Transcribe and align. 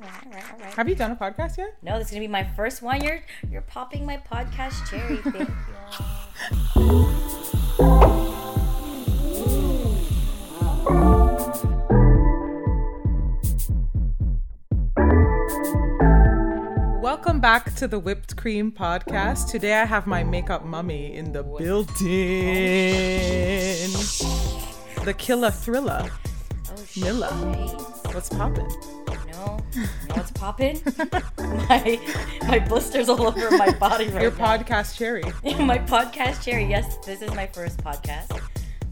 right, 0.00 0.26
all 0.26 0.32
right, 0.32 0.52
all 0.52 0.58
right. 0.58 0.74
Have 0.74 0.88
you 0.88 0.94
done 0.94 1.10
a 1.12 1.16
podcast 1.16 1.58
yet? 1.58 1.76
No, 1.82 1.98
this 1.98 2.08
is 2.08 2.12
gonna 2.12 2.20
be 2.20 2.28
my 2.28 2.44
first 2.44 2.82
one. 2.82 3.02
You're 3.02 3.20
you're 3.50 3.62
popping 3.62 4.06
my 4.06 4.16
podcast 4.18 4.86
cherry. 4.88 5.16
Thank. 5.16 5.50
Welcome 17.02 17.40
back 17.40 17.74
to 17.76 17.88
the 17.88 17.98
Whipped 17.98 18.36
Cream 18.36 18.72
Podcast. 18.72 19.50
Today 19.50 19.74
I 19.74 19.84
have 19.84 20.06
my 20.06 20.22
makeup 20.22 20.64
mummy 20.64 21.14
in 21.14 21.32
the 21.32 21.42
building. 21.42 21.90
Oh, 24.22 25.02
the 25.04 25.14
killer 25.14 25.50
thriller. 25.50 26.08
Oh. 26.08 27.00
Milla. 27.00 27.28
What's 28.12 28.28
poppin'? 28.28 28.68
No, 29.74 29.82
you 29.82 29.86
know 30.08 30.14
what's 30.16 30.30
popping? 30.32 30.80
my 31.38 32.00
my 32.48 32.58
blisters 32.58 33.08
all 33.08 33.26
over 33.26 33.50
my 33.56 33.70
body 33.72 34.08
right 34.08 34.22
Your 34.22 34.32
now. 34.32 34.56
podcast 34.58 34.96
cherry. 34.96 35.22
my 35.58 35.78
podcast 35.78 36.42
cherry. 36.42 36.64
Yes, 36.64 36.96
this 37.06 37.22
is 37.22 37.32
my 37.34 37.46
first 37.46 37.78
podcast 37.78 38.28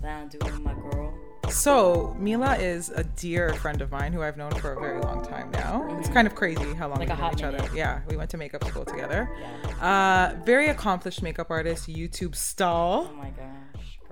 that 0.03 0.21
I'm 0.23 0.29
doing 0.29 0.53
with 0.53 0.63
my 0.63 0.75
girl. 0.75 1.15
So, 1.51 2.15
Mila 2.19 2.57
is 2.57 2.91
a 2.91 3.05
dear 3.05 3.55
friend 3.55 3.81
of 3.81 3.91
mine 3.91 4.13
who 4.13 4.23
I've 4.23 4.37
known 4.37 4.53
for 4.57 4.73
a 4.75 4.81
very 4.81 5.01
long 5.01 5.25
time 5.25 5.51
now. 5.51 5.97
It's 5.99 6.11
kind 6.11 6.27
of 6.27 6.35
crazy 6.35 6.75
how 6.75 6.89
long 6.89 6.99
Like 6.99 7.09
we've 7.09 7.19
known 7.19 7.33
each 7.33 7.43
other. 7.43 7.67
Yeah, 7.75 8.01
we 8.09 8.17
went 8.19 8.29
to 8.31 8.37
makeup 8.37 8.65
school 8.65 8.85
together. 8.85 9.31
Yeah. 9.81 10.35
Uh, 10.37 10.45
very 10.45 10.69
accomplished 10.69 11.23
makeup 11.23 11.51
artist, 11.51 11.89
YouTube 11.89 12.35
star, 12.37 13.09
Oh 13.11 13.13
my 13.15 13.31
gosh. 13.31 13.47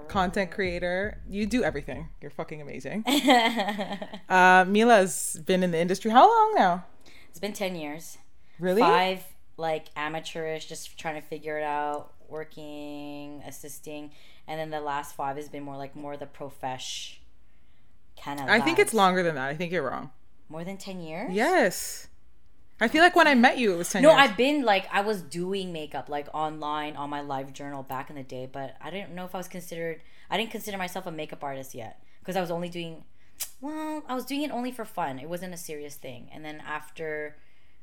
Content 0.08 0.50
creator. 0.50 1.20
You 1.28 1.46
do 1.46 1.62
everything. 1.62 2.08
You're 2.20 2.30
fucking 2.30 2.60
amazing. 2.60 3.04
uh, 4.28 4.64
Mila's 4.66 5.40
been 5.44 5.62
in 5.62 5.70
the 5.70 5.78
industry 5.78 6.10
how 6.10 6.28
long 6.28 6.54
now? 6.56 6.84
It's 7.28 7.38
been 7.38 7.52
ten 7.52 7.76
years. 7.76 8.18
Really? 8.58 8.80
Five 8.80 9.24
like 9.56 9.86
amateurish, 9.96 10.66
just 10.66 10.98
trying 10.98 11.20
to 11.20 11.26
figure 11.26 11.58
it 11.58 11.64
out, 11.64 12.12
working, 12.28 13.42
assisting, 13.46 14.10
and 14.46 14.60
then 14.60 14.70
the 14.70 14.80
last 14.80 15.14
five 15.14 15.36
has 15.36 15.48
been 15.48 15.62
more 15.62 15.76
like 15.76 15.96
more 15.96 16.16
the 16.16 16.26
profesh 16.26 17.20
kind 18.22 18.40
of. 18.40 18.48
I 18.48 18.60
think 18.60 18.78
it's 18.78 18.94
longer 18.94 19.22
than 19.22 19.34
that. 19.34 19.48
I 19.48 19.54
think 19.54 19.72
you're 19.72 19.88
wrong. 19.88 20.10
more 20.48 20.64
than 20.64 20.76
ten 20.76 21.00
years. 21.00 21.32
Yes. 21.32 22.08
I 22.80 22.88
feel 22.88 23.02
like 23.02 23.16
when 23.16 23.26
I 23.26 23.34
met 23.34 23.56
you, 23.58 23.72
it 23.72 23.76
was 23.76 23.88
10 23.90 24.02
No, 24.02 24.10
years. 24.10 24.20
I've 24.20 24.36
been 24.36 24.62
like 24.64 24.86
I 24.92 25.00
was 25.00 25.22
doing 25.22 25.72
makeup 25.72 26.08
like 26.08 26.28
online 26.34 26.94
on 26.96 27.08
my 27.08 27.20
live 27.22 27.52
journal 27.52 27.82
back 27.82 28.10
in 28.10 28.16
the 28.16 28.22
day, 28.22 28.48
but 28.50 28.76
I 28.82 28.90
didn't 28.90 29.14
know 29.14 29.24
if 29.24 29.34
I 29.34 29.38
was 29.38 29.48
considered. 29.48 30.02
I 30.30 30.36
didn't 30.36 30.50
consider 30.50 30.76
myself 30.76 31.06
a 31.06 31.10
makeup 31.10 31.42
artist 31.42 31.74
yet 31.74 32.02
because 32.20 32.36
I 32.36 32.40
was 32.40 32.50
only 32.50 32.68
doing. 32.68 33.04
Well, 33.60 34.02
I 34.08 34.14
was 34.14 34.24
doing 34.26 34.42
it 34.42 34.50
only 34.50 34.72
for 34.72 34.84
fun. 34.84 35.18
It 35.18 35.28
wasn't 35.28 35.54
a 35.54 35.56
serious 35.56 35.94
thing. 35.94 36.28
And 36.32 36.44
then 36.44 36.62
after, 36.66 37.36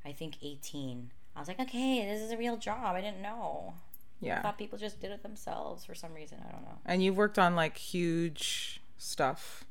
I 0.06 0.12
think 0.12 0.36
eighteen, 0.44 1.10
I 1.36 1.40
was 1.40 1.48
like, 1.48 1.60
okay, 1.60 2.06
this 2.06 2.22
is 2.22 2.32
a 2.32 2.38
real 2.38 2.58
job. 2.58 2.96
I 2.96 3.02
didn't 3.02 3.22
know. 3.22 3.74
Yeah. 4.22 4.40
I 4.40 4.42
thought 4.44 4.58
people 4.60 4.78
just 4.78 5.02
did 5.02 5.12
it 5.12 5.24
themselves 5.24 5.84
for 5.86 5.96
some 5.96 6.14
reason. 6.14 6.38
I 6.48 6.52
don't 6.52 6.62
know. 6.62 6.78
And 6.86 7.04
you've 7.04 7.18
worked 7.18 7.40
on 7.40 7.56
like 7.56 7.78
huge 7.78 8.80
stuff. 8.98 9.66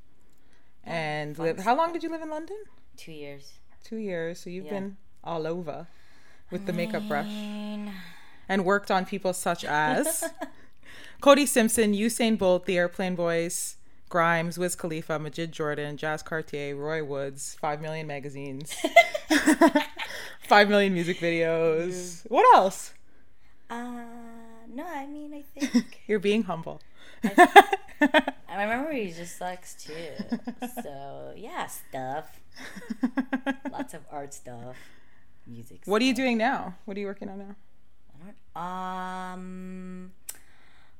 And 0.84 1.38
live, 1.38 1.60
how 1.60 1.76
long 1.76 1.92
did 1.92 2.02
you 2.02 2.10
live 2.10 2.22
in 2.22 2.30
London? 2.30 2.56
Two 2.96 3.12
years. 3.12 3.52
Two 3.84 3.96
years. 3.96 4.40
So 4.40 4.50
you've 4.50 4.64
Yeah. 4.66 4.72
been 4.72 4.96
all 5.24 5.46
over 5.46 5.86
with 6.50 6.66
the 6.66 6.72
makeup 6.72 7.06
brush 7.08 7.26
And 8.48 8.64
worked 8.64 8.90
on 8.90 9.04
people 9.06 9.32
such 9.32 9.64
as 9.64 10.24
Cody 11.20 11.46
Simpson, 11.46 11.94
Usain 11.94 12.36
Bolt, 12.36 12.66
The 12.66 12.76
Airplane 12.76 13.14
Boys, 13.14 13.76
Grimes, 14.08 14.58
Wiz 14.58 14.74
Khalifa, 14.76 15.18
Majid 15.18 15.52
Jordan, 15.52 15.96
Jazz 15.96 16.22
Cartier, 16.22 16.74
Roy 16.76 17.02
Woods, 17.02 17.56
5 17.60 17.80
million 17.80 18.06
magazines, 18.06 18.74
5 20.42 20.68
million 20.68 20.92
music 20.92 21.18
videos. 21.18 22.26
What 22.28 22.44
else? 22.56 22.92
uh, 23.70 24.02
no, 24.74 24.84
I 24.86 25.06
mean, 25.06 25.32
I 25.32 25.42
think 25.58 26.00
You're 26.06 26.18
being 26.18 26.42
humble. 26.42 26.80
I, 27.24 27.64
my 28.48 28.66
memory 28.66 29.14
just 29.16 29.38
sucks 29.38 29.74
too. 29.82 30.38
So 30.82 31.32
yeah, 31.36 31.66
stuff. 31.66 32.40
Lots 33.70 33.94
of 33.94 34.02
art 34.10 34.34
stuff, 34.34 34.76
music. 35.46 35.82
what 35.86 36.00
are 36.02 36.04
you 36.04 36.14
doing 36.14 36.36
now? 36.38 36.74
What 36.84 36.96
are 36.96 37.00
you 37.00 37.06
working 37.06 37.28
on 37.28 37.38
now? 37.38 37.54
Um, 38.54 40.12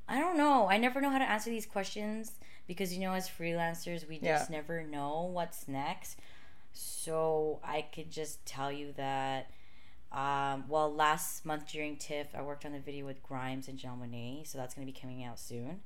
I 0.07 0.19
don't 0.19 0.37
know. 0.37 0.67
I 0.69 0.77
never 0.77 1.01
know 1.01 1.09
how 1.09 1.17
to 1.19 1.29
answer 1.29 1.49
these 1.49 1.65
questions 1.65 2.31
because 2.67 2.93
you 2.93 2.99
know, 3.01 3.13
as 3.13 3.29
freelancers, 3.29 4.07
we 4.07 4.17
just 4.19 4.49
Yeah. 4.49 4.57
never 4.57 4.83
know 4.83 5.23
what's 5.23 5.67
next. 5.67 6.19
So 6.73 7.59
I 7.63 7.83
could 7.83 8.11
just 8.11 8.45
tell 8.45 8.71
you 8.71 8.93
that. 8.93 9.49
Um, 10.11 10.65
well, 10.67 10.93
last 10.93 11.43
month 11.45 11.67
during 11.71 11.97
TIFF, 11.97 12.35
I 12.35 12.41
worked 12.43 12.65
on 12.65 12.75
a 12.75 12.79
video 12.79 13.05
with 13.05 13.23
Grimes 13.23 13.67
and 13.67 13.79
Janelle 13.79 13.99
Monáe, 13.99 14.45
so 14.45 14.59
that's 14.59 14.75
going 14.75 14.85
to 14.87 14.93
be 14.93 14.99
coming 14.99 15.23
out 15.23 15.39
soon. 15.39 15.81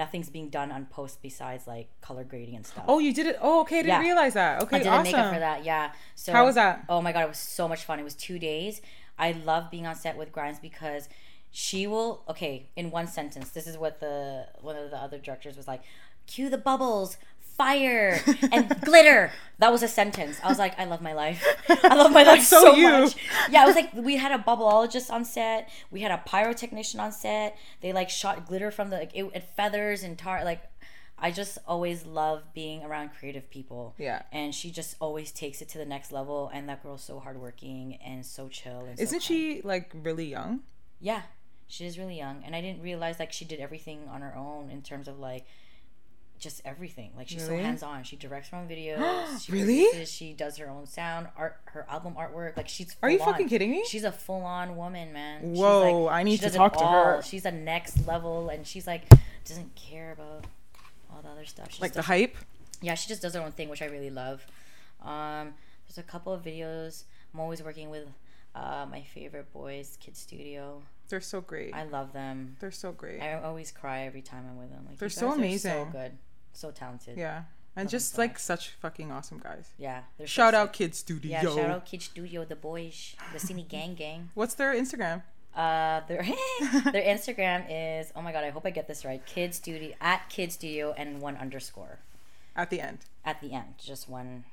Nothing's 0.00 0.30
being 0.30 0.48
done 0.48 0.70
on 0.72 0.86
post 0.86 1.20
besides 1.20 1.66
like 1.66 1.88
color 2.00 2.24
grading 2.24 2.56
and 2.56 2.64
stuff. 2.66 2.84
Oh, 2.88 2.98
you 3.00 3.12
did 3.12 3.26
it. 3.26 3.36
Oh, 3.40 3.60
okay. 3.62 3.80
I 3.80 3.82
didn't 3.82 4.00
Yeah. 4.00 4.08
realize 4.10 4.34
that. 4.34 4.62
Okay, 4.62 4.76
I 4.76 4.78
did 4.78 4.88
awesome. 4.88 5.04
makeup 5.04 5.32
for 5.34 5.40
that. 5.40 5.64
Yeah. 5.64 5.92
So 6.14 6.32
How 6.32 6.46
was 6.46 6.54
that? 6.54 6.84
Oh 6.88 7.00
my 7.02 7.12
god, 7.12 7.24
it 7.24 7.28
was 7.28 7.38
so 7.38 7.68
much 7.68 7.84
fun. 7.84 8.00
It 8.00 8.04
was 8.04 8.14
two 8.28 8.38
days. 8.38 8.80
I 9.18 9.32
love 9.32 9.70
being 9.70 9.86
on 9.86 9.94
set 9.94 10.16
with 10.16 10.32
Grimes 10.32 10.58
because 10.58 11.08
she 11.50 11.86
will. 11.86 12.22
Okay, 12.32 12.70
in 12.76 12.90
one 12.90 13.06
sentence, 13.08 13.50
this 13.50 13.66
is 13.66 13.76
what 13.76 14.00
the 14.00 14.46
one 14.62 14.76
of 14.76 14.90
the 14.90 14.96
other 14.96 15.18
directors 15.18 15.56
was 15.56 15.68
like: 15.68 15.82
"Cue 16.26 16.48
the 16.48 16.56
bubbles." 16.70 17.18
Fire 17.64 18.20
and 18.52 18.64
glitter. 18.82 19.30
That 19.58 19.70
was 19.70 19.82
a 19.82 19.88
sentence. 19.88 20.38
I 20.42 20.48
was 20.48 20.58
like, 20.58 20.78
I 20.78 20.86
love 20.86 21.02
my 21.02 21.12
life. 21.12 21.44
I 21.84 21.94
love 21.94 22.10
my 22.12 22.22
life 22.32 22.42
so 22.42 22.60
so, 22.64 22.76
much. 22.76 23.14
Yeah, 23.50 23.64
it 23.64 23.66
was 23.66 23.76
like 23.76 23.92
we 23.92 24.16
had 24.16 24.32
a 24.32 24.42
bubbleologist 24.42 25.10
on 25.10 25.24
set. 25.26 25.68
We 25.90 26.00
had 26.00 26.10
a 26.10 26.22
pyrotechnician 26.26 26.98
on 26.98 27.12
set. 27.12 27.58
They 27.82 27.92
like 27.92 28.08
shot 28.08 28.46
glitter 28.48 28.70
from 28.70 28.88
the 28.90 28.96
like, 28.96 29.10
it, 29.14 29.24
it 29.34 29.44
feathers 29.56 30.02
and 30.02 30.16
tar. 30.16 30.42
Like, 30.44 30.62
I 31.18 31.30
just 31.30 31.58
always 31.66 32.06
love 32.06 32.38
being 32.54 32.82
around 32.82 33.10
creative 33.18 33.50
people 33.50 33.94
Yeah. 33.98 34.22
and 34.32 34.54
she 34.54 34.70
just 34.70 34.96
always 35.00 35.30
takes 35.30 35.60
it 35.60 35.68
to 35.70 35.78
the 35.78 35.84
next 35.84 36.12
level 36.12 36.50
and 36.54 36.66
that 36.70 36.82
girl's 36.82 37.04
so 37.04 37.18
hardworking 37.20 37.98
and 38.02 38.24
so 38.24 38.48
chill 38.48 38.86
and 38.88 38.98
Isn't 38.98 39.18
kind. 39.18 39.22
she 39.22 39.60
like 39.62 39.92
really 39.94 40.24
young? 40.24 40.60
yeah 40.98 41.22
she 41.68 41.84
is 41.84 41.98
really 41.98 42.16
young 42.16 42.42
and 42.44 42.56
i 42.56 42.60
didn't 42.62 42.82
realize 42.82 43.18
like 43.18 43.32
she 43.32 43.44
did 43.44 43.60
everything 43.60 44.00
on 44.10 44.22
her 44.22 44.34
own 44.34 44.70
in 44.70 44.80
terms 44.82 45.06
of 45.08 45.18
like 45.18 45.44
just 46.40 46.60
everything 46.64 47.10
like 47.16 47.28
she's 47.28 47.42
Really? 47.44 47.58
so 47.58 47.62
hands-on 47.64 48.02
she 48.02 48.16
directs 48.16 48.48
her 48.48 48.56
own 48.56 48.66
videos 48.74 49.44
she 49.44 49.52
Really? 49.52 49.84
produces, 49.90 50.10
she 50.12 50.32
does 50.32 50.56
her 50.56 50.68
own 50.68 50.86
sound 50.86 51.28
art 51.36 51.58
her 51.66 51.86
album 51.88 52.14
artwork 52.18 52.56
like 52.56 52.68
she's 52.68 52.96
Are 53.02 53.10
you 53.10 53.20
on. 53.20 53.26
fucking 53.26 53.48
kidding 53.48 53.70
me? 53.70 53.84
she's 53.86 54.04
a 54.04 54.10
full-on 54.12 54.76
woman 54.76 55.12
man 55.12 55.42
She's, 55.52 55.58
Whoa, 55.58 56.04
like- 56.04 56.14
I 56.14 56.22
need 56.24 56.40
to 56.40 56.50
talk 56.50 56.76
to 56.78 56.86
her. 56.86 57.22
she's 57.22 57.44
a 57.44 57.52
next 57.52 58.06
level 58.06 58.48
and 58.48 58.66
she's 58.66 58.86
like 58.86 59.02
doesn't 59.44 59.74
care 59.76 60.12
about 60.12 60.44
all 61.14 61.22
the 61.22 61.28
other 61.28 61.44
stuff 61.44 61.70
she 61.72 61.80
Like 61.82 61.92
the 61.92 62.02
hype? 62.02 62.36
yeah, 62.82 62.94
she 62.94 63.08
just 63.08 63.20
does 63.22 63.34
her 63.34 63.40
own 63.42 63.52
thing, 63.52 63.68
which 63.68 63.82
I 63.82 63.86
really 63.86 64.10
love. 64.10 64.46
Um, 65.02 65.54
there's 65.86 65.98
a 65.98 66.02
couple 66.02 66.32
of 66.32 66.42
videos. 66.42 67.04
I'm 67.34 67.40
always 67.40 67.62
working 67.62 67.90
with 67.90 68.06
uh, 68.54 68.86
my 68.90 69.02
favorite 69.02 69.52
boys, 69.52 69.98
Kid 70.00 70.16
Studio. 70.16 70.82
They're 71.08 71.20
so 71.20 71.40
great. 71.40 71.74
I 71.74 71.84
love 71.84 72.12
them. 72.12 72.56
They're 72.60 72.70
so 72.70 72.92
great. 72.92 73.20
I 73.20 73.34
always 73.42 73.70
cry 73.72 74.02
every 74.02 74.22
time 74.22 74.44
I'm 74.48 74.56
with 74.58 74.70
them. 74.70 74.84
Like 74.88 74.98
They're 74.98 75.08
so 75.08 75.32
amazing. 75.32 75.70
so 75.72 75.88
good, 75.90 76.12
so 76.52 76.70
talented. 76.70 77.16
Yeah, 77.16 77.22
yeah. 77.22 77.42
And 77.76 77.88
just 77.88 78.18
like 78.18 78.38
such 78.38 78.70
fucking 78.70 79.10
awesome 79.12 79.38
guys. 79.38 79.70
so 80.18 80.24
Shout 80.26 80.54
out 80.54 80.68
sick. 80.68 80.72
Kid 80.74 80.94
Studio. 80.94 81.30
Yeah, 81.30 81.42
shout 81.42 81.70
out 81.70 81.86
Kid 81.86 82.02
Studio, 82.02 82.44
the 82.44 82.56
boys, 82.56 83.14
the 83.32 83.38
Cine 83.38 83.66
Gang 83.68 83.94
Gang. 83.94 84.30
What's 84.34 84.54
their 84.54 84.74
Instagram? 84.74 85.22
Uh, 85.54 86.00
their 86.08 86.22
their 86.92 87.02
Instagram 87.16 87.64
is 87.70 88.12
oh 88.14 88.22
my 88.22 88.32
god, 88.32 88.44
I 88.44 88.50
hope 88.50 88.66
I 88.66 88.70
get 88.70 88.86
this 88.88 89.04
right. 89.04 89.24
Kid 89.24 89.54
Studio 89.54 89.94
at 90.00 90.28
Kid 90.28 90.52
Studio 90.52 90.94
and 90.96 91.20
one 91.20 91.36
underscore 91.36 91.98
At 92.56 92.70
the 92.70 92.80
end. 92.80 92.98
at 93.24 93.40
the 93.40 93.52
end, 93.52 93.74
just 93.78 94.08
one 94.08 94.44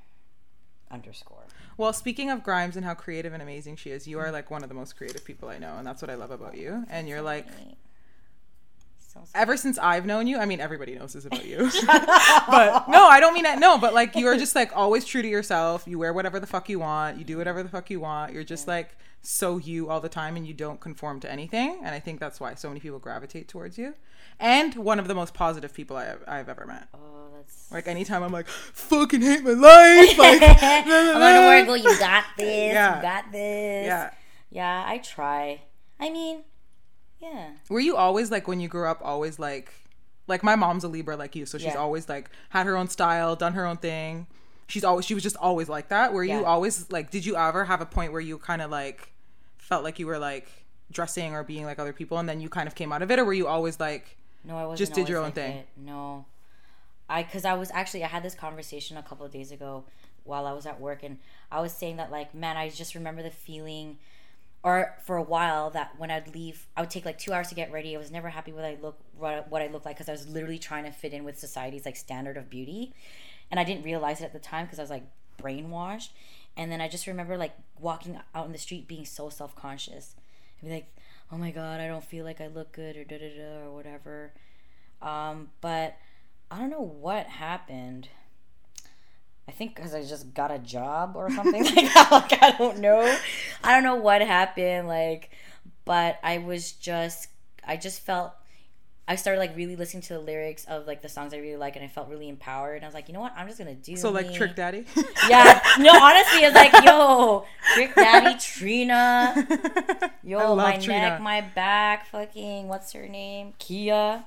underscore. 0.90 1.46
Well, 1.78 1.94
speaking 1.94 2.31
of 2.31 2.44
Grimes 2.44 2.75
and 2.75 2.86
how 2.86 2.96
creative 2.96 3.34
and 3.34 3.42
amazing 3.44 3.75
she 3.75 3.92
is, 3.92 4.07
you 4.07 4.19
are 4.19 4.31
like 4.31 4.50
one 4.50 4.63
of 4.63 4.69
the 4.69 4.75
most 4.75 4.95
creative 4.98 5.24
people 5.24 5.50
I 5.50 5.60
know, 5.60 5.75
and 5.77 5.86
that's 5.86 6.01
what 6.01 6.10
I 6.10 6.16
love 6.16 6.31
about 6.31 6.57
you. 6.57 6.86
And 6.89 7.07
you're 7.07 7.22
like, 7.22 7.45
Ever 9.36 9.58
since 9.58 9.78
I've 9.78 10.06
known 10.06 10.28
you, 10.28 10.38
I 10.38 10.46
mean, 10.46 10.60
everybody 10.60 10.96
knows 10.96 11.14
this 11.14 11.25
about 11.25 11.46
you. 11.46 11.69
but 11.86 12.90
no, 12.90 13.08
I 13.08 13.19
don't 13.19 13.34
mean 13.34 13.44
that. 13.44 13.60
No, 13.60 13.78
but 13.78 13.94
like 13.94 14.16
you 14.16 14.28
are 14.28 14.38
just 14.38 14.56
like 14.56 14.75
always 14.75 15.06
true 15.06 15.22
to 15.22 15.28
yourself. 15.28 15.84
You 15.88 16.00
wear 16.00 16.14
whatever 16.14 16.40
the 16.40 16.48
fuck 16.48 16.69
you 16.69 16.80
want. 16.80 17.18
You 17.18 17.24
do 17.24 17.38
whatever 17.38 17.64
the 17.64 17.69
fuck 17.69 17.90
you 17.90 18.00
want. 18.00 18.34
You're 18.34 18.44
just 18.44 18.68
like 18.68 18.96
so 19.22 19.58
you 19.58 19.90
all 19.90 20.00
the 20.00 20.10
time, 20.10 20.36
and 20.38 20.48
you 20.48 20.54
don't 20.54 20.80
conform 20.80 21.19
to 21.22 21.31
anything. 21.31 21.80
And 21.84 21.94
I 21.94 22.00
think 22.00 22.19
that's 22.19 22.40
why 22.40 22.56
so 22.56 22.69
many 22.69 22.80
people 22.80 23.00
gravitate 23.00 23.48
towards 23.48 23.78
you. 23.78 23.96
And 24.40 24.75
one 24.75 25.00
of 25.00 25.08
the 25.08 25.16
most 25.16 25.34
positive 25.34 25.74
people 25.74 25.98
I 25.98 26.06
have, 26.06 26.24
I've 26.28 26.50
ever 26.50 26.66
met. 26.66 26.88
Oh, 26.94 27.30
that's. 27.36 27.72
Like 27.72 27.88
anytime 27.88 28.24
I'm 28.24 28.31
like, 28.31 28.48
fucking 28.48 29.22
hate 29.22 29.44
my 29.44 29.52
life. 29.52 30.18
Like, 30.18 30.42
I'm 30.42 30.88
gonna 30.88 31.48
work. 31.48 31.68
Well, 31.68 31.78
you 31.78 31.98
got 32.00 32.25
this. 32.38 32.74
Yeah. 32.74 32.98
You 32.98 33.02
got 33.02 33.31
this. 33.31 33.86
yeah. 33.86 34.12
Yeah, 34.50 34.84
I 34.88 35.00
try. 35.00 35.62
I 36.00 36.10
mean, 36.10 36.44
yeah. 37.22 37.50
Were 37.69 37.80
you 37.80 37.96
always 37.96 38.31
like 38.31 38.48
when 38.48 38.60
you 38.60 38.68
grew 38.68 38.88
up 38.88 39.02
always 39.04 39.40
like 39.40 39.74
like 40.28 40.44
my 40.44 40.56
mom's 40.56 40.84
a 40.84 40.88
Libra 40.88 41.16
like 41.16 41.36
you, 41.36 41.46
so 41.46 41.58
she's 41.58 41.68
Yeah. 41.68 41.75
always 41.75 42.10
like 42.10 42.30
had 42.50 42.66
her 42.66 42.75
own 42.78 42.88
style, 42.90 43.36
done 43.36 43.54
her 43.54 43.66
own 43.66 43.78
thing. 43.78 44.28
she's 44.68 44.84
always 44.84 45.06
she 45.06 45.14
was 45.14 45.24
just 45.24 45.38
always 45.38 45.69
like 45.69 45.88
that. 45.90 46.12
Were 46.14 46.24
you 46.24 46.44
always 46.46 46.92
like? 46.92 47.10
Did 47.12 47.25
you 47.25 47.36
ever 47.38 47.64
have 47.66 47.80
a 47.81 47.86
point 47.86 48.12
where 48.12 48.22
you 48.22 48.38
kind 48.38 48.62
of 48.62 48.69
like 48.69 49.14
felt 49.58 49.84
like 49.84 50.00
you 50.00 50.06
were 50.08 50.19
like 50.19 50.48
dressing 50.92 51.34
or 51.34 51.44
being 51.44 51.66
like 51.66 51.80
other 51.80 51.94
people, 51.94 52.18
and 52.18 52.28
then 52.28 52.40
you 52.42 52.50
kind 52.50 52.68
of 52.68 52.75
came 52.75 52.92
out 52.92 53.02
of 53.02 53.10
it, 53.12 53.20
or 53.20 53.25
were 53.25 53.34
you 53.34 53.48
always 53.48 53.80
like? 53.80 54.18
No, 54.44 54.58
I 54.58 54.63
wasn't. 54.66 54.80
Just 54.80 54.94
did 54.94 55.08
your 55.10 55.20
own 55.20 55.25
like 55.25 55.36
thing. 55.36 55.58
it. 55.58 55.68
No, 55.78 56.25
I 57.10 57.24
because 57.24 57.46
I 57.46 57.54
was 57.54 57.72
actually 57.74 58.04
I 58.04 58.08
had 58.08 58.24
this 58.24 58.36
conversation 58.36 58.98
a 58.98 59.04
couple 59.04 59.25
of 59.25 59.31
days 59.31 59.52
ago 59.52 59.86
while 60.25 60.46
I 60.46 60.52
was 60.52 60.66
at 60.66 60.80
work, 60.81 61.04
and 61.04 61.18
I 61.50 61.62
was 61.62 61.72
saying 61.72 61.96
that 61.98 62.12
like, 62.12 62.34
man, 62.36 62.58
I 62.58 62.68
just 62.70 62.94
remember 62.96 63.24
the 63.24 63.31
feeling, 63.31 63.98
or 64.63 64.95
for 65.06 65.18
a 65.18 65.24
while 65.24 65.69
that 65.71 65.94
when 65.98 66.12
I'd 66.12 66.33
leave, 66.33 66.68
I 66.75 66.81
would 66.81 66.89
take 66.89 67.06
like 67.06 67.18
two 67.18 67.31
hours 67.31 67.50
to 67.50 67.56
get 67.56 67.71
ready. 67.71 67.95
I 67.95 68.00
was 68.00 68.12
never 68.12 68.30
happy 68.30 68.51
with 68.51 68.65
I 68.65 68.77
look 68.81 69.00
what, 69.18 69.62
I 69.62 69.68
looked 69.68 69.86
like 69.86 69.95
because 69.95 70.09
I 70.09 70.13
was 70.13 70.27
literally 70.27 70.59
trying 70.59 70.83
to 70.86 70.92
fit 70.92 71.13
in 71.13 71.24
with 71.24 71.39
society's 71.39 71.86
like 71.86 71.95
standard 71.95 72.38
of 72.38 72.50
beauty, 72.50 72.94
and 73.51 73.59
I 73.59 73.63
didn't 73.63 73.83
realize 73.83 74.21
it 74.21 74.25
at 74.25 74.33
the 74.33 74.39
time 74.39 74.65
because 74.65 74.80
I 74.80 74.83
was 74.83 74.89
like 74.89 75.06
brainwashed. 75.42 76.09
And 76.56 76.71
then 76.71 76.81
I 76.81 76.88
just 76.88 77.06
remember 77.06 77.38
like 77.38 77.54
walking 77.80 78.19
out 78.33 78.48
in 78.48 78.51
the 78.51 78.57
street 78.57 78.88
being 78.88 79.06
so 79.06 79.30
self 79.30 79.56
conscious, 79.56 80.15
be 80.63 80.69
like, 80.69 80.94
oh 81.31 81.38
my 81.38 81.51
god, 81.51 81.80
I 81.80 81.88
don't 81.88 82.03
feel 82.03 82.25
like 82.25 82.42
I 82.42 82.48
look 82.48 82.71
good 82.71 82.98
or 82.98 83.03
da 83.03 83.18
da 83.19 83.30
da 83.38 83.65
or 83.65 83.74
whatever. 83.74 84.33
Um, 85.01 85.51
but 85.62 85.98
I 86.50 86.57
don't 86.57 86.69
know 86.71 86.81
what 86.81 87.27
happened. 87.27 88.10
I 89.48 89.52
think 89.52 89.76
because 89.76 89.94
I 89.94 90.04
just 90.04 90.34
got 90.34 90.52
a 90.52 90.60
job 90.60 91.14
or 91.16 91.30
something 91.32 91.64
like 91.76 91.94
that. 91.94 92.10
Like 92.12 92.44
I 92.44 92.52
don't 92.58 92.80
know. 92.80 93.18
I 93.64 93.74
don't 93.74 93.84
know 93.84 93.96
what 93.96 94.22
happened. 94.22 94.88
Like, 94.88 95.30
but 95.86 96.20
I 96.24 96.40
was 96.40 96.72
just, 96.74 97.30
I 97.66 97.78
just 97.78 98.02
felt. 98.02 98.34
I 99.10 99.16
started 99.16 99.40
like 99.40 99.56
really 99.56 99.78
listening 99.78 100.02
to 100.04 100.16
the 100.16 100.20
lyrics 100.20 100.66
of 100.66 100.86
like 100.86 101.02
the 101.02 101.08
songs 101.08 101.34
I 101.34 101.38
really 101.38 101.56
like, 101.56 101.78
and 101.78 101.86
I 101.86 101.88
felt 101.88 102.10
really 102.10 102.28
empowered. 102.28 102.76
And 102.76 102.84
I 102.84 102.88
was 102.90 102.94
like, 102.94 103.08
you 103.08 103.14
know 103.14 103.22
what? 103.22 103.32
I'm 103.38 103.48
just 103.48 103.58
gonna 103.58 103.74
do. 103.74 103.96
So 103.96 104.12
like. 104.12 104.34
Trick 104.34 104.54
Daddy. 104.56 104.84
Yeah. 105.30 105.62
No, 105.80 105.92
honestly, 105.92 106.40
it's 106.44 106.56
like, 106.56 106.74
yo, 106.86 107.46
Trick 107.74 107.96
Daddy, 107.96 108.38
Trina. 108.40 109.48
Yo, 110.24 110.56
my 110.56 110.78
Trina. 110.78 111.00
neck, 111.00 111.22
my 111.22 111.40
back, 111.42 112.08
fucking, 112.08 112.68
what's 112.68 112.92
her 112.94 113.08
name? 113.08 113.54
Khia. 113.60 114.26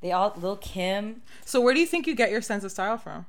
They 0.00 0.12
all, 0.12 0.32
Lil 0.36 0.56
Kim. 0.56 1.22
so 1.44 1.60
where 1.60 1.72
do 1.74 1.80
you 1.80 1.86
think 1.86 2.06
you 2.06 2.14
get 2.16 2.30
your 2.30 2.42
sense 2.42 2.62
of 2.64 2.70
style 2.72 2.98
from? 2.98 3.26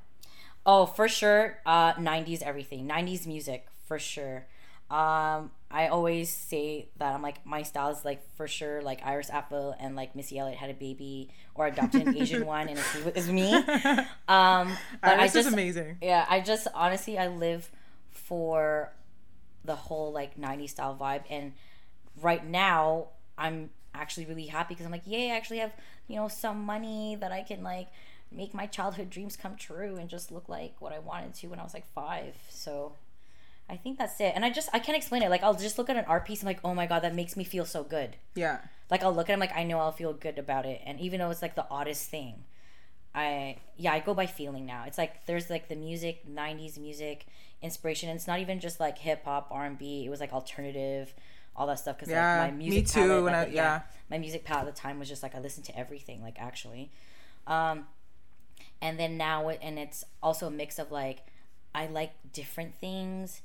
Oh, 0.66 0.84
for 0.84 1.08
sure. 1.08 1.58
Uh, 1.64 1.94
90s 1.94 2.42
everything. 2.42 2.88
90s 2.88 3.26
music, 3.26 3.66
for 3.86 3.98
sure. 4.00 4.46
Um, 4.90 5.52
I 5.70 5.88
always 5.88 6.28
say 6.28 6.88
that 6.98 7.14
I'm 7.14 7.22
like, 7.22 7.44
my 7.46 7.62
style 7.62 7.90
is 7.90 8.04
like, 8.04 8.22
for 8.36 8.46
sure, 8.48 8.82
like 8.82 9.00
Iris 9.04 9.30
Apfel 9.30 9.74
and 9.80 9.96
like 9.96 10.14
Missy 10.14 10.38
Elliott 10.38 10.58
had 10.58 10.70
a 10.70 10.74
baby 10.74 11.30
or 11.54 11.66
adopted 11.68 12.06
an 12.06 12.16
Asian 12.16 12.44
one 12.54 12.68
and 12.68 12.78
it's, 12.78 12.96
it's 13.16 13.28
me. 13.28 13.52
Um, 13.54 13.64
but 15.02 15.18
Iris 15.18 15.20
I 15.20 15.24
is 15.24 15.32
just, 15.32 15.52
amazing. 15.52 15.98
Yeah, 16.02 16.26
I 16.28 16.40
just 16.40 16.68
honestly 16.74 17.18
I 17.18 17.28
live 17.28 17.70
for 18.10 18.92
the 19.64 19.74
whole 19.74 20.12
like 20.12 20.38
90s 20.38 20.70
style 20.70 20.96
vibe 21.00 21.22
and 21.30 21.52
right 22.22 22.44
now 22.46 23.08
I'm 23.36 23.70
actually 23.94 24.26
really 24.26 24.46
happy 24.46 24.74
because 24.74 24.86
I'm 24.86 24.92
like, 24.92 25.06
yay, 25.06 25.30
I 25.32 25.36
actually 25.36 25.58
have, 25.58 25.72
you 26.06 26.16
know, 26.16 26.28
some 26.28 26.64
money 26.64 27.16
that 27.20 27.32
I 27.32 27.42
can 27.42 27.62
like 27.62 27.88
make 28.30 28.52
my 28.54 28.66
childhood 28.66 29.08
dreams 29.10 29.36
come 29.36 29.56
true 29.56 29.96
and 29.96 30.08
just 30.10 30.30
look 30.32 30.48
like 30.48 30.74
what 30.80 30.92
I 30.92 30.98
wanted 30.98 31.34
to 31.34 31.46
when 31.48 31.58
I 31.60 31.62
was 31.62 31.74
like 31.74 31.86
5. 31.94 32.34
So 32.50 32.92
I 33.68 33.76
think 33.76 33.98
that's 33.98 34.20
it. 34.20 34.32
And 34.34 34.44
I 34.44 34.50
just 34.50 34.68
I 34.72 34.78
can't 34.78 34.96
explain 34.96 35.22
it. 35.22 35.30
Like 35.30 35.42
I'll 35.42 35.54
just 35.54 35.78
look 35.78 35.88
at 35.90 35.96
an 35.96 36.04
art 36.06 36.24
piece 36.26 36.40
and 36.40 36.46
like, 36.46 36.60
"Oh 36.64 36.74
my 36.74 36.86
god, 36.86 37.00
that 37.02 37.14
makes 37.14 37.36
me 37.36 37.44
feel 37.44 37.64
so 37.64 37.82
good." 37.82 38.16
Yeah. 38.34 38.58
Like 38.90 39.02
I'll 39.02 39.12
look 39.14 39.28
at 39.28 39.32
it, 39.32 39.34
I'm 39.34 39.40
like, 39.40 39.56
I 39.56 39.64
know 39.64 39.78
I'll 39.80 39.90
feel 39.92 40.12
good 40.12 40.38
about 40.38 40.66
it. 40.66 40.80
And 40.86 41.00
even 41.00 41.18
though 41.18 41.30
it's 41.30 41.42
like 41.42 41.56
the 41.56 41.66
oddest 41.70 42.08
thing, 42.08 42.44
I 43.14 43.56
yeah, 43.76 43.92
I 43.92 44.00
go 44.00 44.14
by 44.14 44.26
feeling 44.26 44.66
now. 44.66 44.84
It's 44.86 44.98
like 44.98 45.24
there's 45.26 45.50
like 45.50 45.68
the 45.68 45.76
music, 45.76 46.24
'90s 46.28 46.78
music 46.78 47.26
inspiration. 47.62 48.08
And 48.08 48.16
it's 48.16 48.26
not 48.28 48.38
even 48.40 48.60
just 48.60 48.78
like 48.78 48.98
hip 48.98 49.24
hop, 49.24 49.48
R 49.50 49.64
and 49.64 49.78
B. 49.78 50.04
It 50.06 50.10
was 50.10 50.20
like 50.20 50.32
alternative, 50.32 51.14
all 51.56 51.66
that 51.66 51.78
stuff. 51.78 51.96
Because 51.96 52.10
Yeah, 52.10 52.42
like 52.42 52.52
my 52.52 52.56
me 52.58 52.68
music 52.68 52.86
too, 52.88 53.00
palette, 53.00 53.24
like, 53.24 53.34
I- 53.34 53.50
yeah. 53.50 53.80
my 54.10 54.18
music 54.18 54.44
palette 54.44 54.68
at 54.68 54.74
the 54.76 54.80
time 54.80 54.98
was 54.98 55.08
just 55.08 55.22
like 55.22 55.34
I 55.34 55.40
listened 55.40 55.66
to 55.66 55.76
everything. 55.78 56.22
Like 56.22 56.36
actually, 56.38 56.90
um, 57.46 57.86
and 58.80 58.98
then 58.98 59.16
now 59.16 59.48
and 59.48 59.78
it's 59.78 60.04
also 60.22 60.46
a 60.46 60.50
mix 60.50 60.78
of 60.78 60.90
like 60.92 61.20
I 61.74 61.86
like 61.86 62.12
different 62.32 62.74
things 62.80 63.42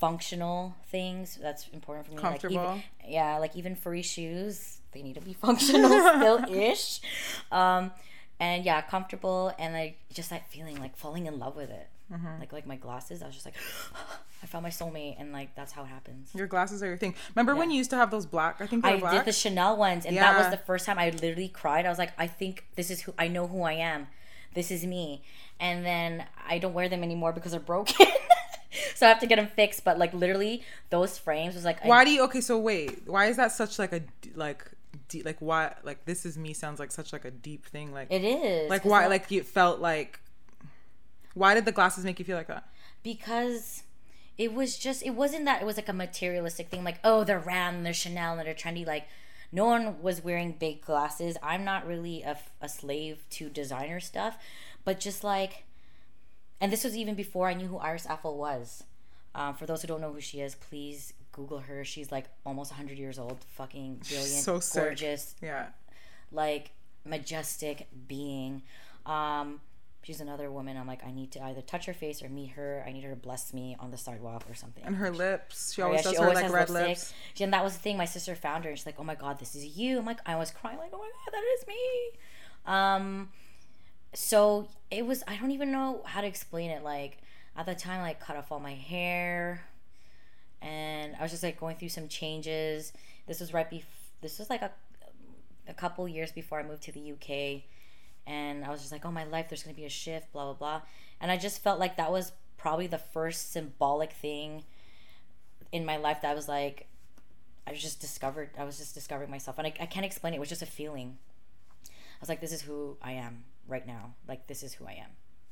functional 0.00 0.74
things 0.90 1.38
that's 1.42 1.68
important 1.68 2.06
for 2.06 2.12
me 2.12 2.16
like 2.16 2.22
Comfortable. 2.40 2.54
even, 2.54 2.82
yeah 3.12 3.36
like 3.36 3.54
even 3.54 3.74
furry 3.76 4.00
shoes 4.02 4.78
they 4.92 5.02
need 5.02 5.14
to 5.14 5.20
be 5.20 5.32
functional 5.40 5.90
still 5.90 6.44
ish 6.50 7.00
um 7.52 7.90
and 8.38 8.64
yeah 8.64 8.80
comfortable 8.80 9.52
and 9.58 9.74
like 9.74 9.98
just 10.12 10.30
that 10.30 10.50
feeling 10.50 10.80
like 10.80 10.96
falling 10.96 11.26
in 11.26 11.38
love 11.38 11.56
with 11.56 11.70
it 11.70 11.88
Mm-hmm. 12.12 12.40
like 12.40 12.52
like 12.52 12.66
my 12.66 12.74
glasses 12.74 13.22
i 13.22 13.26
was 13.26 13.36
just 13.36 13.46
like 13.46 13.54
i 14.42 14.46
found 14.46 14.64
my 14.64 14.68
soulmate 14.70 15.14
and 15.20 15.32
like 15.32 15.54
that's 15.54 15.70
how 15.70 15.84
it 15.84 15.86
happens 15.86 16.30
Your 16.34 16.48
glasses 16.48 16.82
are 16.82 16.86
your 16.86 16.96
thing. 16.96 17.14
Remember 17.36 17.54
when 17.54 17.70
you 17.70 17.76
used 17.76 17.90
to 17.90 17.96
have 17.96 18.10
those 18.10 18.26
black? 18.26 18.56
I 18.60 18.66
think 18.66 18.82
they 18.82 18.94
I 18.94 18.98
black. 18.98 19.12
did 19.12 19.24
the 19.26 19.32
Chanel 19.32 19.76
ones, 19.76 20.04
and 20.06 20.16
that 20.16 20.36
was 20.36 20.50
the 20.50 20.56
first 20.56 20.86
time 20.86 20.98
I 20.98 21.10
literally 21.10 21.46
cried. 21.46 21.86
I 21.86 21.88
was 21.88 21.98
like, 22.00 22.10
I 22.18 22.26
think 22.26 22.64
this 22.74 22.90
is 22.90 23.02
who 23.02 23.14
I 23.16 23.28
know 23.28 23.46
who 23.46 23.62
I 23.62 23.74
am. 23.74 24.08
This 24.54 24.70
is 24.70 24.84
me. 24.84 25.22
And 25.58 25.84
then 25.84 26.24
I 26.48 26.58
don't 26.58 26.74
wear 26.74 26.88
them 26.88 27.02
anymore 27.02 27.32
because 27.32 27.52
they're 27.52 27.60
broken. 27.60 28.06
so 28.94 29.06
I 29.06 29.08
have 29.08 29.20
to 29.20 29.26
get 29.26 29.36
them 29.36 29.48
fixed. 29.48 29.84
But 29.84 29.98
like 29.98 30.12
literally, 30.14 30.62
those 30.90 31.18
frames 31.18 31.54
was 31.54 31.64
like, 31.64 31.84
why 31.84 32.04
do 32.04 32.10
you? 32.10 32.22
Okay, 32.24 32.40
so 32.40 32.58
wait. 32.58 33.02
Why 33.06 33.26
is 33.26 33.36
that 33.36 33.52
such 33.52 33.78
like 33.78 33.92
a 33.92 34.02
like 34.34 34.64
deep, 35.08 35.24
like 35.24 35.36
why 35.40 35.74
like 35.82 36.04
this 36.04 36.24
is 36.24 36.38
me 36.38 36.52
sounds 36.52 36.80
like 36.80 36.90
such 36.90 37.12
like 37.12 37.24
a 37.24 37.30
deep 37.30 37.66
thing 37.66 37.92
like 37.92 38.08
it 38.10 38.24
is 38.24 38.70
like 38.70 38.84
why 38.84 39.06
like 39.06 39.30
you 39.30 39.42
felt 39.42 39.80
like 39.80 40.20
why 41.34 41.54
did 41.54 41.64
the 41.64 41.72
glasses 41.72 42.04
make 42.04 42.18
you 42.18 42.24
feel 42.24 42.36
like 42.36 42.48
that? 42.48 42.64
because 43.02 43.82
it 44.38 44.52
was 44.54 44.78
just 44.78 45.02
it 45.04 45.10
wasn't 45.10 45.44
that 45.44 45.62
it 45.62 45.64
was 45.64 45.76
like 45.76 45.88
a 45.88 45.92
materialistic 45.92 46.68
thing 46.68 46.84
like 46.84 46.98
oh 47.04 47.24
they're 47.24 47.38
round 47.38 47.84
they're 47.84 47.92
chanel 47.92 48.38
and 48.38 48.46
they're 48.46 48.54
trendy 48.54 48.86
like 48.86 49.06
no 49.52 49.64
one 49.66 50.00
was 50.02 50.22
wearing 50.22 50.52
big 50.52 50.80
glasses. 50.84 51.36
I'm 51.42 51.64
not 51.64 51.86
really 51.86 52.22
a, 52.22 52.38
a 52.60 52.68
slave 52.68 53.24
to 53.30 53.48
designer 53.48 54.00
stuff 54.00 54.36
but 54.84 54.98
just 55.00 55.22
like 55.24 55.64
and 56.60 56.72
this 56.72 56.84
was 56.84 56.96
even 56.96 57.14
before 57.14 57.48
i 57.48 57.54
knew 57.54 57.66
who 57.66 57.76
iris 57.78 58.06
apfel 58.06 58.34
was. 58.36 58.84
Um, 59.34 59.54
for 59.54 59.64
those 59.66 59.82
who 59.82 59.88
don't 59.88 60.00
know 60.00 60.12
who 60.12 60.20
she 60.20 60.40
is 60.40 60.54
please 60.54 61.12
google 61.32 61.58
her. 61.60 61.84
She's 61.84 62.10
like 62.10 62.26
almost 62.44 62.72
100 62.72 62.98
years 62.98 63.18
old. 63.18 63.38
Fucking 63.56 64.02
brilliant 64.08 64.42
so 64.44 64.60
gorgeous 64.74 65.36
Yeah. 65.40 65.66
like 66.32 66.72
majestic 67.04 67.86
being. 68.08 68.62
Um, 69.06 69.60
she's 70.02 70.20
another 70.20 70.50
woman. 70.50 70.76
I'm 70.76 70.86
like, 70.86 71.04
I 71.06 71.10
need 71.12 71.30
to 71.32 71.42
either 71.44 71.60
touch 71.62 71.86
her 71.86 71.92
face 71.94 72.22
or 72.22 72.28
meet 72.28 72.50
her. 72.52 72.84
I 72.86 72.92
need 72.92 73.04
her 73.04 73.10
to 73.10 73.16
bless 73.16 73.52
me 73.52 73.76
on 73.78 73.90
the 73.90 73.96
sidewalk 73.98 74.44
or 74.48 74.54
something. 74.54 74.84
And 74.84 74.96
her 74.96 75.10
lips. 75.10 75.74
She 75.74 75.82
Oh, 75.82 75.86
always 75.86 75.98
yeah, 75.98 76.02
does 76.04 76.12
she 76.12 76.16
her 76.18 76.22
always 76.24 76.42
like 76.42 76.52
red 76.52 76.70
lipstick. 76.70 76.88
lips. 76.88 77.14
She, 77.34 77.44
and 77.44 77.52
that 77.52 77.62
was 77.64 77.74
the 77.74 77.80
thing. 77.80 77.96
My 77.96 78.04
sister 78.06 78.34
found 78.34 78.64
her, 78.64 78.70
and 78.70 78.78
she's 78.78 78.86
like, 78.86 78.98
"Oh 78.98 79.04
my 79.04 79.14
god, 79.14 79.38
this 79.38 79.54
is 79.54 79.64
you." 79.78 79.98
I'm 79.98 80.06
like, 80.06 80.20
I 80.26 80.36
was 80.36 80.50
crying, 80.50 80.78
like, 80.78 80.90
"Oh 80.92 80.98
my 80.98 81.10
god, 81.10 81.32
that 81.32 81.44
is 81.58 81.66
me." 81.66 82.18
Um, 82.66 83.28
so 84.14 84.68
it 84.90 85.06
was. 85.06 85.22
I 85.28 85.36
don't 85.36 85.50
even 85.52 85.70
know 85.72 86.02
how 86.04 86.20
to 86.20 86.26
explain 86.26 86.70
it. 86.70 86.82
Like 86.82 87.18
at 87.56 87.66
the 87.66 87.74
time, 87.74 88.00
I 88.00 88.02
like 88.02 88.20
cut 88.20 88.36
off 88.36 88.50
all 88.52 88.60
my 88.60 88.74
hair, 88.74 89.62
and 90.62 91.14
I 91.18 91.22
was 91.22 91.30
just 91.30 91.42
like 91.42 91.58
going 91.58 91.76
through 91.76 91.88
some 91.90 92.08
changes. 92.08 92.92
This 93.26 93.40
was 93.40 93.52
right 93.54 93.68
before. 93.68 93.88
This 94.20 94.38
was 94.38 94.50
like 94.50 94.62
a 94.62 94.70
a 95.68 95.74
couple 95.74 96.06
years 96.08 96.32
before 96.32 96.58
I 96.58 96.62
moved 96.64 96.82
to 96.84 96.92
the 96.92 97.12
UK, 97.12 97.62
and 98.30 98.64
I 98.64 98.70
was 98.70 98.80
just 98.80 98.92
like, 98.92 99.04
"Oh 99.04 99.10
my 99.10 99.24
life, 99.24 99.48
there's 99.48 99.64
gonna 99.64 99.74
be 99.74 99.84
a 99.84 99.90
shift." 99.90 100.32
Blah 100.32 100.44
blah 100.44 100.54
blah, 100.54 100.82
and 101.20 101.30
I 101.30 101.36
just 101.36 101.62
felt 101.62 101.80
like 101.80 101.96
that 101.96 102.12
was 102.12 102.32
probably 102.56 102.86
the 102.86 102.98
first 102.98 103.52
symbolic 103.52 104.12
thing 104.12 104.64
in 105.72 105.84
my 105.84 105.96
life 105.96 106.20
that 106.22 106.30
I 106.30 106.34
was 106.34 106.48
like 106.48 106.86
I 107.66 107.74
just 107.74 108.00
discovered 108.00 108.50
I 108.58 108.64
was 108.64 108.78
just 108.78 108.94
discovering 108.94 109.30
myself 109.30 109.58
and 109.58 109.66
I, 109.66 109.72
I 109.80 109.86
can't 109.86 110.06
explain 110.06 110.32
it. 110.34 110.36
It 110.36 110.40
was 110.40 110.48
just 110.48 110.62
a 110.62 110.66
feeling. 110.66 111.18
I 111.86 112.20
was 112.20 112.28
like, 112.28 112.40
this 112.40 112.52
is 112.52 112.62
who 112.62 112.96
I 113.02 113.12
am 113.12 113.44
right 113.66 113.86
now. 113.86 114.14
Like 114.28 114.46
this 114.46 114.62
is 114.62 114.74
who 114.74 114.86
I 114.86 114.92
am. 114.92 115.10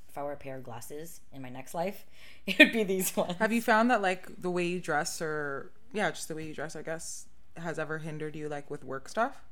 If 0.09 0.17
I 0.17 0.23
were 0.23 0.33
a 0.33 0.37
pair 0.37 0.57
of 0.57 0.65
glasses 0.65 1.21
in 1.33 1.43
my 1.43 1.49
next 1.49 1.75
life, 1.75 2.07
it 2.47 2.59
would 2.59 2.73
be 2.73 2.83
these 2.83 3.17
ones. 3.17 3.37
Have 3.39 3.53
you 3.53 3.63
found 3.63 3.91
that 3.91 4.03
like 4.03 4.29
the 4.41 4.51
way 4.51 4.67
you 4.67 4.81
dress 4.81 5.21
or 5.23 5.73
yeah, 5.93 6.11
just 6.11 6.29
the 6.29 6.35
way 6.35 6.45
you 6.45 6.55
dress, 6.55 6.77
I 6.77 6.83
guess, 6.83 7.27
has 7.57 7.79
ever 7.79 7.99
hindered 7.99 8.37
you 8.37 8.49
like 8.49 8.71
with 8.71 8.85
work 8.85 9.09
stuff? 9.09 9.43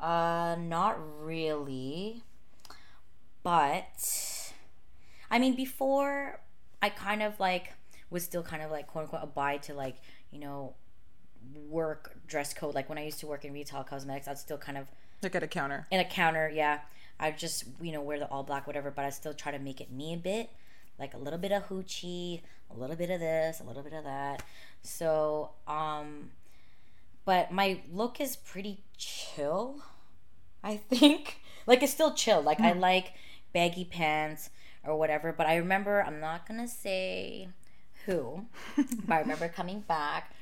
Uh, 0.00 0.56
not 0.58 0.98
really. 1.22 2.22
But 3.42 4.52
I 5.30 5.38
mean, 5.38 5.54
before 5.54 6.40
I 6.82 6.88
kind 6.90 7.22
of 7.22 7.38
like 7.40 7.72
was 8.10 8.24
still 8.24 8.42
kind 8.42 8.62
of 8.62 8.70
like 8.70 8.86
quote 8.86 9.04
unquote 9.04 9.22
abide 9.22 9.62
to 9.64 9.74
like 9.74 9.96
you 10.30 10.38
know 10.40 10.74
work 11.68 12.12
dress 12.26 12.52
code. 12.54 12.74
Like 12.74 12.88
when 12.88 12.98
I 12.98 13.04
used 13.04 13.20
to 13.20 13.26
work 13.26 13.44
in 13.44 13.52
retail 13.52 13.84
cosmetics, 13.84 14.28
I'd 14.28 14.38
still 14.38 14.58
kind 14.58 14.78
of 14.78 14.86
Like 15.22 15.34
at 15.34 15.42
a 15.42 15.46
counter. 15.48 15.86
in 15.90 16.00
a 16.00 16.04
counter, 16.04 16.50
yeah. 16.52 16.80
I 17.20 17.30
just 17.32 17.64
you 17.80 17.92
know 17.92 18.00
wear 18.00 18.18
the 18.18 18.28
all 18.28 18.42
black 18.42 18.66
whatever, 18.66 18.90
but 18.90 19.04
I 19.04 19.10
still 19.10 19.34
try 19.34 19.52
to 19.52 19.58
make 19.58 19.80
it 19.80 19.90
me 19.90 20.14
a 20.14 20.16
bit, 20.16 20.50
like 20.98 21.14
a 21.14 21.18
little 21.18 21.38
bit 21.38 21.52
of 21.52 21.68
hoochie, 21.68 22.42
a 22.70 22.78
little 22.78 22.96
bit 22.96 23.10
of 23.10 23.20
this, 23.20 23.60
a 23.60 23.64
little 23.64 23.82
bit 23.82 23.92
of 23.92 24.04
that. 24.04 24.42
So, 24.82 25.50
um, 25.66 26.30
but 27.24 27.50
my 27.50 27.80
look 27.92 28.20
is 28.20 28.36
pretty 28.36 28.82
chill. 28.96 29.82
I 30.62 30.76
think 30.90 31.40
like 31.66 31.82
it's 31.82 31.92
still 31.92 32.14
chill. 32.14 32.40
Like 32.40 32.60
I 32.60 32.72
like 32.72 33.12
baggy 33.52 33.84
pants, 33.84 34.50
or 34.84 34.96
whatever. 34.96 35.32
But 35.32 35.46
I 35.46 35.56
remember, 35.56 36.02
I'm 36.02 36.20
not 36.20 36.46
gonna 36.46 36.68
say 36.68 37.48
who, 38.06 38.46
but 38.76 39.14
I 39.14 39.20
remember 39.20 39.48
coming 39.48 39.80
back 39.80 40.32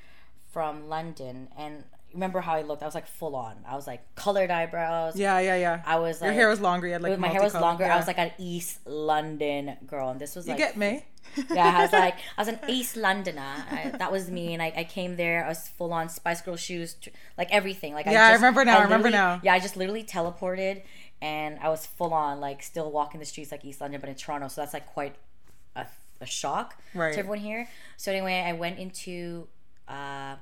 from 0.53 0.89
London 0.89 1.49
and 1.57 1.85
remember 2.15 2.41
how 2.41 2.55
I 2.55 2.63
looked. 2.63 2.83
I 2.83 2.87
was 2.87 2.95
like 2.95 3.07
full 3.07 3.37
on. 3.37 3.57
I 3.69 3.75
was 3.75 3.87
like 3.87 4.03
colored 4.15 4.51
eyebrows. 4.51 5.17
Yeah, 5.17 5.39
yeah, 5.41 5.57
yeah. 5.57 5.83
I 5.85 5.99
was 5.99 6.21
like 6.21 6.29
Your 6.29 6.35
hair 6.35 6.49
was 6.49 6.61
longer. 6.61 6.87
You 6.87 6.95
had 6.95 7.03
like 7.03 7.19
my 7.19 7.29
hair 7.29 7.43
was 7.43 7.55
longer. 7.55 7.85
I 7.85 7.97
was 7.97 8.07
like 8.07 8.19
an 8.19 8.33
East 8.39 8.87
London 8.87 9.77
girl, 9.87 10.09
and 10.11 10.21
this 10.21 10.35
was 10.35 10.47
you 10.47 10.53
like 10.53 10.59
get 10.59 10.77
me. 10.77 11.05
yeah, 11.53 11.77
I 11.79 11.83
was 11.83 11.93
like, 11.93 12.15
I 12.39 12.41
was 12.41 12.49
an 12.49 12.59
East 12.69 12.97
Londoner. 12.97 13.43
I, 13.71 13.93
that 13.99 14.11
was 14.13 14.31
me, 14.31 14.55
and 14.55 14.63
I, 14.63 14.73
I 14.77 14.85
came 14.85 15.17
there. 15.17 15.45
I 15.45 15.49
was 15.49 15.69
full 15.69 15.93
on 15.93 16.09
Spice 16.09 16.41
Girl 16.41 16.57
shoes, 16.57 16.97
like 17.37 17.49
everything. 17.51 17.93
Like 17.93 18.07
Yeah, 18.07 18.27
I 18.27 18.31
just- 18.31 18.41
remember 18.43 18.65
now, 18.65 18.79
I 18.79 18.83
remember 18.85 19.11
now. 19.11 19.41
Yeah, 19.43 19.53
I 19.53 19.59
just 19.59 19.77
literally 19.77 20.05
teleported, 20.05 20.83
and 21.21 21.59
I 21.61 21.69
was 21.69 21.87
full 21.87 22.13
on 22.13 22.41
like 22.41 22.63
still 22.63 22.91
walking 22.91 23.21
the 23.21 23.27
streets 23.27 23.51
like 23.53 23.65
East 23.65 23.81
London, 23.81 24.01
but 24.01 24.09
in 24.11 24.17
Toronto. 24.17 24.49
So 24.49 24.61
that's 24.61 24.75
like 24.75 24.87
quite 24.87 25.17
a, 25.75 25.87
a 26.21 26.27
shock 26.27 26.77
Right. 26.95 27.13
to 27.13 27.19
everyone 27.19 27.39
here. 27.39 27.69
So 27.97 28.13
anyway, 28.13 28.43
I 28.47 28.53
went 28.53 28.79
into 28.79 29.49
uh, 29.89 30.37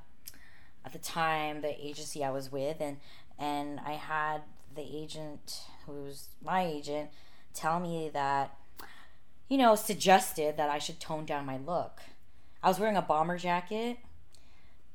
at 0.84 0.92
the 0.92 0.98
time 0.98 1.60
the 1.60 1.74
agency 1.84 2.24
I 2.24 2.30
was 2.30 2.50
with, 2.52 2.80
and 2.80 2.98
and 3.38 3.80
I 3.84 3.92
had 3.92 4.42
the 4.74 4.82
agent 4.82 5.62
who's 5.86 6.28
my 6.42 6.64
agent 6.64 7.10
tell 7.52 7.78
me 7.78 8.10
that 8.12 8.56
you 9.48 9.58
know, 9.58 9.74
suggested 9.74 10.56
that 10.56 10.70
I 10.70 10.78
should 10.78 10.98
tone 10.98 11.26
down 11.26 11.44
my 11.44 11.58
look. 11.58 12.00
I 12.62 12.68
was 12.68 12.80
wearing 12.80 12.96
a 12.96 13.02
bomber 13.02 13.36
jacket, 13.36 13.98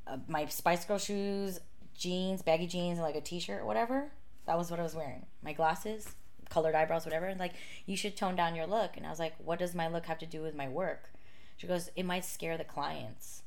uh, 0.07 0.17
my 0.27 0.47
Spice 0.47 0.83
Girl 0.85 0.97
shoes, 0.97 1.59
jeans, 1.95 2.41
baggy 2.41 2.65
jeans, 2.65 2.97
and 2.97 3.05
like 3.05 3.15
a 3.15 3.21
t-shirt 3.21 3.61
or 3.61 3.65
whatever. 3.65 4.09
That 4.49 4.57
was 4.57 4.71
what 4.71 4.79
I 4.79 4.83
was 4.83 4.95
wearing. 4.95 5.27
My 5.43 5.53
glasses, 5.53 6.15
colored 6.49 6.73
eyebrows, 6.73 7.05
whatever. 7.05 7.27
And 7.27 7.39
like, 7.39 7.53
you 7.85 7.95
should 7.95 8.17
tone 8.17 8.35
down 8.35 8.55
your 8.55 8.65
look. 8.65 8.97
And 8.97 9.05
I 9.05 9.11
was 9.11 9.19
like, 9.19 9.35
what 9.37 9.59
does 9.59 9.75
my 9.75 9.87
look 9.87 10.07
have 10.07 10.17
to 10.17 10.25
do 10.25 10.41
with 10.41 10.55
my 10.55 10.67
work? 10.67 11.11
She 11.57 11.67
goes, 11.67 11.91
it 11.95 12.03
might 12.03 12.25
scare 12.25 12.57
the 12.57 12.63
clients. 12.63 13.43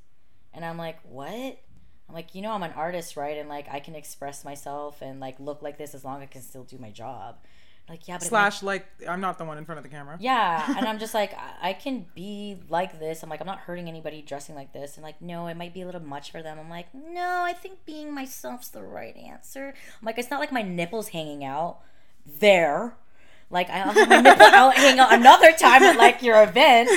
And 0.54 0.64
I'm 0.64 0.78
like, 0.78 1.00
what? 1.02 1.58
I'm 2.08 2.14
like, 2.14 2.36
you 2.36 2.40
know, 2.40 2.52
I'm 2.52 2.62
an 2.62 2.74
artist, 2.76 3.16
right? 3.16 3.36
And 3.36 3.48
like, 3.48 3.66
I 3.68 3.80
can 3.80 3.96
express 3.96 4.44
myself 4.44 5.02
and 5.02 5.18
like 5.18 5.40
look 5.40 5.60
like 5.60 5.76
this 5.76 5.92
as 5.92 6.04
long 6.04 6.18
as 6.18 6.22
I 6.22 6.26
can 6.26 6.42
still 6.42 6.62
do 6.62 6.78
my 6.78 6.92
job. 6.92 7.38
Like, 7.88 8.08
yeah, 8.08 8.16
but 8.18 8.26
Slash, 8.26 8.62
like, 8.62 8.86
I'm 9.08 9.20
not 9.20 9.36
the 9.38 9.44
one 9.44 9.58
in 9.58 9.64
front 9.66 9.78
of 9.78 9.82
the 9.82 9.90
camera. 9.90 10.16
yeah, 10.20 10.76
and 10.78 10.86
I'm 10.88 10.98
just 11.04 11.12
like, 11.14 11.34
I- 11.34 11.70
I 11.70 11.72
can 11.74 12.06
be 12.14 12.56
like 12.70 12.98
this. 12.98 13.22
I'm 13.22 13.28
like, 13.28 13.40
I'm 13.40 13.46
not 13.46 13.58
hurting 13.58 13.88
anybody 13.88 14.22
dressing 14.22 14.54
like 14.54 14.72
this. 14.72 14.96
And 14.96 15.04
like, 15.04 15.20
no, 15.20 15.46
it 15.48 15.56
might 15.56 15.74
be 15.74 15.82
a 15.82 15.86
little 15.86 16.00
much 16.00 16.30
for 16.30 16.42
them. 16.42 16.58
I'm 16.58 16.70
like, 16.70 16.86
no, 16.94 17.42
I 17.44 17.52
think 17.52 17.84
being 17.84 18.14
myself's 18.14 18.68
the 18.68 18.82
right 18.82 19.16
answer. 19.16 19.74
I'm 20.00 20.06
like, 20.06 20.16
it's 20.16 20.30
not 20.30 20.40
like 20.40 20.52
my 20.52 20.62
nipples 20.62 21.08
hanging 21.08 21.44
out 21.44 21.80
there. 22.38 22.94
Like 23.50 23.68
I'll 23.68 23.92
have 23.92 24.08
my 24.08 24.20
nipple 24.22 24.46
out 24.54 24.74
hang 24.74 24.98
out 24.98 25.12
another 25.12 25.52
time 25.52 25.82
at 25.82 25.98
like 25.98 26.22
your 26.22 26.42
event. 26.42 26.88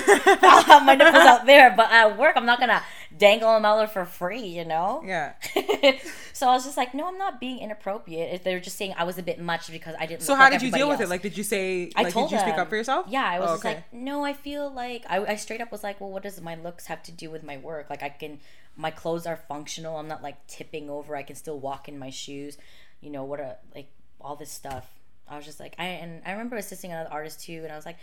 I'll 0.42 0.64
have 0.64 0.86
my 0.86 0.96
nipples 0.96 1.16
out 1.26 1.46
there, 1.46 1.74
but 1.76 1.92
at 1.92 2.18
work 2.18 2.38
I'm 2.38 2.46
not 2.46 2.62
gonna 2.62 2.82
dangle 3.18 3.54
them 3.54 3.66
out 3.66 3.92
for 3.94 4.06
free, 4.06 4.42
you 4.46 4.66
know. 4.66 5.02
Yeah. 5.06 5.34
so 6.34 6.48
I 6.50 6.54
was 6.54 6.66
just 6.66 6.78
like, 6.78 6.94
no, 6.94 7.08
I'm 7.08 7.18
not 7.18 7.40
being 7.40 7.60
inappropriate. 7.60 8.34
If 8.34 8.44
They're 8.44 8.60
just 8.60 8.78
saying 8.78 8.94
I 8.98 9.04
was 9.04 9.18
a 9.18 9.24
bit 9.24 9.40
much 9.40 9.72
because 9.72 9.96
I 10.00 10.06
didn't. 10.06 10.22
So 10.24 10.36
how 10.36 10.44
like 10.44 10.54
did 10.54 10.62
you 10.64 10.72
deal 10.72 10.90
with 10.90 11.00
it? 11.02 11.10
Like, 11.10 11.22
did 11.22 11.38
you 11.38 11.44
say? 11.44 11.92
I 11.96 12.04
Like, 12.04 12.14
told 12.14 12.30
did 12.30 12.36
you 12.36 12.42
speak 12.42 12.56
up 12.58 12.70
for 12.70 12.76
yourself? 12.76 13.06
Yeah, 13.10 13.24
I 13.24 13.40
was 13.40 13.50
Oh, 13.50 13.54
just 13.54 13.66
okay. 13.66 13.76
like, 13.76 13.94
no, 13.94 14.24
I 14.24 14.34
feel 14.34 14.70
like 14.72 15.06
I, 15.10 15.24
I 15.26 15.36
straight 15.36 15.62
up 15.62 15.72
was 15.72 15.84
like, 15.84 16.02
well, 16.02 16.12
what 16.12 16.24
does 16.24 16.40
my 16.42 16.56
looks 16.56 16.88
have 16.88 17.04
to 17.04 17.12
do 17.12 17.30
with 17.30 17.44
my 17.44 17.58
work? 17.58 17.90
Like, 17.90 18.04
I 18.04 18.10
can, 18.10 18.40
my 18.76 18.92
clothes 18.92 19.26
are 19.26 19.38
functional. 19.38 19.98
I'm 19.98 20.08
not 20.08 20.22
like 20.24 20.46
tipping 20.48 20.90
over. 20.90 21.16
I 21.16 21.24
can 21.24 21.36
still 21.36 21.60
walk 21.60 21.88
in 21.88 21.98
my 22.00 22.10
shoes. 22.10 22.58
You 23.02 23.12
know 23.12 23.24
what? 23.24 23.40
A, 23.40 23.58
like 23.74 23.90
all 24.20 24.36
this 24.36 24.52
stuff. 24.52 24.90
I 25.28 25.38
was 25.38 25.46
just 25.46 25.60
like, 25.60 25.76
I 25.80 25.86
and 25.86 26.22
I 26.26 26.32
remember 26.32 26.56
assisting 26.56 26.92
another 26.92 27.12
artist 27.12 27.42
too, 27.44 27.62
and 27.64 27.72
I 27.72 27.76
was 27.76 27.86
like, 27.86 27.98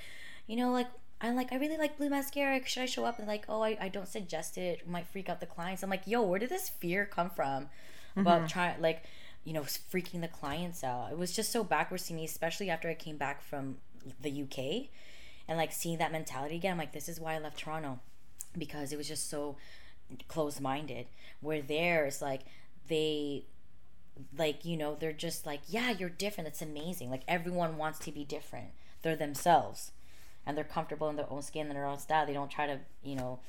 you 0.46 0.56
know, 0.56 0.72
like. 0.72 0.86
I'm 1.22 1.36
like, 1.36 1.52
I 1.52 1.56
really 1.56 1.76
like 1.76 1.96
blue 1.96 2.10
mascara. 2.10 2.60
Should 2.66 2.82
I 2.82 2.86
show 2.86 3.04
up? 3.04 3.18
And 3.18 3.28
like, 3.28 3.44
oh, 3.48 3.62
I, 3.62 3.78
I 3.80 3.88
don't 3.88 4.08
suggest 4.08 4.58
it. 4.58 4.80
It 4.80 4.88
might 4.88 5.06
freak 5.06 5.28
out 5.28 5.38
the 5.38 5.46
clients. 5.46 5.82
I'm 5.82 5.90
like, 5.90 6.06
yo, 6.06 6.22
where 6.22 6.40
did 6.40 6.48
this 6.48 6.68
fear 6.68 7.06
come 7.06 7.30
from? 7.30 7.68
About 8.16 8.38
mm-hmm. 8.38 8.46
trying, 8.48 8.82
like, 8.82 9.04
you 9.44 9.52
know, 9.52 9.62
freaking 9.62 10.20
the 10.20 10.28
clients 10.28 10.82
out. 10.82 11.12
It 11.12 11.18
was 11.18 11.32
just 11.32 11.52
so 11.52 11.62
backwards 11.62 12.06
to 12.08 12.14
me, 12.14 12.24
especially 12.24 12.70
after 12.70 12.88
I 12.88 12.94
came 12.94 13.16
back 13.16 13.40
from 13.40 13.76
the 14.20 14.42
UK 14.42 14.88
and 15.48 15.56
like 15.56 15.72
seeing 15.72 15.98
that 15.98 16.12
mentality 16.12 16.56
again. 16.56 16.72
I'm 16.72 16.78
like, 16.78 16.92
this 16.92 17.08
is 17.08 17.20
why 17.20 17.34
I 17.34 17.38
left 17.38 17.58
Toronto 17.58 18.00
because 18.58 18.92
it 18.92 18.96
was 18.96 19.08
just 19.08 19.30
so 19.30 19.56
closed 20.28 20.60
minded. 20.60 21.06
Where 21.40 21.62
there, 21.62 22.04
it's 22.04 22.20
like 22.20 22.42
they, 22.88 23.44
like, 24.36 24.64
you 24.64 24.76
know, 24.76 24.96
they're 24.98 25.12
just 25.12 25.46
like, 25.46 25.60
yeah, 25.68 25.90
you're 25.90 26.10
different. 26.10 26.46
That's 26.46 26.62
amazing. 26.62 27.10
Like, 27.10 27.22
everyone 27.26 27.78
wants 27.78 28.00
to 28.00 28.12
be 28.12 28.24
different. 28.24 28.70
They're 29.02 29.16
themselves 29.16 29.92
and 30.46 30.56
they're 30.56 30.64
comfortable 30.64 31.08
in 31.08 31.16
their 31.16 31.30
own 31.30 31.42
skin 31.42 31.66
and 31.66 31.76
their 31.76 31.86
own 31.86 31.98
style. 31.98 32.26
They 32.26 32.32
don't 32.32 32.50
try 32.50 32.66
to, 32.66 32.78
you 33.02 33.16
know, 33.16 33.40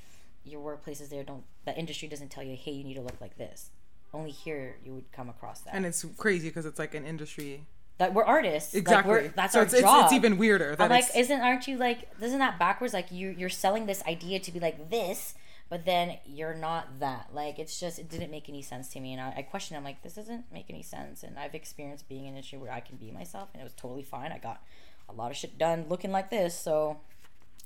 your 0.46 0.62
workplaces 0.62 1.10
there 1.10 1.24
don't, 1.24 1.44
the 1.66 1.76
industry 1.78 2.08
doesn't 2.08 2.30
tell 2.30 2.44
you, 2.44 2.56
hey, 2.56 2.72
you 2.72 2.84
need 2.84 2.96
to 2.96 3.02
look 3.02 3.20
like 3.22 3.38
this. 3.38 3.72
Only 4.14 4.32
here 4.32 4.76
you 4.84 4.94
would 4.94 5.12
come 5.12 5.30
across 5.30 5.62
that. 5.62 5.74
And 5.74 5.86
it's 5.86 6.06
crazy 6.18 6.50
because 6.50 6.66
it's 6.66 6.78
like 6.78 6.94
an 6.94 7.06
industry. 7.06 7.66
that 7.98 8.14
we're 8.14 8.24
artists. 8.24 8.74
Exactly. 8.74 9.12
Like 9.12 9.24
we're, 9.24 9.28
that's 9.30 9.54
so 9.54 9.60
our 9.60 9.66
it's, 9.66 9.74
it's, 9.74 9.84
job. 9.84 10.06
it's 10.06 10.14
even 10.14 10.38
weirder. 10.38 10.76
That 10.76 10.84
I'm 10.84 10.90
like, 10.90 11.06
it's, 11.06 11.16
isn't 11.16 11.42
aren't 11.42 11.68
you 11.68 11.78
like 11.78 12.10
isn't 12.22 12.40
that 12.40 12.60
backwards? 12.60 12.94
Like 12.94 13.12
you 13.12 13.30
you're 13.30 13.50
selling 13.50 13.86
this 13.86 14.04
idea 14.06 14.40
to 14.40 14.52
be 14.52 14.60
like 14.60 14.90
this, 14.90 15.36
but 15.70 15.86
then 15.86 16.18
you're 16.26 16.54
not 16.56 17.00
that. 17.00 17.30
Like 17.34 17.60
it's 17.60 17.80
just 17.80 18.00
it 18.00 18.10
didn't 18.10 18.32
make 18.32 18.50
any 18.50 18.62
sense 18.62 18.90
to 18.90 19.00
me, 19.00 19.14
and 19.14 19.22
I, 19.22 19.34
I 19.38 19.42
questioned. 19.44 19.78
I'm 19.78 19.84
like, 19.84 20.02
this 20.02 20.14
doesn't 20.14 20.46
make 20.52 20.70
any 20.70 20.84
sense. 20.84 21.24
And 21.24 21.38
I've 21.40 21.56
experienced 21.56 22.08
being 22.10 22.24
in 22.24 22.30
an 22.30 22.36
industry 22.36 22.60
where 22.60 22.72
I 22.72 22.80
can 22.80 22.98
be 22.98 23.12
myself, 23.12 23.50
and 23.54 23.62
it 23.62 23.64
was 23.64 23.74
totally 23.74 24.04
fine. 24.04 24.32
I 24.32 24.38
got 24.38 24.64
a 25.10 25.14
lot 25.14 25.32
of 25.32 25.38
shit 25.38 25.58
done 25.58 25.86
looking 25.90 26.12
like 26.12 26.30
this, 26.30 26.58
so 26.58 26.98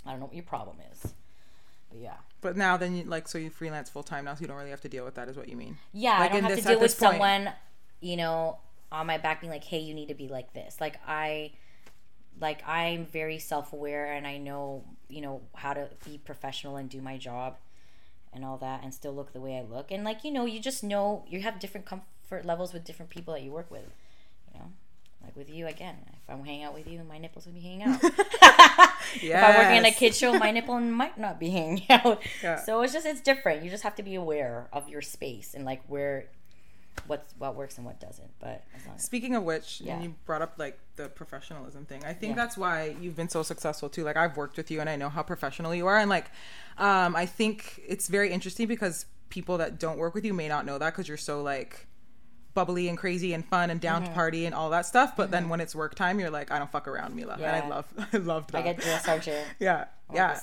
I 0.06 0.12
don't 0.12 0.20
know 0.20 0.26
what 0.28 0.36
your 0.36 0.44
problem 0.44 0.78
is. 0.92 1.14
But 1.90 2.00
yeah. 2.00 2.16
but 2.42 2.58
now 2.58 2.76
then 2.78 2.96
you 2.96 3.04
like 3.04 3.28
so 3.28 3.38
you 3.38 3.50
freelance 3.50 3.90
full 3.90 4.04
time 4.04 4.26
now, 4.26 4.34
so 4.36 4.42
you 4.42 4.48
don't 4.48 4.58
really 4.58 4.72
have 4.72 4.82
to 4.82 4.90
deal 4.90 5.06
with 5.06 5.16
that. 5.16 5.28
Is 5.30 5.38
what 5.38 5.48
you 5.50 5.56
mean? 5.56 5.78
Yeah, 5.94 6.20
Like 6.20 6.32
I 6.32 6.34
don't 6.36 6.44
have 6.44 6.52
this- 6.56 6.66
to 6.66 6.72
deal 6.72 6.80
with 6.80 7.00
point. 7.00 7.12
someone, 7.14 7.54
you 8.02 8.18
know, 8.18 8.58
on 8.92 9.08
my 9.08 9.18
back 9.18 9.42
being 9.42 9.52
like, 9.52 9.64
"Hey, 9.64 9.80
you 9.80 9.94
need 9.94 10.08
to 10.10 10.14
be 10.16 10.28
like 10.28 10.54
this." 10.54 10.80
Like 10.82 11.00
I, 11.08 11.52
like 12.40 12.62
I'm 12.68 13.06
very 13.06 13.40
self 13.40 13.72
aware, 13.74 14.12
and 14.14 14.28
I 14.28 14.38
know, 14.38 14.84
you 15.10 15.22
know, 15.22 15.42
how 15.56 15.74
to 15.74 15.90
be 16.06 16.18
professional 16.18 16.76
and 16.76 16.90
do 16.90 17.02
my 17.02 17.18
job, 17.18 17.56
and 18.34 18.44
all 18.44 18.58
that, 18.58 18.84
and 18.84 18.94
still 18.94 19.14
look 19.14 19.32
the 19.34 19.42
way 19.42 19.58
I 19.58 19.62
look. 19.62 19.92
And 19.92 20.04
like 20.04 20.24
you 20.24 20.32
know, 20.32 20.46
you 20.46 20.60
just 20.60 20.84
know 20.84 21.24
you 21.28 21.42
have 21.42 21.60
different 21.60 21.86
comfort 21.86 22.46
levels 22.46 22.74
with 22.74 22.84
different 22.84 23.10
people 23.10 23.34
that 23.34 23.44
you 23.44 23.52
work 23.52 23.72
with. 23.72 23.86
You 25.38 25.64
know, 25.64 25.66
like 25.68 25.74
with 25.76 25.80
you 25.80 25.86
again. 25.86 25.96
If 26.28 26.30
I'm 26.34 26.44
hanging 26.46 26.64
out 26.64 26.74
with 26.74 26.88
you, 26.88 27.04
my 27.04 27.18
nipples 27.18 27.46
will 27.46 27.54
be 27.54 27.60
hanging 27.62 27.84
out. 27.84 28.02
If 29.20 29.34
I'm 29.36 29.56
working 29.56 29.78
in 29.78 29.86
a 29.86 29.92
kid 29.92 30.14
show, 30.14 30.34
my 30.38 30.52
nipple 30.52 30.78
might 30.80 31.18
not 31.18 31.40
be 31.40 31.50
hanging 31.50 31.84
out. 31.90 32.22
Yeah. 32.44 32.60
So 32.60 32.82
it's 32.82 32.92
just 32.94 33.06
it's 33.06 33.22
different. 33.22 33.64
You 33.64 33.70
just 33.70 33.84
have 33.84 33.96
to 33.96 34.04
be 34.04 34.16
aware 34.16 34.68
of 34.74 34.90
your 34.90 35.02
space 35.02 35.54
and 35.54 35.64
like 35.66 35.82
where 35.88 36.26
what's 37.08 37.34
what 37.38 37.56
works 37.56 37.78
and 37.78 37.86
what 37.86 38.00
doesn't. 38.02 38.30
But 38.40 38.64
as 38.76 38.86
long 38.86 38.96
as 38.98 39.04
Speaking 39.04 39.36
of 39.36 39.44
which, 39.44 39.82
Yeah. 39.82 39.94
and 39.96 40.04
you 40.04 40.16
brought 40.26 40.42
up 40.42 40.56
like 40.58 40.78
the 40.98 41.08
professionalism 41.08 41.86
thing. 41.86 42.04
I 42.04 42.14
think 42.14 42.32
Yeah. 42.36 42.44
that's 42.44 42.58
why 42.58 42.96
you've 43.00 43.16
been 43.16 43.30
so 43.30 43.44
successful 43.44 43.88
too. 43.90 44.04
Like 44.04 44.18
I've 44.18 44.36
worked 44.36 44.58
with 44.58 44.70
you 44.70 44.82
and 44.82 44.90
I 44.90 44.98
know 44.98 45.10
how 45.10 45.24
professional 45.24 45.74
you 45.74 45.88
are 45.88 45.98
and 45.98 46.10
like 46.10 46.26
um 46.78 47.16
I 47.16 47.26
think 47.26 47.82
it's 47.88 48.08
very 48.10 48.32
interesting 48.32 48.68
because 48.68 49.06
people 49.30 49.58
that 49.60 49.80
don't 49.80 49.98
work 49.98 50.14
with 50.14 50.26
you 50.26 50.34
may 50.34 50.48
not 50.50 50.66
know 50.66 50.78
that 50.78 50.94
cuz 50.94 51.08
you're 51.08 51.18
so 51.18 51.42
like 51.42 51.88
bubbly 52.58 52.88
and 52.90 52.98
crazy 52.98 53.34
and 53.34 53.46
fun 53.46 53.70
and 53.70 53.80
Mm-hmm. 53.80 53.88
down 54.02 54.04
to 54.04 54.12
party 54.12 54.46
and 54.48 54.56
all 54.56 54.70
that 54.72 54.86
stuff, 54.86 55.16
but 55.16 55.30
then 55.32 55.48
when 55.50 55.60
it's 55.62 55.76
work 55.76 55.94
time 55.96 56.20
you're 56.20 56.32
like 56.40 56.50
I 56.52 56.58
don't 56.60 56.72
fuck 56.72 56.88
around, 56.88 57.16
Mila. 57.16 57.36
And 57.36 57.46
I 57.46 57.68
love 57.76 57.86
I 58.14 58.18
loved 58.18 58.52
that. 58.52 58.60
I 58.60 58.62
get 58.64 58.78
drill 58.80 58.98
sergeant. 59.00 59.46
yeah. 59.60 59.86
Yeah. 60.14 60.40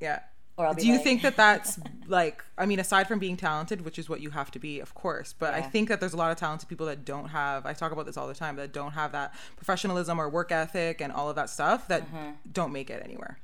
Yeah. 0.00 0.18
Or 0.58 0.66
I'll 0.66 0.74
be 0.74 0.82
Do 0.82 0.88
you 0.88 0.94
like- 0.96 1.04
think 1.04 1.22
that 1.22 1.36
that's 1.44 1.78
like, 2.06 2.44
I 2.58 2.66
mean, 2.66 2.78
aside 2.80 3.06
from 3.08 3.18
being 3.18 3.36
talented, 3.38 3.84
which 3.86 3.98
is 3.98 4.08
what 4.08 4.20
you 4.20 4.30
have 4.30 4.50
to 4.50 4.58
be, 4.58 4.80
of 4.80 4.94
course, 4.94 5.34
but 5.38 5.54
I 5.54 5.62
think 5.62 5.88
that 5.88 5.98
there's 6.00 6.12
a 6.12 6.16
lot 6.24 6.30
of 6.32 6.36
talented 6.36 6.68
people 6.68 6.86
that 6.86 7.04
don't 7.06 7.28
have, 7.28 7.64
I 7.64 7.72
talk 7.72 7.90
about 7.92 8.04
this 8.06 8.16
all 8.18 8.28
the 8.28 8.34
time, 8.34 8.56
that 8.56 8.70
don't 8.72 8.92
have 8.92 9.12
that 9.12 9.32
professionalism 9.56 10.18
or 10.20 10.28
work 10.28 10.50
ethic 10.52 11.00
and 11.00 11.10
all 11.12 11.30
of 11.30 11.36
that 11.36 11.48
stuff 11.48 11.88
that 11.88 12.02
Mm-hmm. 12.02 12.30
don't 12.52 12.72
make 12.72 12.90
it 12.90 13.00
anywhere. 13.04 13.38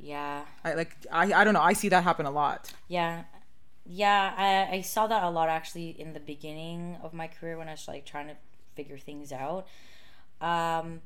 Yeah. 0.00 0.42
I 0.64 0.74
like, 0.74 0.96
I, 1.12 1.32
I 1.32 1.44
don't 1.44 1.54
know. 1.54 1.60
I 1.62 1.72
see 1.74 1.88
that 1.90 2.04
happen 2.04 2.24
a 2.26 2.30
lot. 2.30 2.72
Yeah. 2.88 3.24
Yeah, 3.86 4.34
I, 4.36 4.76
I 4.76 4.80
saw 4.80 5.06
that 5.06 5.22
a 5.22 5.30
lot 5.30 5.48
actually 5.48 5.90
in 5.90 6.14
the 6.14 6.20
beginning 6.20 6.96
of 7.02 7.12
my 7.12 7.28
career 7.28 7.58
when 7.58 7.68
I 7.68 7.72
was 7.72 7.86
like 7.86 8.06
trying 8.06 8.28
to 8.28 8.36
figure 8.74 8.98
things 8.98 9.30
out. 9.30 9.66
Um, 10.40 11.02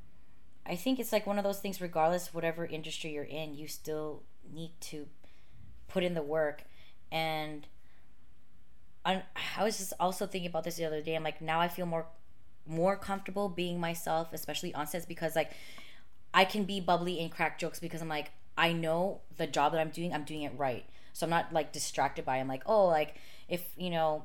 I 0.66 0.76
think 0.76 1.00
it's 1.00 1.12
like 1.12 1.26
one 1.26 1.38
of 1.38 1.44
those 1.44 1.60
things, 1.60 1.80
regardless 1.80 2.32
whatever 2.34 2.66
industry 2.66 3.12
you're 3.12 3.24
in, 3.24 3.54
you 3.54 3.68
still 3.68 4.22
need 4.52 4.72
to 4.82 5.06
put 5.88 6.04
in 6.04 6.14
the 6.14 6.22
work. 6.22 6.64
And 7.10 7.66
I, 9.04 9.22
I 9.56 9.64
was 9.64 9.78
just 9.78 9.92
also 9.98 10.26
thinking 10.26 10.50
about 10.50 10.64
this 10.64 10.76
the 10.76 10.84
other 10.84 11.00
day. 11.02 11.14
I'm 11.14 11.22
like, 11.24 11.40
now 11.40 11.60
I 11.60 11.68
feel 11.68 11.86
more 11.86 12.06
more 12.66 12.96
comfortable 12.96 13.48
being 13.48 13.80
myself, 13.80 14.28
especially 14.32 14.74
on 14.74 14.86
sets, 14.86 15.06
because 15.06 15.34
like 15.34 15.52
I 16.34 16.44
can 16.44 16.64
be 16.64 16.80
bubbly 16.80 17.20
and 17.20 17.30
crack 17.30 17.58
jokes 17.58 17.80
because 17.80 18.02
I'm 18.02 18.08
like, 18.08 18.30
I 18.58 18.72
know 18.72 19.20
the 19.36 19.46
job 19.46 19.72
that 19.72 19.80
I'm 19.80 19.90
doing, 19.90 20.12
I'm 20.12 20.24
doing 20.24 20.42
it 20.42 20.52
right. 20.56 20.84
So 21.18 21.26
I'm 21.26 21.30
not 21.30 21.52
like 21.52 21.72
distracted 21.72 22.24
by. 22.24 22.36
it. 22.36 22.40
I'm 22.40 22.46
like, 22.46 22.62
oh, 22.64 22.86
like 22.86 23.16
if 23.48 23.64
you 23.76 23.90
know, 23.90 24.24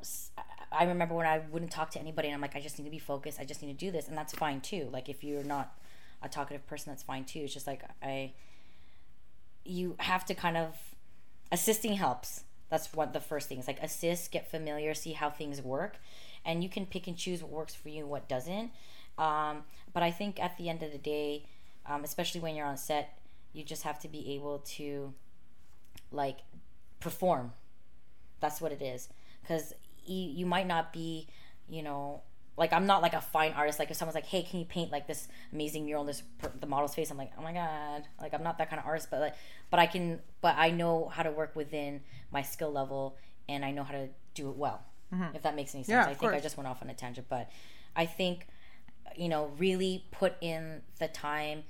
i 0.71 0.83
remember 0.83 1.15
when 1.15 1.25
I 1.25 1.39
wouldn't 1.51 1.71
talk 1.71 1.89
to 1.91 1.99
anybody, 1.99 2.27
and 2.27 2.35
I'm 2.35 2.41
like, 2.41 2.55
I 2.55 2.61
just 2.61 2.77
need 2.77 2.85
to 2.85 2.91
be 2.91 2.99
focused. 2.99 3.39
I 3.39 3.45
just 3.45 3.63
need 3.63 3.77
to 3.77 3.85
do 3.85 3.91
this, 3.91 4.07
and 4.07 4.15
that's 4.15 4.31
fine 4.31 4.61
too. 4.61 4.89
Like 4.93 5.09
if 5.09 5.23
you're 5.23 5.43
not 5.43 5.75
a 6.21 6.29
talkative 6.29 6.67
person, 6.67 6.91
that's 6.91 7.01
fine 7.01 7.25
too. 7.25 7.39
It's 7.39 7.53
just 7.53 7.65
like 7.65 7.81
I, 8.03 8.33
you 9.65 9.95
have 10.01 10.23
to 10.25 10.35
kind 10.35 10.55
of 10.55 10.75
assisting 11.51 11.93
helps. 11.93 12.43
That's 12.69 12.93
what 12.93 13.11
the 13.11 13.19
first 13.19 13.49
thing 13.49 13.57
is 13.57 13.65
like 13.65 13.81
assist, 13.81 14.31
get 14.31 14.51
familiar, 14.51 14.93
see 14.93 15.13
how 15.13 15.31
things 15.31 15.63
work, 15.63 15.97
and 16.45 16.63
you 16.63 16.69
can 16.69 16.85
pick 16.85 17.07
and 17.07 17.17
choose 17.17 17.41
what 17.41 17.51
works 17.51 17.73
for 17.73 17.89
you 17.89 18.01
and 18.01 18.09
what 18.09 18.29
doesn't. 18.29 18.69
Um, 19.17 19.63
but 19.93 20.03
I 20.03 20.11
think 20.11 20.39
at 20.39 20.59
the 20.59 20.69
end 20.69 20.83
of 20.83 20.91
the 20.91 20.99
day, 20.99 21.47
um, 21.87 22.03
especially 22.03 22.41
when 22.41 22.55
you're 22.55 22.67
on 22.67 22.77
set, 22.77 23.17
you 23.51 23.63
just 23.63 23.81
have 23.81 23.97
to 24.01 24.07
be 24.07 24.35
able 24.35 24.59
to 24.59 25.15
like 26.11 26.37
perform. 27.03 27.53
That's 28.39 28.59
what 28.61 28.71
it 28.71 28.81
is. 28.81 29.09
Because 29.41 29.73
you, 30.05 30.17
you 30.17 30.45
might 30.45 30.67
not 30.67 30.93
be, 30.93 31.27
you 31.69 31.83
know, 31.83 32.21
like 32.55 32.71
I'm 32.71 32.85
not 32.85 33.01
like 33.01 33.13
a 33.13 33.21
fine 33.21 33.51
artist. 33.53 33.79
Like 33.79 33.89
if 33.91 33.97
someone's 33.97 34.15
like, 34.15 34.25
"Hey, 34.25 34.43
can 34.43 34.59
you 34.59 34.65
paint 34.65 34.91
like 34.91 35.07
this 35.07 35.27
amazing 35.51 35.85
mural 35.85 36.01
on 36.01 36.07
this 36.07 36.21
per- 36.37 36.51
the 36.59 36.67
model's 36.67 36.93
face?" 36.93 37.09
I'm 37.09 37.17
like, 37.17 37.31
"Oh 37.37 37.41
my 37.41 37.51
god!" 37.53 38.07
Like 38.21 38.33
I'm 38.33 38.43
not 38.43 38.59
that 38.59 38.69
kind 38.69 38.79
of 38.79 38.85
artist, 38.85 39.07
but 39.09 39.19
like, 39.19 39.35
but 39.71 39.79
I 39.79 39.87
can, 39.87 40.19
but 40.41 40.55
I 40.57 40.69
know 40.69 41.07
how 41.07 41.23
to 41.23 41.31
work 41.31 41.55
within 41.55 42.01
my 42.31 42.43
skill 42.43 42.71
level, 42.71 43.17
and 43.49 43.65
I 43.65 43.71
know 43.71 43.83
how 43.83 43.93
to 43.93 44.09
do 44.35 44.49
it 44.49 44.55
well. 44.55 44.81
Mm-hmm. 45.13 45.35
If 45.35 45.41
that 45.43 45.55
makes 45.55 45.73
any 45.73 45.83
sense. 45.83 45.93
Yeah, 45.93 46.05
I 46.05 46.13
think 46.13 46.33
I 46.33 46.39
just 46.39 46.57
went 46.57 46.67
off 46.67 46.81
on 46.81 46.89
a 46.89 46.93
tangent, 46.93 47.27
but 47.29 47.49
I 47.95 48.05
think, 48.05 48.47
you 49.15 49.29
know, 49.29 49.51
really 49.57 50.05
put 50.11 50.35
in 50.41 50.81
the 50.99 51.07
time, 51.07 51.63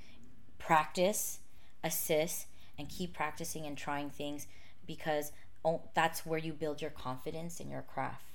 practice, 0.58 1.40
assist, 1.82 2.46
and 2.78 2.88
keep 2.88 3.14
practicing 3.14 3.66
and 3.66 3.76
trying 3.76 4.10
things 4.10 4.46
because 4.86 5.32
that's 5.94 6.26
where 6.26 6.38
you 6.38 6.52
build 6.52 6.80
your 6.82 6.90
confidence 6.90 7.60
in 7.60 7.70
your 7.70 7.82
craft 7.82 8.34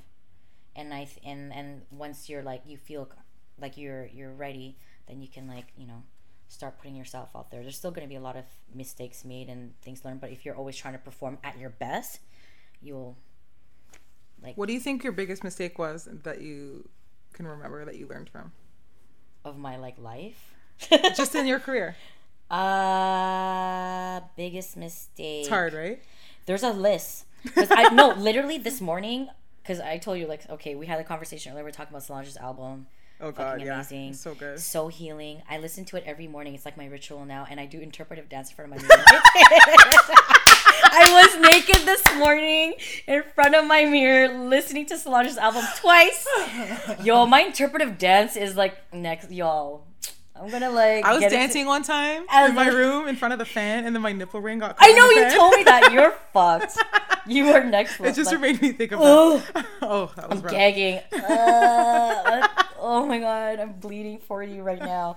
and 0.76 0.94
I 0.94 1.06
th- 1.06 1.20
and 1.24 1.54
and 1.54 1.82
once 1.92 2.30
you're 2.30 2.42
like 2.42 2.64
you 2.66 2.78
feel 2.78 3.10
like 3.60 3.78
you're 3.78 4.08
you're 4.08 4.32
ready, 4.32 4.78
then 5.08 5.22
you 5.22 5.28
can 5.28 5.48
like 5.48 5.68
you 5.78 5.86
know 5.86 6.04
start 6.48 6.78
putting 6.78 6.96
yourself 6.96 7.30
out 7.36 7.52
there. 7.52 7.62
There's 7.62 7.78
still 7.78 7.92
going 7.92 8.08
to 8.08 8.10
be 8.10 8.16
a 8.16 8.22
lot 8.22 8.36
of 8.36 8.46
mistakes 8.74 9.24
made 9.24 9.50
and 9.50 9.80
things 9.82 10.04
learned, 10.04 10.22
but 10.22 10.32
if 10.32 10.46
you're 10.46 10.56
always 10.56 10.76
trying 10.76 10.94
to 10.94 11.00
perform 11.00 11.38
at 11.44 11.60
your 11.60 11.70
best, 11.70 12.22
you'll 12.82 13.18
like. 14.42 14.58
What 14.58 14.68
do 14.68 14.74
you 14.74 14.80
think 14.80 15.04
your 15.04 15.14
biggest 15.14 15.44
mistake 15.44 15.78
was 15.78 16.08
that 16.12 16.42
you 16.42 16.88
can 17.34 17.46
remember 17.46 17.86
that 17.86 17.98
you 17.98 18.08
learned 18.08 18.30
from? 18.30 18.52
of 19.46 19.58
my 19.58 19.78
like 19.78 19.98
life. 19.98 20.54
Just 21.16 21.34
in 21.36 21.48
your 21.48 21.60
career. 21.60 21.96
uh 22.52 24.20
biggest 24.36 24.76
mistake. 24.76 25.42
It's 25.42 25.50
hard, 25.50 25.74
right? 25.74 26.02
There's 26.50 26.64
a 26.64 26.72
list. 26.72 27.26
I 27.56 27.94
no, 27.94 28.10
literally 28.18 28.58
this 28.58 28.82
morning 28.82 29.30
because 29.62 29.80
I 29.80 30.00
told 30.00 30.18
you 30.18 30.26
like 30.26 30.50
okay, 30.50 30.74
we 30.74 30.88
had 30.88 31.00
a 31.00 31.04
conversation 31.04 31.52
earlier. 31.52 31.64
We 31.64 31.70
are 31.70 31.72
talking 31.72 31.94
about 31.94 32.02
Solange's 32.02 32.38
album. 32.38 32.88
Oh 33.22 33.32
god, 33.32 33.62
yeah. 33.62 33.76
amazing. 33.76 34.14
So 34.14 34.34
good. 34.34 34.60
so 34.60 34.88
healing. 34.88 35.44
I 35.48 35.60
listen 35.60 35.86
to 35.86 35.98
it 35.98 36.06
every 36.08 36.26
morning. 36.26 36.56
It's 36.56 36.66
like 36.66 36.76
my 36.76 36.88
ritual 36.88 37.24
now, 37.24 37.46
and 37.48 37.60
I 37.60 37.68
do 37.68 37.80
interpretive 37.80 38.30
dance 38.30 38.50
in 38.50 38.56
front 38.56 38.74
of 38.74 38.82
my 38.82 38.88
mirror. 38.88 39.22
I 40.92 41.06
was 41.22 41.40
naked 41.40 41.86
this 41.86 42.04
morning 42.18 42.74
in 43.06 43.22
front 43.36 43.54
of 43.54 43.68
my 43.68 43.86
mirror 43.86 44.30
listening 44.30 44.88
to 44.88 44.98
Solange's 44.98 45.38
album 45.38 45.64
twice. 45.78 46.26
Yo, 47.04 47.28
my 47.28 47.42
interpretive 47.42 48.00
dance 48.00 48.36
is 48.36 48.56
like 48.56 48.76
next, 48.92 49.30
yo. 49.30 49.84
I'm 50.42 50.50
gonna 50.50 50.70
like. 50.70 51.04
I 51.06 51.14
was 51.14 51.22
dancing 51.32 51.66
one 51.66 51.84
time 51.84 52.22
in 52.22 52.56
my 52.56 52.66
like- 52.66 52.74
room 52.74 53.08
in 53.08 53.16
front 53.16 53.34
of 53.34 53.40
the 53.40 53.46
fan, 53.46 53.86
and 53.86 53.94
then 53.96 54.02
my 54.02 54.12
nipple 54.14 54.40
ring 54.42 54.60
got. 54.60 54.76
I 54.80 54.92
know 54.94 55.10
you 55.10 55.24
fan. 55.24 55.38
told 55.38 55.56
me 55.56 55.64
that. 55.64 55.92
You're 55.92 56.12
fucked. 56.34 56.78
You 57.28 57.48
are 57.50 57.64
next. 57.64 58.00
It 58.00 58.16
just 58.16 58.32
like, 58.32 58.40
made 58.42 58.62
me 58.62 58.72
think 58.72 58.92
of 58.94 59.02
Ugh. 59.02 59.42
that. 59.54 59.66
Oh, 59.82 60.12
that 60.16 60.30
was 60.30 60.42
rough. 60.42 60.52
gagging. 60.52 61.00
Uh, 61.14 62.48
oh 62.80 63.06
my 63.06 63.20
god, 63.20 63.60
I'm 63.60 63.74
bleeding 63.74 64.20
for 64.20 64.42
you 64.44 64.62
right 64.64 64.80
now. 64.80 65.16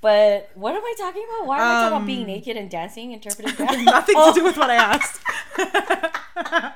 But 0.00 0.50
what 0.54 0.74
am 0.74 0.82
I 0.82 0.94
talking 0.98 1.24
about? 1.28 1.46
Why 1.46 1.56
am 1.56 1.62
I 1.62 1.80
talking 1.80 1.96
about 1.96 2.06
being 2.06 2.20
Um, 2.22 2.26
naked 2.26 2.56
and 2.58 2.70
dancing, 2.70 3.12
interpretive 3.12 3.56
dance? 3.56 3.82
Nothing 3.84 4.14
Oh, 4.18 4.32
to 4.34 4.40
do 4.40 4.44
with 4.44 4.56
what 4.56 4.68
I 4.70 4.74
asked. 4.76 6.74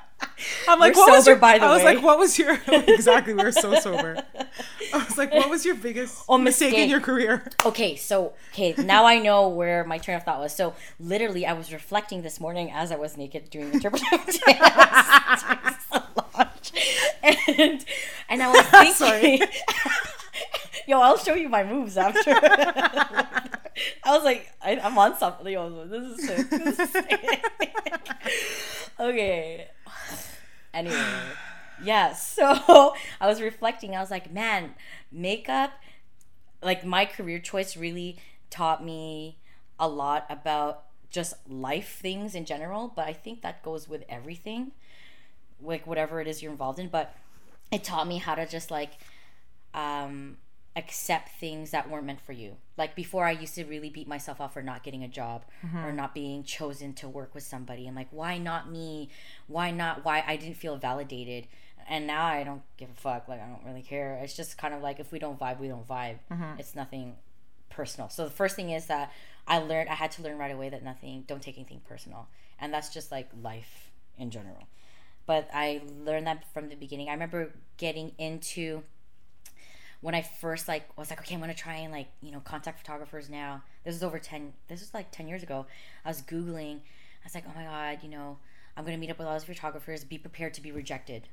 I'm 0.69 0.79
like, 0.79 0.95
We're 0.95 1.03
what 1.03 1.13
was 1.13 1.27
your? 1.27 1.37
by 1.37 1.59
the 1.59 1.65
I 1.65 1.69
was 1.71 1.83
way. 1.83 1.95
like, 1.95 2.05
what 2.05 2.19
was 2.19 2.39
your? 2.39 2.59
exactly, 2.69 3.35
we 3.35 3.43
were 3.43 3.53
so 3.53 3.75
sober. 3.81 4.23
I 4.95 4.99
was 5.05 5.19
like, 5.19 5.33
what 5.33 5.51
was 5.51 5.65
your 5.65 5.75
biggest 5.75 6.23
Oh, 6.29 6.39
mistake, 6.39 6.75
in 6.75 6.89
your 6.89 7.01
career? 7.01 7.49
Okay, 7.65 7.97
so 7.97 8.35
okay, 8.53 8.75
now 8.83 9.05
I 9.05 9.19
know 9.19 9.49
where 9.49 9.85
my 9.85 9.99
train 9.99 10.17
of 10.17 10.25
thought 10.25 10.41
was. 10.41 10.55
So 10.55 10.75
literally, 11.01 11.47
I 11.47 11.53
was 11.55 11.73
reflecting 11.73 12.23
this 12.23 12.41
morning 12.41 12.71
as 12.71 12.93
I 12.93 12.97
was 12.97 13.17
naked 13.17 13.51
doing 13.51 13.73
interpretive 13.73 14.09
dance, 14.47 15.87
and 17.49 17.85
and 18.29 18.43
I 18.43 18.49
was 18.49 18.97
thinking, 18.97 19.47
yo, 20.87 21.01
I'll 21.01 21.19
show 21.19 21.35
you 21.35 21.49
my 21.49 21.65
moves 21.65 21.97
after. 21.97 22.31
I 22.31 23.41
was 24.07 24.25
like, 24.25 24.51
I, 24.63 24.79
I'm 24.79 24.97
on 24.99 25.17
something. 25.19 25.53
Yo, 25.53 25.85
this 25.87 26.19
is 26.19 26.27
sick. 26.27 26.51
This 26.51 26.79
is 26.79 26.91
sick. 26.91 27.45
okay. 28.99 29.69
Anyway, 30.79 31.05
yeah. 31.83 32.13
So 32.15 32.95
I 33.21 33.27
was 33.27 33.43
reflecting. 33.43 33.95
I 33.97 34.01
was 34.01 34.11
like, 34.11 34.33
man, 34.33 34.75
makeup 35.13 35.73
like 36.63 36.85
my 36.85 37.05
career 37.05 37.39
choice 37.39 37.77
really 37.77 38.19
taught 38.51 38.85
me 38.85 39.39
a 39.79 39.89
lot 39.89 40.27
about 40.29 40.85
just 41.11 41.35
life 41.49 41.99
things 42.01 42.35
in 42.35 42.45
general 42.45 42.93
but 42.95 43.07
i 43.07 43.13
think 43.13 43.43
that 43.43 43.63
goes 43.63 43.89
with 43.89 44.05
everything 44.09 44.73
like 45.63 45.87
whatever 45.87 46.21
it 46.21 46.27
is 46.27 46.43
you're 46.43 46.53
involved 46.53 46.79
in 46.79 46.89
but 46.89 47.15
it 47.73 47.85
taught 47.85 48.07
me 48.07 48.19
how 48.19 48.35
to 48.35 48.47
just 48.47 48.71
like 48.71 48.93
um 49.75 50.37
accept 50.79 51.31
things 51.41 51.73
that 51.73 51.91
weren't 51.91 52.07
meant 52.07 52.21
for 52.21 52.33
you. 52.33 52.57
Like 52.77 52.95
before 52.95 53.27
i 53.27 53.33
used 53.33 53.57
to 53.57 53.65
really 53.65 53.91
beat 53.91 54.07
myself 54.07 54.41
up 54.41 54.55
for 54.55 54.63
not 54.63 54.85
getting 54.85 55.03
a 55.03 55.09
job 55.09 55.45
or 55.65 55.69
mm-hmm. 55.69 55.97
not 55.97 56.15
being 56.15 56.45
chosen 56.45 56.95
to 56.95 57.09
work 57.09 57.35
with 57.35 57.43
somebody. 57.43 57.87
I'm 57.87 57.97
like 57.97 58.09
why 58.13 58.39
not 58.39 58.71
me? 58.71 59.11
Why 59.49 59.73
not? 59.73 60.05
Why 60.05 60.23
i 60.27 60.37
didn't 60.37 60.57
feel 60.57 60.77
validated. 60.77 61.49
And 61.89 62.07
now 62.07 62.25
i 62.25 62.45
don't 62.45 62.63
give 62.77 62.89
a 62.91 63.01
fuck. 63.01 63.27
Like 63.27 63.43
i 63.43 63.47
don't 63.47 63.65
really 63.67 63.83
care. 63.83 64.21
It's 64.23 64.37
just 64.37 64.57
kind 64.57 64.73
of 64.73 64.81
like 64.81 65.01
if 65.01 65.11
we 65.11 65.19
don't 65.19 65.39
vibe 65.39 65.59
we 65.59 65.67
don't 65.67 65.87
vibe. 65.87 66.19
Mm-hmm. 66.31 66.61
It's 66.61 66.77
nothing 66.77 67.17
personal. 67.69 68.09
So 68.09 68.25
the 68.25 68.31
first 68.31 68.55
thing 68.55 68.71
is 68.71 68.87
that 68.87 69.13
i 69.49 69.59
learned 69.59 69.89
i 69.89 69.95
had 69.95 70.13
to 70.13 70.23
learn 70.23 70.39
right 70.39 70.53
away 70.53 70.69
that 70.69 70.85
nothing 70.85 71.25
don't 71.27 71.43
take 71.43 71.59
anything 71.59 71.81
personal. 71.89 72.29
And 72.61 72.73
that's 72.73 72.91
just 72.91 73.11
like 73.11 73.29
life 73.43 73.91
in 74.17 74.31
general. 74.31 74.69
But 75.27 75.49
i 75.53 75.83
learned 76.05 76.29
that 76.29 76.45
from 76.55 76.69
the 76.69 76.77
beginning. 76.77 77.09
I 77.09 77.13
remember 77.13 77.51
getting 77.79 78.13
into 78.17 78.85
when 80.01 80.15
I 80.15 80.23
first 80.23 80.69
like 80.69 80.97
was 80.97 81.11
like, 81.11 81.21
okay, 81.21 81.35
I'm 81.35 81.41
gonna 81.41 81.55
try 81.55 81.77
and 81.77 81.93
like 81.93 82.09
you 82.21 82.31
know 82.31 82.41
contact 82.41 82.79
photographers 82.79 83.29
now. 83.29 83.63
This 83.85 83.95
is 83.95 84.03
over 84.03 84.19
ten. 84.19 84.53
This 84.69 84.81
was 84.81 84.95
like 84.95 85.11
ten 85.11 85.29
years 85.29 85.43
ago. 85.43 85.67
I 86.05 86.09
was 86.09 86.23
googling. 86.23 86.77
I 86.77 87.25
was 87.25 87.35
like, 87.35 87.45
oh 87.47 87.53
my 87.55 87.65
god, 87.65 87.99
you 88.03 88.09
know, 88.09 88.39
I'm 88.77 88.85
gonna 88.85 88.99
meet 88.99 89.11
up 89.11 89.19
with 89.19 89.27
all 89.27 89.35
these 89.35 89.45
photographers. 89.45 90.05
Be 90.05 90.19
prepared 90.19 90.55
to 90.55 90.61
be 90.61 90.73
rejected, 90.73 91.29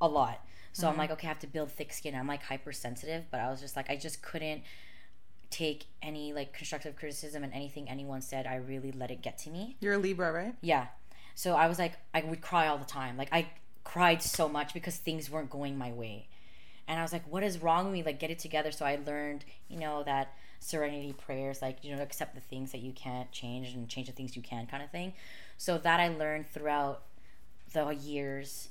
a 0.00 0.08
lot. 0.08 0.40
So 0.72 0.86
I'm 0.86 0.92
mm-hmm. 0.92 1.00
like, 1.00 1.10
okay, 1.12 1.26
I 1.26 1.30
have 1.30 1.38
to 1.40 1.46
build 1.46 1.70
thick 1.70 1.92
skin. 1.92 2.14
I'm 2.14 2.26
like 2.26 2.42
hypersensitive, 2.42 3.24
but 3.30 3.40
I 3.40 3.50
was 3.50 3.60
just 3.60 3.76
like, 3.76 3.88
I 3.90 3.96
just 3.96 4.20
couldn't 4.22 4.62
take 5.48 5.86
any 6.02 6.32
like 6.32 6.52
constructive 6.52 6.96
criticism 6.96 7.44
and 7.44 7.52
anything 7.52 7.88
anyone 7.88 8.20
said. 8.20 8.46
I 8.46 8.56
really 8.56 8.92
let 8.92 9.10
it 9.10 9.22
get 9.22 9.38
to 9.38 9.50
me. 9.50 9.76
You're 9.80 9.94
a 9.94 9.98
Libra, 9.98 10.32
right? 10.32 10.54
Yeah. 10.60 10.88
So 11.34 11.54
I 11.54 11.68
was 11.68 11.78
like, 11.78 11.94
I 12.12 12.22
would 12.22 12.40
cry 12.40 12.66
all 12.66 12.78
the 12.78 12.84
time. 12.84 13.16
Like 13.16 13.28
I 13.32 13.48
cried 13.84 14.22
so 14.22 14.48
much 14.48 14.74
because 14.74 14.96
things 14.96 15.30
weren't 15.30 15.50
going 15.50 15.78
my 15.78 15.92
way. 15.92 16.28
And 16.88 16.98
I 16.98 17.02
was 17.02 17.12
like, 17.12 17.24
what 17.30 17.42
is 17.42 17.62
wrong 17.62 17.86
with 17.86 17.94
me? 17.94 18.02
Like, 18.02 18.20
get 18.20 18.30
it 18.30 18.38
together. 18.38 18.70
So 18.70 18.84
I 18.84 18.98
learned, 19.06 19.44
you 19.68 19.78
know, 19.78 20.02
that 20.04 20.34
serenity 20.60 21.12
prayers, 21.12 21.60
like, 21.60 21.82
you 21.82 21.94
know, 21.94 22.02
accept 22.02 22.34
the 22.34 22.40
things 22.40 22.72
that 22.72 22.78
you 22.80 22.92
can't 22.92 23.30
change 23.32 23.74
and 23.74 23.88
change 23.88 24.06
the 24.06 24.12
things 24.12 24.36
you 24.36 24.42
can 24.42 24.66
kind 24.66 24.82
of 24.82 24.90
thing. 24.90 25.12
So 25.58 25.78
that 25.78 26.00
I 26.00 26.08
learned 26.08 26.48
throughout 26.48 27.02
the 27.72 27.88
years 27.90 28.68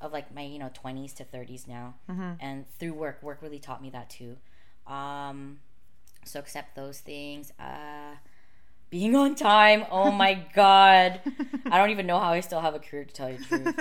of 0.00 0.12
like 0.12 0.34
my, 0.34 0.42
you 0.42 0.58
know, 0.58 0.70
20s 0.84 1.14
to 1.14 1.24
30s 1.24 1.66
now. 1.66 1.94
And 2.40 2.64
through 2.78 2.94
work, 2.94 3.22
work 3.22 3.38
really 3.40 3.58
taught 3.58 3.80
me 3.82 3.90
that 3.90 4.10
too. 4.10 4.36
Um, 4.86 5.60
so 6.24 6.38
accept 6.40 6.74
those 6.76 7.00
things. 7.00 7.52
Uh, 7.58 8.16
being 8.94 9.16
on 9.16 9.34
time. 9.34 9.84
Oh 9.90 10.12
my 10.12 10.34
god. 10.54 11.20
I 11.66 11.78
don't 11.78 11.90
even 11.90 12.06
know 12.06 12.20
how 12.20 12.30
I 12.30 12.38
still 12.40 12.60
have 12.60 12.76
a 12.76 12.78
career 12.78 13.04
to 13.04 13.12
tell 13.12 13.28
you 13.28 13.38
the 13.38 13.44
truth. 13.44 13.76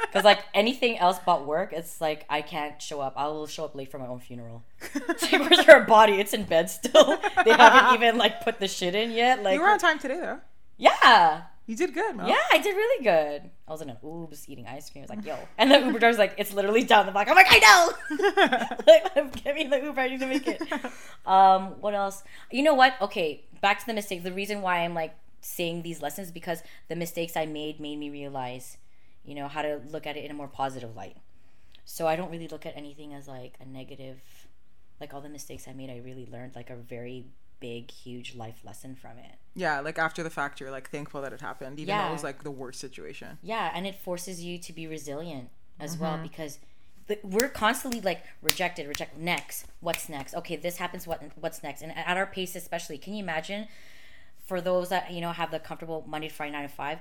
Because 0.00 0.22
like 0.22 0.40
anything 0.52 0.98
else 0.98 1.18
but 1.24 1.46
work, 1.46 1.72
it's 1.72 1.98
like 1.98 2.26
I 2.28 2.42
can't 2.42 2.80
show 2.82 3.00
up. 3.00 3.14
I 3.16 3.26
will 3.28 3.46
show 3.46 3.64
up 3.64 3.74
late 3.74 3.90
for 3.90 3.98
my 3.98 4.06
own 4.06 4.20
funeral. 4.20 4.62
It's 4.94 5.22
like, 5.32 5.40
where's 5.48 5.64
her 5.64 5.84
body? 5.86 6.20
It's 6.20 6.34
in 6.34 6.44
bed 6.44 6.68
still. 6.68 7.16
They 7.46 7.52
haven't 7.52 7.94
even 8.02 8.18
like 8.18 8.42
put 8.42 8.60
the 8.60 8.68
shit 8.68 8.94
in 8.94 9.12
yet. 9.12 9.42
Like 9.42 9.54
you 9.54 9.62
were 9.62 9.68
on 9.68 9.78
time 9.78 9.98
today, 9.98 10.20
though. 10.20 10.40
yeah, 10.76 11.44
You 11.66 11.74
did 11.74 11.94
good, 11.94 12.16
Mel. 12.16 12.28
yeah, 12.28 12.36
I 12.52 12.58
did 12.58 12.76
really 12.76 13.02
good. 13.02 13.48
I 13.66 13.72
was 13.72 13.80
in 13.80 13.88
an 13.88 13.96
Ubs 14.04 14.46
eating 14.46 14.66
ice 14.66 14.90
cream. 14.90 15.04
I 15.04 15.04
was 15.04 15.10
like, 15.16 15.24
yo, 15.24 15.38
and 15.56 15.70
the 15.70 15.78
Uber 15.78 16.00
driver's 16.00 16.18
like, 16.18 16.34
it's 16.36 16.52
literally 16.52 16.82
down 16.84 17.06
the 17.06 17.12
block. 17.12 17.28
I'm 17.30 17.36
like, 17.36 17.46
I 17.48 17.58
know. 17.66 18.76
like, 18.86 19.42
give 19.44 19.54
me 19.54 19.68
the 19.68 19.80
Uber. 19.84 20.00
I 20.00 20.08
need 20.08 20.20
to 20.20 20.26
make 20.26 20.46
it. 20.46 20.60
Um, 21.24 21.80
what 21.80 21.94
else? 21.94 22.22
You 22.50 22.62
know 22.64 22.74
what? 22.74 22.94
Okay, 23.00 23.44
back 23.60 23.80
to 23.80 23.86
the 23.86 23.94
mistakes. 23.94 24.24
The 24.24 24.32
reason 24.32 24.62
why 24.62 24.78
I'm 24.78 24.94
like 24.94 25.14
saying 25.40 25.82
these 25.82 26.02
lessons 26.02 26.28
is 26.28 26.32
because 26.32 26.62
the 26.88 26.96
mistakes 26.96 27.36
I 27.36 27.46
made 27.46 27.80
made 27.80 27.98
me 27.98 28.10
realize, 28.10 28.76
you 29.24 29.34
know, 29.34 29.48
how 29.48 29.62
to 29.62 29.80
look 29.90 30.06
at 30.06 30.16
it 30.16 30.24
in 30.24 30.30
a 30.30 30.34
more 30.34 30.48
positive 30.48 30.94
light. 30.96 31.16
So 31.84 32.06
I 32.06 32.16
don't 32.16 32.30
really 32.30 32.48
look 32.48 32.66
at 32.66 32.76
anything 32.76 33.14
as 33.14 33.26
like 33.26 33.54
a 33.60 33.64
negative. 33.66 34.20
Like 35.00 35.14
all 35.14 35.20
the 35.22 35.28
mistakes 35.30 35.66
I 35.66 35.72
made, 35.72 35.88
I 35.90 36.00
really 36.04 36.28
learned 36.30 36.54
like 36.54 36.68
a 36.70 36.76
very 36.76 37.24
big, 37.58 37.90
huge 37.90 38.34
life 38.34 38.60
lesson 38.64 38.94
from 38.94 39.12
it. 39.18 39.32
Yeah, 39.54 39.80
like 39.80 39.98
after 39.98 40.22
the 40.22 40.30
fact, 40.30 40.60
you're 40.60 40.70
like 40.70 40.90
thankful 40.90 41.20
that 41.22 41.32
it 41.32 41.40
happened, 41.40 41.80
even 41.80 41.96
though 41.96 42.08
it 42.08 42.12
was 42.12 42.22
like 42.24 42.42
the 42.42 42.50
worst 42.50 42.80
situation. 42.80 43.38
Yeah, 43.42 43.70
and 43.74 43.86
it 43.86 43.94
forces 43.96 44.42
you 44.42 44.58
to 44.58 44.72
be 44.72 44.86
resilient 44.86 45.48
as 45.78 45.94
Mm-hmm. 45.94 46.02
well 46.04 46.18
because 46.18 46.58
we're 47.22 47.48
constantly 47.48 48.00
like 48.00 48.22
rejected, 48.42 48.86
reject 48.88 49.16
next. 49.18 49.66
What's 49.80 50.08
next? 50.08 50.34
Okay, 50.34 50.56
this 50.56 50.76
happens. 50.78 51.06
What 51.06 51.22
what's 51.40 51.62
next? 51.62 51.82
And 51.82 51.96
at 51.96 52.16
our 52.16 52.26
pace, 52.26 52.54
especially, 52.56 52.98
can 52.98 53.14
you 53.14 53.22
imagine 53.22 53.66
for 54.44 54.60
those 54.60 54.88
that 54.90 55.12
you 55.12 55.20
know 55.20 55.32
have 55.32 55.50
the 55.50 55.58
comfortable 55.58 56.04
Monday 56.06 56.28
to 56.28 56.34
Friday 56.34 56.52
nine 56.52 56.62
to 56.68 56.74
five? 56.74 56.98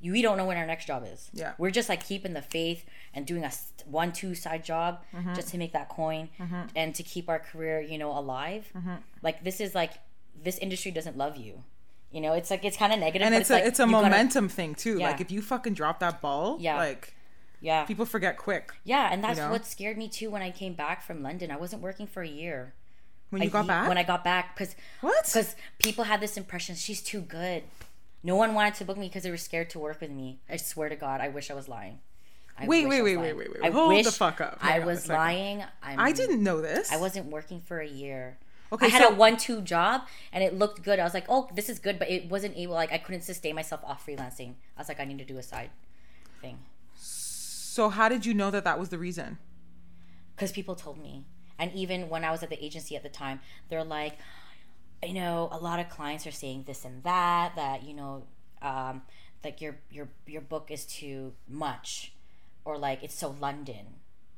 You, 0.00 0.12
we 0.12 0.22
don't 0.22 0.36
know 0.36 0.44
when 0.46 0.56
our 0.56 0.66
next 0.66 0.86
job 0.86 1.02
is. 1.12 1.28
Yeah. 1.32 1.54
we're 1.58 1.72
just 1.72 1.88
like 1.88 2.06
keeping 2.06 2.32
the 2.32 2.42
faith 2.42 2.84
and 3.12 3.26
doing 3.26 3.42
a 3.42 3.50
one 3.84 4.12
two 4.12 4.34
side 4.36 4.64
job 4.64 5.00
Mm-hmm. 5.12 5.34
just 5.34 5.48
to 5.48 5.58
make 5.58 5.72
that 5.72 5.88
coin 5.88 6.28
and 6.76 6.94
to 6.94 7.02
keep 7.02 7.28
our 7.28 7.40
career 7.40 7.80
you 7.80 7.98
know 7.98 8.16
alive. 8.16 8.70
Mm-hmm. 8.76 8.94
Like 9.22 9.42
this 9.42 9.60
is 9.60 9.74
like 9.74 9.94
this 10.40 10.56
industry 10.58 10.92
doesn't 10.92 11.16
love 11.16 11.36
you. 11.36 11.64
You 12.12 12.20
know, 12.20 12.32
it's 12.34 12.48
like 12.50 12.64
it's 12.64 12.76
kind 12.76 12.92
of 12.92 13.00
negative. 13.00 13.26
And 13.26 13.34
it's, 13.34 13.50
like, 13.50 13.64
a 13.64 13.66
it's 13.66 13.80
a 13.80 13.84
you 13.86 13.90
gotta- 13.90 14.04
momentum 14.08 14.48
thing 14.48 14.74
too. 14.76 14.98
Yeah. 14.98 15.08
Like 15.10 15.20
if 15.20 15.30
you 15.32 15.42
fucking 15.42 15.74
drop 15.74 15.98
that 15.98 16.20
ball, 16.20 16.58
Yeah. 16.60 16.76
like 16.76 17.14
yeah, 17.60 17.84
people 17.84 18.04
forget 18.06 18.36
quick. 18.36 18.72
Yeah, 18.84 19.08
and 19.12 19.22
that's 19.22 19.38
know? 19.38 19.50
what 19.50 19.66
scared 19.66 19.96
me 19.98 20.08
too 20.08 20.30
when 20.30 20.42
I 20.42 20.50
came 20.50 20.74
back 20.74 21.02
from 21.02 21.22
London. 21.22 21.50
I 21.50 21.56
wasn't 21.56 21.82
working 21.82 22.06
for 22.06 22.22
a 22.22 22.28
year. 22.28 22.74
When 23.30 23.42
you 23.42 23.48
A 23.48 23.50
got 23.52 23.62
ye- 23.64 23.68
back, 23.68 23.88
When 23.88 23.98
I 23.98 24.02
got 24.04 24.24
back, 24.24 24.56
because 24.56 24.74
what? 25.02 25.24
because 25.26 25.54
people 25.78 26.04
had 26.04 26.20
this 26.20 26.36
impression 26.36 26.74
she's 26.76 27.02
too 27.02 27.20
good. 27.20 27.64
No 28.22 28.36
one 28.36 28.54
wanted 28.54 28.74
to 28.74 28.84
book 28.84 28.96
me 28.96 29.06
because 29.08 29.22
they 29.22 29.30
were 29.30 29.36
scared 29.36 29.70
to 29.70 29.78
work 29.78 30.00
with 30.00 30.10
me. 30.10 30.38
I 30.48 30.56
swear 30.56 30.88
to 30.88 30.96
God, 30.96 31.20
I 31.20 31.28
wish 31.28 31.50
I 31.50 31.54
was 31.54 31.68
lying. 31.68 31.98
I 32.58 32.66
Wait, 32.66 32.88
wait, 32.88 33.02
wait, 33.02 33.16
wait, 33.16 33.34
wait, 33.36 33.52
wait. 33.52 33.62
I 33.62 33.70
Hold 33.70 34.04
the 34.04 34.10
fuck 34.10 34.40
up. 34.40 34.60
Hang 34.60 34.82
I 34.82 34.84
was 34.84 35.08
lying. 35.08 35.62
I'm, 35.82 36.00
I 36.00 36.10
didn't 36.12 36.42
know 36.42 36.60
this. 36.60 36.90
I 36.90 36.96
wasn't 36.96 37.26
working 37.26 37.60
for 37.60 37.78
a 37.80 37.86
year. 37.86 38.38
Okay, 38.72 38.86
I 38.86 38.88
had 38.88 39.02
so- 39.02 39.10
a 39.10 39.14
one-two 39.14 39.60
job, 39.60 40.02
and 40.32 40.42
it 40.42 40.58
looked 40.58 40.82
good. 40.82 40.98
I 40.98 41.04
was 41.04 41.14
like, 41.14 41.26
"Oh, 41.28 41.48
this 41.54 41.68
is 41.68 41.78
good," 41.78 41.98
but 41.98 42.10
it 42.10 42.28
wasn't 42.28 42.56
able. 42.56 42.74
Like, 42.74 42.92
I 42.92 42.98
couldn't 42.98 43.22
sustain 43.22 43.54
myself 43.54 43.80
off 43.84 44.04
freelancing. 44.04 44.54
I 44.76 44.80
was 44.80 44.88
like, 44.88 45.00
"I 45.00 45.04
need 45.04 45.18
to 45.18 45.24
do 45.24 45.38
a 45.38 45.42
side 45.42 45.70
thing." 46.42 46.58
So 47.68 47.90
how 47.90 48.08
did 48.08 48.24
you 48.24 48.34
know 48.34 48.50
that 48.50 48.64
that 48.64 48.78
was 48.78 48.88
the 48.88 48.98
reason? 48.98 49.38
because 50.38 50.52
people 50.52 50.76
told 50.76 50.98
me. 50.98 51.24
And 51.58 51.72
even 51.74 52.08
when 52.08 52.24
i 52.24 52.30
was 52.30 52.44
at 52.44 52.50
the 52.50 52.64
agency 52.64 52.94
at 52.94 53.02
the 53.02 53.08
time 53.08 53.40
they're 53.68 53.82
like 53.82 54.16
you 55.02 55.14
know 55.14 55.48
a 55.50 55.58
lot 55.58 55.80
of 55.80 55.88
clients 55.88 56.24
are 56.28 56.30
saying 56.30 56.62
this 56.68 56.84
and 56.84 57.02
that 57.02 57.56
that 57.56 57.82
you 57.82 57.94
know 57.94 58.22
um, 58.62 59.02
like 59.42 59.60
your 59.60 59.74
your 59.90 60.08
your 60.26 60.40
book 60.40 60.70
is 60.70 60.84
too 60.86 61.32
much. 61.48 62.12
Or 62.64 62.78
like 62.78 63.02
it's 63.02 63.18
so 63.18 63.34
london. 63.40 63.86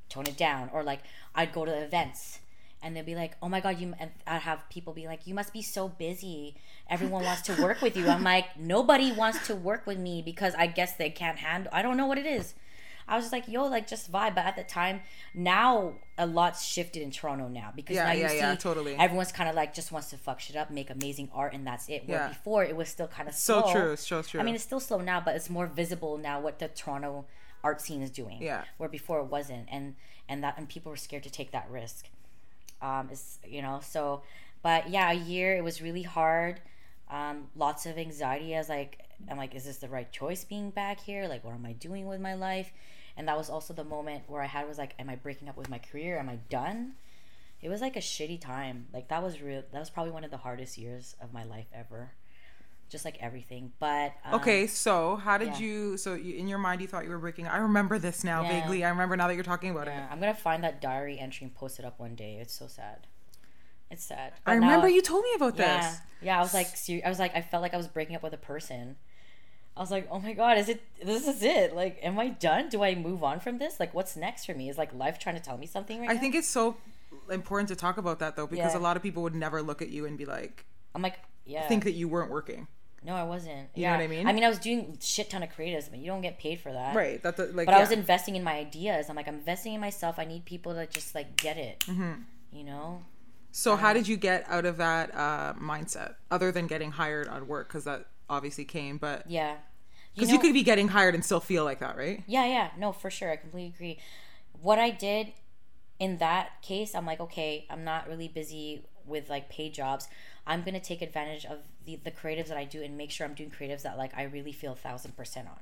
Tone 0.09 0.27
it 0.27 0.37
down. 0.37 0.71
Or 0.73 0.83
like 0.83 1.01
i'd 1.35 1.53
go 1.53 1.65
to 1.65 1.73
events 1.73 2.41
and 2.83 2.97
they'd 2.97 3.05
be 3.05 3.15
like 3.15 3.37
oh 3.43 3.49
my 3.51 3.61
god 3.61 3.79
you 3.79 3.95
i'd 4.27 4.41
have 4.41 4.67
people 4.71 4.95
be 4.95 5.07
like 5.07 5.27
you 5.27 5.35
must 5.35 5.53
be 5.53 5.63
so 5.63 5.89
busy. 5.89 6.57
Everyone 6.89 7.23
wants 7.25 7.43
to 7.43 7.63
work 7.63 7.83
with 7.83 7.97
you. 7.99 8.09
I'm 8.09 8.25
like 8.25 8.59
nobody 8.59 9.13
wants 9.13 9.47
to 9.49 9.55
work 9.55 9.87
with 9.87 9.99
me 9.99 10.23
because 10.23 10.55
i 10.55 10.67
guess 10.67 10.97
they 10.97 11.11
can't 11.11 11.39
handle 11.39 11.71
i 11.73 11.83
don't 11.83 11.99
know 11.99 12.07
what 12.07 12.19
it 12.19 12.27
is 12.27 12.55
I 13.11 13.17
was 13.17 13.25
just 13.25 13.33
like, 13.33 13.49
yo, 13.49 13.65
like 13.67 13.87
just 13.87 14.11
vibe. 14.11 14.35
But 14.35 14.47
at 14.47 14.57
the 14.57 14.63
time, 14.63 15.01
now 15.35 15.95
a 16.17 16.27
lot's 16.27 16.65
shifted 16.65 17.03
in 17.03 17.11
Toronto 17.11 17.49
now 17.49 17.73
because 17.75 17.97
Yeah, 17.97 18.05
now 18.05 18.13
you 18.13 18.21
yeah, 18.23 18.29
see 18.29 18.37
yeah, 18.39 18.55
totally. 18.55 18.95
everyone's 18.95 19.33
kind 19.33 19.49
of 19.51 19.55
like 19.57 19.75
just 19.75 19.91
wants 19.93 20.11
to 20.11 20.17
fuck 20.17 20.41
shit 20.41 20.57
up, 20.57 20.71
make 20.71 20.89
amazing 20.91 21.29
art, 21.35 21.53
and 21.53 21.67
that's 21.67 21.89
it. 21.89 22.09
Where 22.09 22.29
before 22.29 22.65
it 22.65 22.77
was 22.77 22.89
still 22.89 23.09
kind 23.09 23.29
of 23.29 23.35
So 23.35 23.71
true, 23.73 23.97
so 23.97 24.23
true. 24.23 24.41
I 24.41 24.45
mean, 24.45 24.55
it's 24.55 24.65
still 24.65 24.81
slow 24.81 24.99
now, 25.01 25.21
but 25.21 25.35
it's 25.37 25.51
more 25.51 25.67
visible 25.67 26.17
now 26.17 26.41
what 26.41 26.59
the 26.61 26.69
Toronto 26.69 27.27
art 27.63 27.81
scene 27.81 28.01
is 28.01 28.11
doing. 28.11 28.41
Yeah. 28.41 28.65
Where 28.79 28.89
before 28.89 29.19
it 29.21 29.27
wasn't, 29.27 29.67
and 29.71 29.97
and 30.29 30.43
that 30.45 30.55
and 30.57 30.69
people 30.69 30.91
were 30.91 30.97
scared 30.97 31.25
to 31.25 31.31
take 31.31 31.51
that 31.51 31.69
risk. 31.71 32.07
Um, 32.81 33.11
is 33.11 33.39
you 33.47 33.61
know 33.61 33.81
so, 33.83 34.23
but 34.63 34.89
yeah, 34.89 35.11
a 35.11 35.15
year 35.15 35.57
it 35.57 35.65
was 35.65 35.83
really 35.83 36.03
hard. 36.03 36.61
Um, 37.11 37.49
lots 37.57 37.87
of 37.87 37.99
anxiety. 37.99 38.55
I 38.55 38.59
was 38.59 38.69
like, 38.69 39.01
I'm 39.29 39.37
like, 39.37 39.55
is 39.57 39.65
this 39.65 39.79
the 39.79 39.89
right 39.89 40.11
choice 40.13 40.45
being 40.45 40.71
back 40.71 41.01
here? 41.01 41.27
Like, 41.27 41.43
what 41.45 41.55
am 41.55 41.67
I 41.67 41.73
doing 41.73 42.07
with 42.07 42.21
my 42.21 42.35
life? 42.35 42.73
And 43.21 43.29
that 43.29 43.37
was 43.37 43.51
also 43.51 43.75
the 43.75 43.85
moment 43.85 44.23
where 44.29 44.41
I 44.41 44.47
had 44.47 44.67
was 44.67 44.79
like, 44.79 44.95
am 44.99 45.11
I 45.11 45.15
breaking 45.15 45.51
up 45.51 45.57
with 45.59 45.69
my 45.69 45.77
career? 45.77 46.19
Am 46.19 46.31
I 46.31 46.37
done? 46.49 46.93
It 47.61 47.69
was 47.69 47.83
like 47.83 47.95
a 47.95 48.01
shitty 48.01 48.41
time. 48.41 48.87
Like 48.95 49.09
that 49.09 49.23
was 49.23 49.43
real. 49.43 49.63
That 49.73 49.79
was 49.79 49.91
probably 49.91 50.11
one 50.11 50.25
of 50.25 50.31
the 50.31 50.39
hardest 50.39 50.79
years 50.79 51.15
of 51.21 51.31
my 51.35 51.45
life 51.45 51.67
ever. 51.75 52.13
Just 52.89 53.05
like 53.05 53.19
everything, 53.21 53.73
but 53.79 54.15
um, 54.25 54.37
Okay, 54.37 54.67
so 54.67 55.17
how 55.17 55.37
did 55.37 55.49
yeah. 55.49 55.59
you? 55.59 55.97
So 55.99 56.15
you, 56.15 56.35
in 56.37 56.49
your 56.49 56.57
mind, 56.59 56.81
you 56.81 56.87
thought 56.87 57.05
you 57.05 57.11
were 57.11 57.19
breaking. 57.19 57.47
I 57.47 57.59
remember 57.59 57.99
this 57.99 58.25
now 58.25 58.41
Yeah. 58.41 58.49
vaguely. 58.63 58.85
I 58.87 58.89
remember 58.89 59.19
now 59.19 59.27
that 59.29 59.35
you're 59.35 59.45
talking 59.45 59.71
about 59.71 59.87
Yeah, 59.87 60.07
it. 60.07 60.11
I'm 60.11 60.19
gonna 60.19 60.33
find 60.33 60.65
that 60.65 60.81
diary 60.81 61.19
entry 61.19 61.45
and 61.45 61.55
post 61.55 61.79
it 61.79 61.85
up 61.85 62.01
one 62.01 62.15
day. 62.15 62.39
It's 62.41 62.55
so 62.55 62.69
sad. 62.69 63.07
It's 63.91 64.03
sad. 64.03 64.33
I 64.47 64.55
But 64.55 64.61
now- 64.61 64.67
remember 64.67 64.89
you 64.89 65.03
told 65.03 65.25
me 65.25 65.31
about 65.37 65.59
this. 65.59 65.99
yeah. 66.23 66.39
I 66.39 66.41
was 66.41 66.55
like, 66.55 66.69
ser- 66.69 67.03
I 67.05 67.11
was 67.11 67.19
like, 67.19 67.37
I 67.37 67.43
felt 67.43 67.61
like 67.61 67.75
I 67.75 67.77
was 67.77 67.87
breaking 67.87 68.17
up 68.17 68.23
with 68.23 68.33
a 68.33 68.39
person. 68.39 68.97
I 69.77 69.81
was 69.81 69.91
like, 69.91 70.09
oh 70.11 70.19
my 70.19 70.33
god, 70.35 70.59
is 70.59 70.69
it? 70.69 70.83
This 71.03 71.27
is 71.27 71.43
it. 71.43 71.75
Like, 71.75 71.99
am 72.03 72.19
I 72.19 72.29
done? 72.29 72.69
Do 72.69 72.83
I 72.83 72.95
move 72.95 73.25
on 73.25 73.41
from 73.41 73.59
this? 73.59 73.81
Like, 73.81 73.95
what's 73.95 74.17
next 74.17 74.45
for 74.45 74.55
me? 74.55 74.69
Is 74.69 74.77
like 74.77 74.93
life 74.95 75.19
trying 75.19 75.37
to 75.37 75.43
tell 75.43 75.57
me 75.57 75.67
something 75.67 75.99
right 76.01 76.07
now? 76.07 76.11
I 76.11 76.15
now? 76.15 76.21
think 76.21 76.35
it's 76.35 76.49
so 76.49 76.77
important 77.31 77.69
to 77.69 77.77
talk 77.77 77.97
about 77.97 78.19
that 78.19 78.37
though, 78.37 78.47
because 78.47 78.75
Yeah. 78.75 78.79
a 78.79 78.83
lot 78.83 78.97
of 78.97 79.03
people 79.03 79.23
would 79.23 79.35
never 79.35 79.63
look 79.63 79.81
at 79.81 79.89
you 79.89 80.05
and 80.07 80.19
be 80.19 80.27
like, 80.27 80.67
I'm 80.95 81.03
like, 81.03 81.19
yeah. 81.47 81.67
think 81.69 81.85
that 81.85 81.93
you 81.93 82.09
weren't 82.09 82.31
working. 82.31 82.67
no, 83.03 83.15
I 83.15 83.23
wasn't. 83.23 83.71
You 83.75 83.83
yeah. 83.83 83.93
know 83.93 83.99
what 83.99 84.05
I 84.05 84.07
mean? 84.09 84.27
I 84.27 84.33
mean, 84.35 84.45
I 84.45 84.49
was 84.51 84.59
doing 84.59 84.99
shit 85.01 85.31
ton 85.31 85.43
of 85.43 85.49
creatives, 85.51 85.89
but 85.89 86.01
you 86.01 86.07
don't 86.07 86.21
get 86.21 86.39
paid 86.39 86.61
for 86.61 86.71
that. 86.73 86.95
Right. 86.95 87.23
That 87.23 87.37
the, 87.39 87.47
like. 87.47 87.65
But 87.65 87.75
I 87.75 87.81
was 87.81 87.91
investing 87.93 88.37
in 88.37 88.45
my 88.45 88.57
ideas. 88.57 89.09
I'm 89.09 89.17
like, 89.17 89.27
I'm 89.29 89.37
investing 89.37 89.73
in 89.73 89.81
myself. 89.81 90.19
I 90.19 90.25
need 90.27 90.45
people 90.45 90.75
to 90.75 90.87
just 90.87 91.15
like 91.15 91.37
get 91.37 91.57
it. 91.57 91.81
Mm-hmm. 91.81 92.13
You 92.53 92.65
know? 92.65 93.03
So 93.53 93.75
how 93.77 93.93
did 93.95 94.07
you 94.07 94.17
get 94.17 94.45
out 94.49 94.67
of 94.67 94.77
that 94.77 95.15
uh, 95.15 95.55
mindset, 95.55 96.15
other 96.31 96.53
than 96.53 96.67
getting 96.67 96.91
hired 96.93 97.27
on 97.27 97.49
work? 97.49 97.69
Because 97.69 97.85
that 97.85 98.07
obviously 98.31 98.65
came, 98.65 98.97
but 98.97 99.29
Yeah. 99.29 99.59
because 100.15 100.29
know- 100.29 100.35
you 100.35 100.41
could 100.41 100.55
be 100.55 100.63
getting 100.63 100.89
hired 100.89 101.15
and 101.15 101.23
still 101.25 101.41
feel 101.41 101.65
like 101.65 101.81
that, 101.81 101.97
right? 101.97 102.23
Yeah, 102.27 102.47
yeah, 102.47 102.71
no, 102.79 102.93
for 102.93 103.11
sure. 103.11 103.31
I 103.31 103.37
completely 103.37 103.75
agree. 103.75 103.99
What 104.63 104.79
I 104.79 104.91
did 104.91 105.33
in 105.99 106.17
that 106.17 106.63
case, 106.63 106.95
I'm 106.95 107.05
like, 107.05 107.21
okay, 107.21 107.67
I'm 107.69 107.85
not 107.85 108.09
really 108.09 108.29
busy 108.29 108.87
with 109.05 109.29
like 109.29 109.51
paid 109.51 109.75
jobs. 109.75 110.09
I'm 110.47 110.63
gonna 110.63 110.81
take 110.81 111.03
advantage 111.03 111.45
of 111.45 111.59
the 111.85 111.97
the 111.97 112.11
creatives 112.11 112.49
that 112.49 112.57
I 112.57 112.65
do 112.65 112.83
and 112.83 112.97
make 112.97 113.11
sure 113.11 113.27
I'm 113.27 113.35
doing 113.35 113.51
creatives 113.51 113.83
that 113.83 113.99
like 113.99 114.17
I 114.17 114.23
really 114.25 114.53
feel 114.53 114.73
a 114.73 114.77
thousand 114.77 115.17
percent 115.17 115.49
on. 115.49 115.61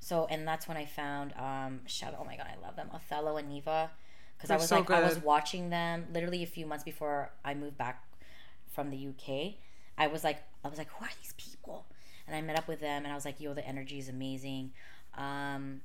So, 0.00 0.26
and 0.30 0.46
that's 0.46 0.68
when 0.68 0.76
I 0.76 0.84
found 0.84 1.32
um 1.36 1.86
shout 1.86 2.14
oh 2.18 2.24
my 2.24 2.36
god, 2.36 2.46
I 2.50 2.60
love 2.64 2.76
them, 2.76 2.90
Othello 2.92 3.36
and 3.36 3.48
Neva, 3.48 3.90
because 4.36 4.50
I 4.50 4.56
was 4.56 4.68
so 4.68 4.76
like 4.76 4.90
I 4.90 5.00
was 5.02 5.18
watching 5.18 5.70
them 5.70 6.06
literally 6.12 6.42
a 6.42 6.46
few 6.46 6.66
months 6.66 6.84
before 6.84 7.30
I 7.44 7.54
moved 7.54 7.78
back 7.78 8.04
from 8.70 8.90
the 8.90 9.08
UK. 9.08 9.54
I 9.96 10.06
was 10.06 10.22
like, 10.22 10.38
I 10.64 10.68
was 10.68 10.78
like, 10.78 10.88
who 10.90 11.04
are 11.04 11.10
these 11.22 11.34
people? 11.36 11.86
And 12.28 12.36
I 12.36 12.42
met 12.42 12.58
up 12.58 12.68
with 12.68 12.80
them, 12.80 13.04
and 13.04 13.12
I 13.12 13.14
was 13.14 13.24
like, 13.24 13.40
yo, 13.40 13.54
the 13.54 13.66
energy 13.66 13.98
is 13.98 14.08
amazing. 14.08 14.72
Um, 15.16 15.80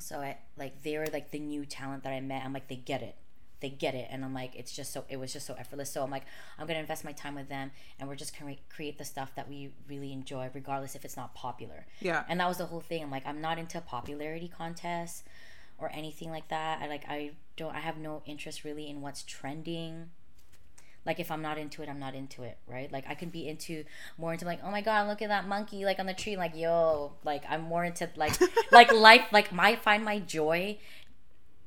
so 0.00 0.18
I 0.18 0.38
like 0.56 0.82
they 0.82 0.98
were 0.98 1.06
like 1.12 1.30
the 1.30 1.38
new 1.38 1.64
talent 1.64 2.04
that 2.04 2.12
I 2.12 2.20
met. 2.20 2.44
I'm 2.44 2.52
like, 2.52 2.68
they 2.68 2.76
get 2.76 3.02
it. 3.02 3.16
They 3.60 3.70
get 3.70 3.94
it, 3.94 4.06
and 4.10 4.24
I'm 4.24 4.34
like, 4.34 4.54
it's 4.54 4.74
just 4.74 4.92
so. 4.92 5.04
It 5.08 5.16
was 5.16 5.32
just 5.32 5.46
so 5.46 5.54
effortless. 5.54 5.90
So 5.90 6.02
I'm 6.02 6.10
like, 6.10 6.24
I'm 6.58 6.66
gonna 6.66 6.78
invest 6.78 7.04
my 7.04 7.12
time 7.12 7.34
with 7.34 7.48
them, 7.48 7.72
and 7.98 8.08
we're 8.08 8.14
just 8.14 8.38
gonna 8.38 8.56
create 8.68 8.98
the 8.98 9.04
stuff 9.04 9.34
that 9.34 9.48
we 9.48 9.70
really 9.88 10.12
enjoy, 10.12 10.50
regardless 10.52 10.94
if 10.94 11.04
it's 11.04 11.16
not 11.16 11.34
popular. 11.34 11.86
Yeah. 12.00 12.24
And 12.28 12.38
that 12.40 12.48
was 12.48 12.58
the 12.58 12.66
whole 12.66 12.80
thing. 12.80 13.02
I'm 13.02 13.10
like, 13.10 13.26
I'm 13.26 13.40
not 13.40 13.58
into 13.58 13.80
popularity 13.80 14.50
contests 14.56 15.24
or 15.78 15.90
anything 15.92 16.30
like 16.30 16.48
that. 16.48 16.80
I 16.82 16.88
like, 16.88 17.04
I 17.08 17.32
don't. 17.56 17.74
I 17.74 17.80
have 17.80 17.98
no 17.98 18.22
interest 18.26 18.62
really 18.62 18.88
in 18.88 19.00
what's 19.00 19.22
trending 19.24 20.10
like 21.06 21.18
if 21.20 21.30
i'm 21.30 21.42
not 21.42 21.58
into 21.58 21.82
it 21.82 21.88
i'm 21.88 21.98
not 21.98 22.14
into 22.14 22.42
it 22.42 22.58
right? 22.66 22.92
Like 22.92 23.04
i 23.08 23.14
can 23.14 23.30
be 23.30 23.48
into 23.48 23.84
more 24.16 24.32
into 24.32 24.44
like 24.44 24.60
oh 24.62 24.70
my 24.70 24.80
god 24.80 25.08
look 25.08 25.22
at 25.22 25.28
that 25.28 25.48
monkey 25.48 25.84
like 25.84 25.98
on 25.98 26.06
the 26.06 26.14
tree 26.14 26.36
like 26.36 26.54
yo 26.56 27.12
like 27.24 27.42
i'm 27.48 27.62
more 27.62 27.84
into 27.84 28.08
like 28.16 28.38
like 28.72 28.92
life 28.92 29.26
like 29.32 29.52
my 29.52 29.76
find 29.76 30.04
my 30.04 30.18
joy 30.18 30.78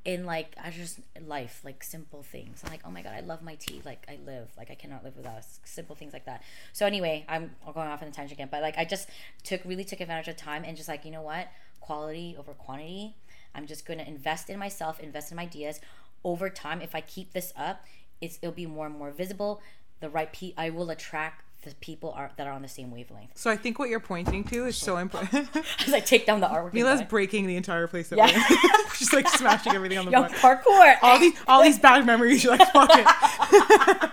in 0.04 0.26
like 0.26 0.56
i 0.64 0.70
just 0.72 1.00
life 1.28 1.62
like 1.64 1.84
simple 1.84 2.24
things. 2.24 2.62
I'm 2.66 2.72
like 2.72 2.82
oh 2.86 2.92
my 2.92 3.02
god 3.02 3.14
i 3.14 3.20
love 3.20 3.44
my 3.44 3.56
tea 3.56 3.82
like 3.86 4.04
i 4.10 4.18
live 4.26 4.50
like 4.58 4.72
i 4.72 4.76
cannot 4.76 5.04
live 5.04 5.16
without 5.16 5.44
simple 5.64 5.96
things 5.96 6.14
like 6.14 6.26
that. 6.26 6.44
So 6.74 6.86
anyway 6.86 7.26
i'm 7.30 7.52
going 7.74 7.88
off 7.88 8.02
on 8.02 8.08
a 8.08 8.12
tangent 8.12 8.34
again 8.34 8.50
but 8.50 8.62
like 8.62 8.78
i 8.78 8.86
just 8.86 9.10
took 9.44 9.64
really 9.64 9.84
took 9.84 10.02
advantage 10.02 10.28
of 10.28 10.38
time 10.38 10.64
and 10.66 10.76
just 10.76 10.90
like 10.90 11.06
you 11.06 11.12
know 11.12 11.22
what? 11.22 11.48
Quality 11.80 12.36
over 12.38 12.54
quantity. 12.54 13.16
I'm 13.54 13.68
just 13.68 13.86
going 13.86 14.00
to 14.00 14.08
invest 14.08 14.50
in 14.50 14.58
myself 14.58 15.00
invest 15.00 15.32
in 15.32 15.36
my 15.38 15.44
ideas. 15.44 15.80
Over 16.24 16.50
time 16.50 16.82
if 16.82 16.96
i 16.96 17.02
keep 17.02 17.34
this 17.34 17.54
up 17.56 17.86
it's 18.22 18.40
it'll 18.42 18.54
be 18.56 18.66
more 18.66 18.86
and 18.86 18.96
more 18.98 19.12
visible 19.12 19.62
the 20.00 20.10
right 20.10 20.32
pe 20.34 20.54
i 20.58 20.70
will 20.70 20.90
attract 20.90 21.44
the 21.64 21.76
people 21.76 22.12
are 22.14 22.32
that 22.38 22.48
are 22.48 22.54
on 22.54 22.64
the 22.64 22.68
same 22.68 22.90
wavelength 22.90 23.30
So 23.36 23.52
I 23.52 23.56
think 23.56 23.78
what 23.78 23.88
you're 23.90 24.00
pointing 24.00 24.44
to 24.46 24.66
is 24.66 24.76
so 24.76 24.98
important. 24.98 25.48
as 25.86 25.94
i 25.94 26.00
take 26.00 26.26
down 26.26 26.40
the 26.42 26.48
artwork 26.48 26.74
Mila's 26.74 27.04
breaking 27.04 27.46
the 27.46 27.56
entire 27.56 27.86
place 27.86 28.10
that 28.10 28.18
Yeah. 28.18 28.26
we're 28.28 28.56
in. 28.56 28.86
She's 28.96 29.14
like 29.14 29.28
smashing 29.28 29.74
everything 29.76 30.00
on 30.00 30.06
the 30.06 30.12
yo 30.18 30.22
board. 30.22 30.32
parkour 30.34 30.96
All 31.04 31.20
these, 31.20 31.34
all 31.48 31.62
these 31.62 31.78
bad 31.78 32.04
memories. 32.06 32.44
You're 32.44 32.56
like, 32.58 32.72
fuck 32.74 32.90
it. 32.94 34.12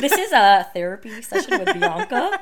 this 0.00 0.12
is 0.12 0.32
a 0.32 0.66
therapy 0.74 1.22
session 1.22 1.58
with 1.60 1.72
bianca 1.78 2.40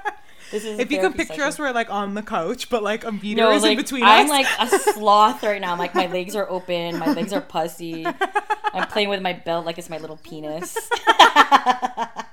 this 0.51 0.65
is 0.65 0.79
If 0.79 0.91
you 0.93 0.99
can 1.01 1.13
picture 1.13 1.35
session. 1.35 1.45
us, 1.45 1.59
we're 1.59 1.73
like 1.73 1.91
on 1.91 2.15
the 2.15 2.23
couch, 2.23 2.69
but 2.71 2.83
like 2.83 3.05
a 3.05 3.13
meter 3.13 3.43
No, 3.43 3.51
is 3.53 3.63
like 3.63 3.73
in 3.73 3.77
between 3.79 4.03
us 4.03 4.09
I'm 4.09 4.27
us. 4.27 4.31
like 4.31 4.47
a 4.61 4.79
sloth 4.93 5.43
right 5.43 5.61
now. 5.61 5.73
I'm 5.73 5.79
like 5.79 5.95
my 5.95 6.07
legs 6.07 6.35
are 6.37 6.49
open, 6.49 6.99
my 6.99 7.13
legs 7.13 7.33
are 7.33 7.41
pussy. 7.41 8.07
I'm 8.07 8.87
playing 8.89 9.09
with 9.09 9.23
my 9.23 9.33
belt 9.33 9.65
like 9.67 9.79
it's 9.79 9.89
my 9.91 9.99
little 9.99 10.19
penis. 10.23 10.77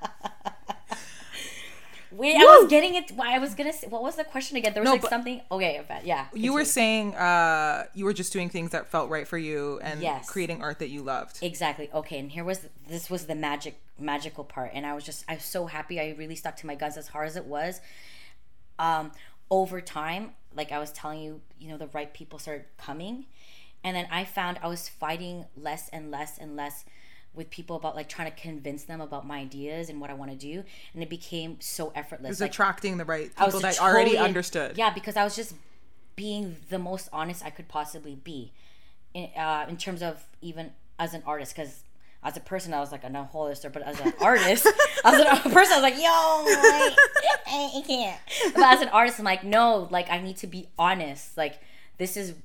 Wait, 2.23 2.35
I 2.37 2.43
was 2.43 2.69
getting 2.69 2.95
it. 2.95 3.11
I 3.19 3.37
was 3.39 3.53
gonna 3.53 3.73
say, 3.73 3.87
what 3.87 4.01
was 4.01 4.15
the 4.15 4.23
question 4.23 4.57
again? 4.57 4.73
There 4.73 4.81
was 4.81 4.87
No, 4.89 4.93
like 4.95 5.07
something. 5.09 5.41
Okay, 5.51 5.81
yeah. 6.03 6.27
You 6.33 6.53
were 6.53 6.65
saying 6.65 7.15
uh, 7.15 7.85
you 7.93 8.05
were 8.05 8.13
just 8.13 8.31
doing 8.33 8.49
things 8.49 8.71
that 8.71 8.87
felt 8.87 9.09
right 9.09 9.27
for 9.27 9.37
you 9.37 9.79
and 9.83 10.01
Yes. 10.01 10.29
creating 10.29 10.63
art 10.63 10.79
that 10.79 10.89
you 10.89 11.01
loved. 11.01 11.39
Exactly. 11.41 11.89
Okay, 11.93 12.17
and 12.19 12.31
here 12.31 12.43
was 12.43 12.67
this 12.87 13.09
was 13.09 13.25
the 13.27 13.35
magic 13.35 13.79
magical 13.99 14.43
part, 14.43 14.71
and 14.73 14.85
I 14.85 14.93
was 14.93 15.03
just 15.03 15.25
I 15.27 15.35
was 15.35 15.43
so 15.43 15.65
happy. 15.67 15.99
I 15.99 16.15
really 16.17 16.35
stuck 16.35 16.55
to 16.57 16.65
my 16.67 16.75
guns 16.75 16.97
as 16.97 17.09
hard 17.09 17.27
as 17.27 17.35
it 17.35 17.45
was. 17.45 17.81
Um, 18.79 19.11
over 19.51 19.81
time, 19.81 20.31
like 20.55 20.71
I 20.71 20.79
was 20.79 20.91
telling 20.91 21.19
you, 21.21 21.41
you 21.59 21.67
know, 21.69 21.77
the 21.77 21.87
right 21.87 22.11
people 22.13 22.39
started 22.39 22.65
coming, 22.77 23.25
and 23.83 23.95
then 23.95 24.07
I 24.11 24.23
found 24.23 24.59
I 24.63 24.67
was 24.67 24.89
fighting 24.89 25.45
less 25.55 25.89
and 25.89 26.09
less 26.09 26.37
and 26.37 26.55
less 26.55 26.85
with 27.35 27.49
people 27.49 27.75
about 27.75 27.95
like 27.95 28.07
trying 28.09 28.31
to 28.31 28.37
convince 28.37 28.83
them 28.83 29.01
about 29.01 29.25
my 29.25 29.39
ideas 29.39 29.89
and 29.89 29.99
what 29.99 30.09
I 30.09 30.13
want 30.13 30.31
to 30.31 30.37
do, 30.37 30.63
and 30.93 31.01
it 31.01 31.09
became 31.09 31.57
so 31.59 31.91
effortless. 31.95 32.31
It's 32.31 32.41
Like, 32.41 32.51
attracting 32.51 32.97
the 32.97 33.05
right 33.05 33.31
I 33.37 33.45
was 33.45 33.55
people 33.55 33.61
that 33.61 33.79
already 33.81 34.17
understood. 34.17 34.77
Yeah, 34.77 34.93
because 34.93 35.15
I 35.15 35.23
was 35.23 35.35
just 35.35 35.55
being 36.15 36.57
the 36.69 36.79
most 36.79 37.09
honest 37.11 37.43
I 37.43 37.49
could 37.49 37.67
possibly 37.67 38.15
be, 38.15 38.51
in 39.13 39.29
uh, 39.35 39.65
in 39.67 39.77
terms 39.77 40.01
of 40.01 40.25
even 40.41 40.71
as 40.99 41.13
an 41.13 41.23
artist. 41.25 41.55
Because 41.55 41.83
as 42.23 42.37
a 42.37 42.39
person, 42.39 42.73
I 42.73 42.79
was 42.79 42.91
like 42.91 43.03
a 43.03 43.23
whole. 43.23 43.47
But 43.47 43.81
as 43.81 43.99
an 43.99 44.13
artist, 44.21 44.67
as 45.03 45.19
a 45.19 45.25
person, 45.49 45.73
I 45.73 45.77
was 45.77 45.81
like, 45.81 45.95
yo, 45.95 46.03
I, 46.07 46.95
I 47.47 47.83
can't. 47.85 48.19
But 48.53 48.63
as 48.63 48.81
an 48.81 48.89
artist, 48.89 49.19
I'm 49.19 49.25
like, 49.25 49.43
no, 49.43 49.87
like 49.91 50.09
I 50.09 50.21
need 50.21 50.37
to 50.37 50.47
be 50.47 50.69
honest. 50.77 51.37
Like 51.37 51.59
this 51.97 52.15
is. 52.17 52.35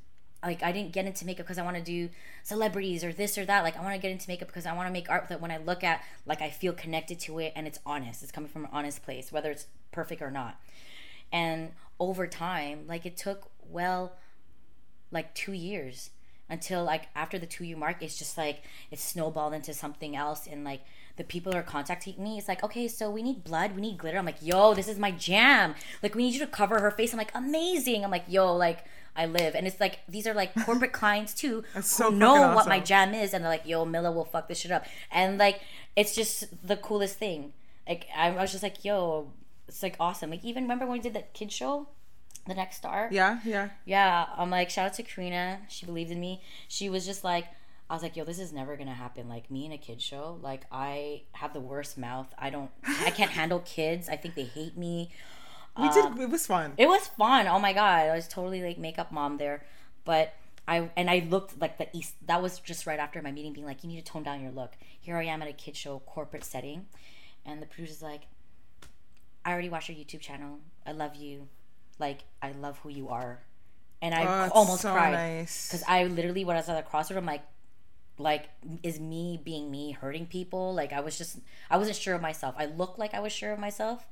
Like 0.42 0.62
I 0.62 0.72
didn't 0.72 0.92
get 0.92 1.04
into 1.04 1.26
makeup 1.26 1.46
because 1.46 1.58
I 1.58 1.64
want 1.64 1.76
to 1.76 1.82
do 1.82 2.10
celebrities 2.44 3.02
or 3.02 3.12
this 3.12 3.36
or 3.36 3.44
that. 3.46 3.64
Like 3.64 3.76
I 3.76 3.82
want 3.82 3.94
to 3.94 4.00
get 4.00 4.12
into 4.12 4.28
makeup 4.28 4.48
because 4.48 4.66
I 4.66 4.72
want 4.74 4.86
to 4.88 4.92
make 4.92 5.10
art 5.10 5.28
that 5.28 5.40
when 5.40 5.50
I 5.50 5.58
look 5.58 5.82
at, 5.82 6.02
like 6.26 6.40
I 6.40 6.50
feel 6.50 6.72
connected 6.72 7.18
to 7.20 7.38
it 7.40 7.52
and 7.56 7.66
it's 7.66 7.80
honest. 7.84 8.22
It's 8.22 8.32
coming 8.32 8.48
from 8.48 8.64
an 8.64 8.70
honest 8.72 9.02
place, 9.02 9.32
whether 9.32 9.50
it's 9.50 9.66
perfect 9.90 10.22
or 10.22 10.30
not. 10.30 10.60
And 11.32 11.72
over 12.00 12.26
time 12.26 12.84
like 12.86 13.04
it 13.04 13.16
took 13.16 13.50
well 13.68 14.12
like 15.10 15.34
two 15.34 15.52
years 15.52 16.10
until 16.48 16.84
like 16.84 17.08
after 17.14 17.38
the 17.38 17.46
two 17.46 17.64
year 17.64 17.76
mark 17.76 18.02
it's 18.02 18.18
just 18.18 18.38
like 18.38 18.62
it 18.90 18.98
snowballed 18.98 19.52
into 19.52 19.74
something 19.74 20.14
else 20.14 20.46
and 20.46 20.64
like 20.64 20.82
the 21.16 21.24
people 21.24 21.54
are 21.54 21.62
contacting 21.62 22.22
me 22.22 22.38
it's 22.38 22.48
like 22.48 22.62
okay 22.62 22.86
so 22.86 23.10
we 23.10 23.22
need 23.22 23.42
blood 23.42 23.74
we 23.74 23.80
need 23.80 23.98
glitter. 23.98 24.18
I'm 24.18 24.26
like 24.26 24.40
yo 24.40 24.74
this 24.74 24.88
is 24.88 24.98
my 24.98 25.10
jam. 25.10 25.74
Like 26.02 26.14
we 26.14 26.22
need 26.22 26.34
you 26.34 26.40
to 26.40 26.46
cover 26.46 26.80
her 26.80 26.90
face. 26.90 27.12
I'm 27.12 27.18
like 27.18 27.34
amazing. 27.34 28.04
I'm 28.04 28.10
like 28.10 28.24
yo 28.28 28.54
like 28.54 28.84
i 29.18 29.26
live 29.26 29.54
and 29.54 29.66
it's 29.66 29.80
like 29.80 29.98
these 30.08 30.26
are 30.26 30.34
like 30.34 30.54
corporate 30.64 30.92
clients 31.00 31.34
too 31.34 31.62
That's 31.74 31.98
who 31.98 32.04
so 32.04 32.08
know 32.10 32.34
fucking 32.36 32.54
what 32.54 32.68
my 32.68 32.80
jam 32.80 33.12
is 33.12 33.34
and 33.34 33.44
they're 33.44 33.50
like 33.50 33.66
yo 33.66 33.84
milla 33.84 34.10
will 34.10 34.24
fuck 34.24 34.48
this 34.48 34.58
shit 34.60 34.70
up 34.70 34.86
and 35.10 35.36
like 35.38 35.60
it's 35.96 36.14
just 36.14 36.44
the 36.66 36.76
coolest 36.76 37.18
thing 37.18 37.52
like 37.86 38.06
i, 38.16 38.28
I 38.28 38.40
was 38.40 38.50
just 38.52 38.62
like 38.62 38.84
yo 38.84 39.32
it's 39.66 39.82
like 39.82 39.96
awesome 40.00 40.30
like 40.30 40.44
even 40.44 40.64
remember 40.64 40.86
when 40.86 40.94
we 40.94 41.00
did 41.00 41.14
that 41.14 41.34
kid 41.34 41.52
show 41.52 41.88
the 42.46 42.54
next 42.54 42.76
star 42.76 43.08
Yeah, 43.12 43.40
yeah. 43.44 43.68
yeah, 43.84 44.24
I'm 44.34 44.48
like, 44.48 44.70
shout 44.70 44.86
out 44.86 44.94
to 44.94 45.02
Karina. 45.02 45.58
She 45.68 45.84
believed 45.84 46.10
in 46.10 46.18
me. 46.18 46.40
She 46.66 46.88
was 46.88 47.04
just 47.04 47.22
like, 47.22 47.44
I 47.90 47.92
was 47.92 48.02
like, 48.02 48.16
yo, 48.16 48.24
this 48.24 48.38
is 48.38 48.54
never 48.54 48.74
gonna 48.78 48.94
happen. 48.94 49.28
Like 49.28 49.50
me 49.50 49.66
in 49.66 49.72
a 49.72 49.76
kid 49.76 50.00
show, 50.00 50.38
like 50.40 50.64
I 50.72 51.24
have 51.32 51.52
the 51.52 51.60
worst 51.60 51.98
mouth. 51.98 52.28
I 52.38 52.48
don't, 52.48 52.70
I 52.86 53.10
can't 53.10 53.30
handle 53.40 53.60
kids. 53.66 54.08
I 54.08 54.16
think 54.16 54.34
they 54.34 54.44
hate 54.44 54.78
me. 54.78 55.10
We 55.78 55.88
did. 55.90 56.04
Um, 56.04 56.20
it 56.20 56.28
was 56.30 56.46
fun. 56.46 56.72
It 56.76 56.86
was 56.88 57.06
fun. 57.08 57.46
Oh 57.46 57.58
my 57.58 57.72
god, 57.72 58.08
I 58.10 58.14
was 58.14 58.26
totally 58.28 58.62
like 58.62 58.78
makeup 58.78 59.12
mom 59.12 59.36
there, 59.38 59.64
but 60.04 60.34
I 60.66 60.90
and 60.96 61.08
I 61.08 61.26
looked 61.30 61.60
like 61.60 61.78
the 61.78 61.88
east. 61.96 62.14
That 62.26 62.42
was 62.42 62.58
just 62.58 62.86
right 62.86 62.98
after 62.98 63.22
my 63.22 63.30
meeting, 63.32 63.52
being 63.52 63.66
like, 63.66 63.82
you 63.82 63.88
need 63.88 64.04
to 64.04 64.10
tone 64.12 64.22
down 64.22 64.42
your 64.42 64.50
look. 64.50 64.72
Here 65.00 65.16
I 65.16 65.24
am 65.24 65.40
at 65.42 65.48
a 65.48 65.52
kid 65.52 65.76
show, 65.76 66.00
corporate 66.00 66.44
setting, 66.44 66.86
and 67.46 67.62
the 67.62 67.66
producer's 67.66 68.02
like, 68.02 68.22
I 69.44 69.52
already 69.52 69.68
watched 69.68 69.88
your 69.88 69.96
YouTube 69.98 70.20
channel. 70.20 70.58
I 70.86 70.92
love 70.92 71.14
you. 71.14 71.48
Like 71.98 72.20
I 72.42 72.52
love 72.52 72.78
who 72.78 72.90
you 72.90 73.08
are, 73.08 73.40
and 74.02 74.14
I 74.14 74.24
Oh, 74.24 74.50
almost 74.52 74.82
so 74.82 74.92
cried 74.92 75.12
nice. 75.12 75.68
because 75.68 75.84
I 75.88 76.04
literally 76.04 76.44
when 76.44 76.56
I 76.56 76.60
was 76.60 76.68
at 76.68 76.76
the 76.76 76.88
crossroad, 76.88 77.18
I'm 77.18 77.26
like, 77.26 77.42
like 78.18 78.48
is 78.82 79.00
me 79.00 79.40
being 79.42 79.70
me 79.70 79.92
hurting 79.92 80.26
people? 80.26 80.74
Like 80.74 80.92
I 80.92 81.00
was 81.00 81.16
just 81.18 81.38
I 81.70 81.76
wasn't 81.76 81.96
sure 81.96 82.14
of 82.14 82.22
myself. 82.22 82.54
I 82.58 82.66
looked 82.66 82.98
like 82.98 83.14
I 83.14 83.20
was 83.20 83.32
sure 83.32 83.52
of 83.52 83.58
myself 83.58 84.06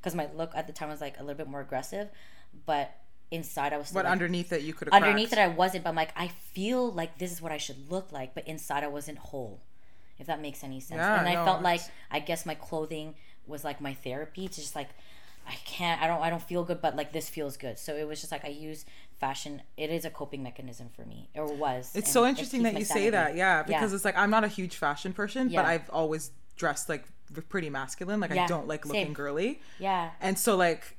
because 0.00 0.14
my 0.14 0.28
look 0.34 0.52
at 0.54 0.66
the 0.66 0.72
time 0.72 0.88
was 0.88 1.00
like 1.00 1.16
a 1.18 1.22
little 1.22 1.36
bit 1.36 1.48
more 1.48 1.60
aggressive, 1.60 2.08
but 2.66 2.92
inside 3.30 3.72
I 3.72 3.78
was 3.78 3.88
still 3.88 3.98
But 4.00 4.06
like, 4.06 4.12
underneath 4.12 4.52
it, 4.52 4.62
you 4.62 4.72
could 4.74 4.88
have 4.92 5.02
underneath 5.02 5.32
it. 5.32 5.38
I 5.38 5.48
wasn't. 5.48 5.84
But 5.84 5.90
I'm 5.90 5.96
like 5.96 6.12
I 6.16 6.28
feel 6.28 6.90
like 6.92 7.18
this 7.18 7.32
is 7.32 7.40
what 7.40 7.52
I 7.52 7.58
should 7.58 7.90
look 7.90 8.10
like, 8.12 8.34
but 8.34 8.46
inside 8.48 8.82
I 8.84 8.88
wasn't 8.88 9.18
whole. 9.18 9.60
If 10.18 10.26
that 10.26 10.40
makes 10.40 10.62
any 10.62 10.80
sense. 10.80 10.98
Yeah, 10.98 11.18
and 11.18 11.28
I 11.28 11.34
no, 11.34 11.44
felt 11.44 11.62
like 11.62 11.80
I 12.10 12.20
guess 12.20 12.44
my 12.44 12.54
clothing 12.54 13.14
was 13.46 13.64
like 13.64 13.80
my 13.80 13.94
therapy 13.94 14.48
to 14.48 14.54
just 14.54 14.74
like 14.76 14.88
I 15.48 15.54
can't 15.64 16.00
I 16.02 16.06
don't 16.06 16.20
I 16.20 16.28
don't 16.28 16.42
feel 16.42 16.62
good 16.62 16.80
but 16.82 16.94
like 16.96 17.12
this 17.12 17.28
feels 17.28 17.56
good. 17.56 17.78
So 17.78 17.96
it 17.96 18.06
was 18.06 18.20
just 18.20 18.30
like 18.30 18.44
I 18.44 18.48
use 18.48 18.84
fashion 19.18 19.62
it 19.76 19.90
is 19.90 20.04
a 20.04 20.10
coping 20.10 20.42
mechanism 20.42 20.88
for 20.94 21.04
me. 21.06 21.28
Or 21.34 21.46
was. 21.52 21.92
It's 21.94 22.10
so 22.12 22.26
interesting 22.26 22.64
that 22.64 22.78
you 22.78 22.84
say 22.84 23.10
that. 23.10 23.34
Yeah, 23.36 23.62
because 23.62 23.92
Yeah. 23.92 23.96
it's 23.96 24.04
like 24.04 24.16
I'm 24.16 24.30
not 24.30 24.44
a 24.44 24.48
huge 24.48 24.76
fashion 24.76 25.12
person, 25.12 25.48
Yeah. 25.48 25.62
but 25.62 25.68
I've 25.68 25.88
always 25.90 26.32
dressed 26.56 26.88
like 26.88 27.04
pretty 27.48 27.70
masculine. 27.70 28.20
Like 28.20 28.32
I 28.32 28.46
don't 28.46 28.66
like 28.68 28.86
looking 28.86 29.06
same. 29.06 29.12
girly, 29.14 29.60
Yeah. 29.78 30.10
and 30.20 30.38
so 30.38 30.56
like. 30.56 30.96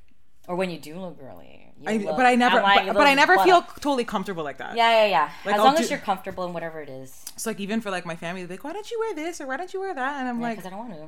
Or 0.48 0.56
when 0.56 0.70
you 0.70 0.78
do 0.78 0.98
look 0.98 1.20
girly. 1.20 1.72
you 1.80 1.88
I, 1.88 1.98
but 1.98 2.26
I 2.26 2.34
never, 2.34 2.60
but, 2.60 2.94
but 2.94 3.06
I 3.06 3.14
never 3.14 3.38
feel 3.38 3.62
totally 3.62 4.04
comfortable 4.04 4.42
like 4.42 4.58
that. 4.58 4.76
Yeah, 4.76 4.90
yeah, 4.90 5.06
yeah. 5.06 5.30
Like, 5.44 5.54
as 5.54 5.60
I'll 5.60 5.66
long 5.66 5.76
do- 5.76 5.82
as 5.82 5.90
you're 5.90 6.00
comfortable 6.00 6.44
in 6.44 6.52
whatever 6.52 6.80
it 6.80 6.88
is. 6.88 7.24
So 7.36 7.50
like 7.50 7.60
even 7.60 7.80
for 7.80 7.90
like 7.92 8.04
my 8.04 8.16
family, 8.16 8.44
they're 8.44 8.56
like, 8.56 8.64
why 8.64 8.72
don't 8.72 8.90
you 8.90 8.98
wear 8.98 9.14
this 9.14 9.40
or 9.40 9.46
why 9.46 9.56
don't 9.56 9.72
you 9.72 9.78
wear 9.80 9.94
that? 9.94 10.18
And 10.20 10.28
I'm 10.28 10.40
like, 10.40 10.56
Because 10.58 10.66
I 10.66 10.70
don't 10.70 10.88
want 10.88 10.94
to. 10.94 11.06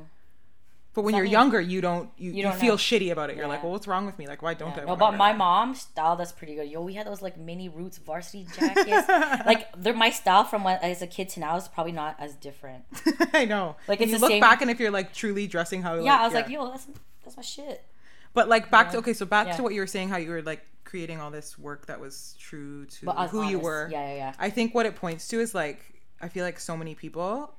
But 0.95 1.03
when 1.03 1.13
you're 1.13 1.25
younger, 1.25 1.59
you 1.59 1.81
don't, 1.81 2.09
you, 2.17 2.31
you, 2.31 2.41
don't 2.41 2.55
feel 2.55 2.73
know. 2.73 2.77
shitty 2.77 3.11
about 3.11 3.29
it. 3.29 3.35
You're 3.35 3.47
like, 3.47 3.61
well, 3.61 3.73
what's 3.73 3.85
wrong 3.85 4.05
with 4.05 4.17
me? 4.17 4.27
Like, 4.27 4.41
why 4.41 4.53
don't 4.53 4.77
I? 4.79 4.85
No, 4.85 4.95
but 4.95 5.17
my 5.17 5.33
that? 5.33 5.37
mom 5.37 5.75
style 5.75 6.15
that's 6.15 6.31
pretty 6.31 6.55
good. 6.55 6.69
Yo, 6.69 6.81
we 6.81 6.93
had 6.93 7.05
those 7.05 7.21
like 7.21 7.37
mini 7.37 7.67
roots 7.67 7.97
varsity 7.97 8.47
jackets. 8.55 9.07
like 9.45 9.67
they're 9.75 9.93
my 9.93 10.09
style 10.09 10.45
from 10.45 10.63
when 10.63 10.77
as 10.77 11.01
a 11.01 11.07
kid 11.07 11.27
to 11.29 11.41
now 11.41 11.57
is 11.57 11.67
probably 11.67 11.91
not 11.91 12.15
as 12.17 12.33
different. 12.35 12.85
I 13.33 13.43
know. 13.43 13.75
Like, 13.89 13.99
you 13.99 14.17
look 14.17 14.31
same- 14.31 14.39
back 14.39 14.61
and 14.61 14.71
if 14.71 14.79
you're 14.79 14.89
like 14.89 15.13
truly 15.13 15.47
dressing 15.47 15.81
how, 15.81 15.95
you 15.95 15.99
like 15.99 16.05
Yeah, 16.05 16.21
I 16.21 16.25
was 16.25 16.33
like, 16.33 16.47
yo, 16.47 16.69
that's 16.69 16.87
that's 17.25 17.35
my 17.35 17.43
shit. 17.43 17.83
But 18.33 18.47
like 18.47 18.71
back 18.71 18.91
to 18.91 18.97
okay, 18.99 19.13
so 19.13 19.25
back 19.25 19.47
Yeah. 19.47 19.57
to 19.57 19.63
what 19.63 19.73
you 19.73 19.81
were 19.81 19.87
saying, 19.87 20.07
how 20.09 20.17
you 20.17 20.29
were 20.29 20.41
like 20.41 20.65
creating 20.85 21.19
all 21.19 21.29
this 21.29 21.59
work 21.59 21.87
that 21.87 21.99
was 21.99 22.35
true 22.39 22.85
to 22.85 23.05
But 23.07 23.17
I 23.17 23.23
was 23.23 23.31
who 23.31 23.43
you 23.43 23.59
were. 23.59 23.89
Yeah, 23.91 24.07
yeah, 24.07 24.15
yeah. 24.15 24.33
I 24.39 24.49
think 24.49 24.73
what 24.73 24.85
it 24.85 24.95
points 24.95 25.27
to 25.27 25.41
is 25.41 25.53
like 25.53 25.81
I 26.21 26.29
feel 26.29 26.45
like 26.45 26.57
so 26.57 26.77
many 26.77 26.95
people 26.95 27.53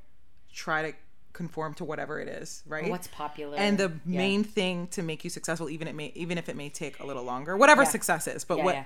try 0.52 0.90
to 0.90 0.96
conform 1.36 1.74
to 1.74 1.84
whatever 1.84 2.18
it 2.18 2.28
is, 2.28 2.62
right? 2.66 2.88
What's 2.90 3.08
popular? 3.08 3.56
and 3.58 3.76
the 3.76 3.90
Yeah. 4.06 4.18
main 4.18 4.42
thing 4.42 4.86
to 4.88 5.02
make 5.02 5.22
you 5.22 5.30
successful, 5.30 5.68
even 5.68 5.86
it 5.86 5.94
may 5.94 6.10
even 6.14 6.38
if 6.38 6.48
it 6.48 6.56
may 6.56 6.70
take 6.70 6.98
a 6.98 7.06
little 7.06 7.24
longer, 7.24 7.56
whatever 7.56 7.82
Yeah. 7.82 7.88
success 7.96 8.26
is, 8.26 8.42
but 8.44 8.58
yeah, 8.58 8.64
what 8.64 8.74
yeah, 8.74 8.84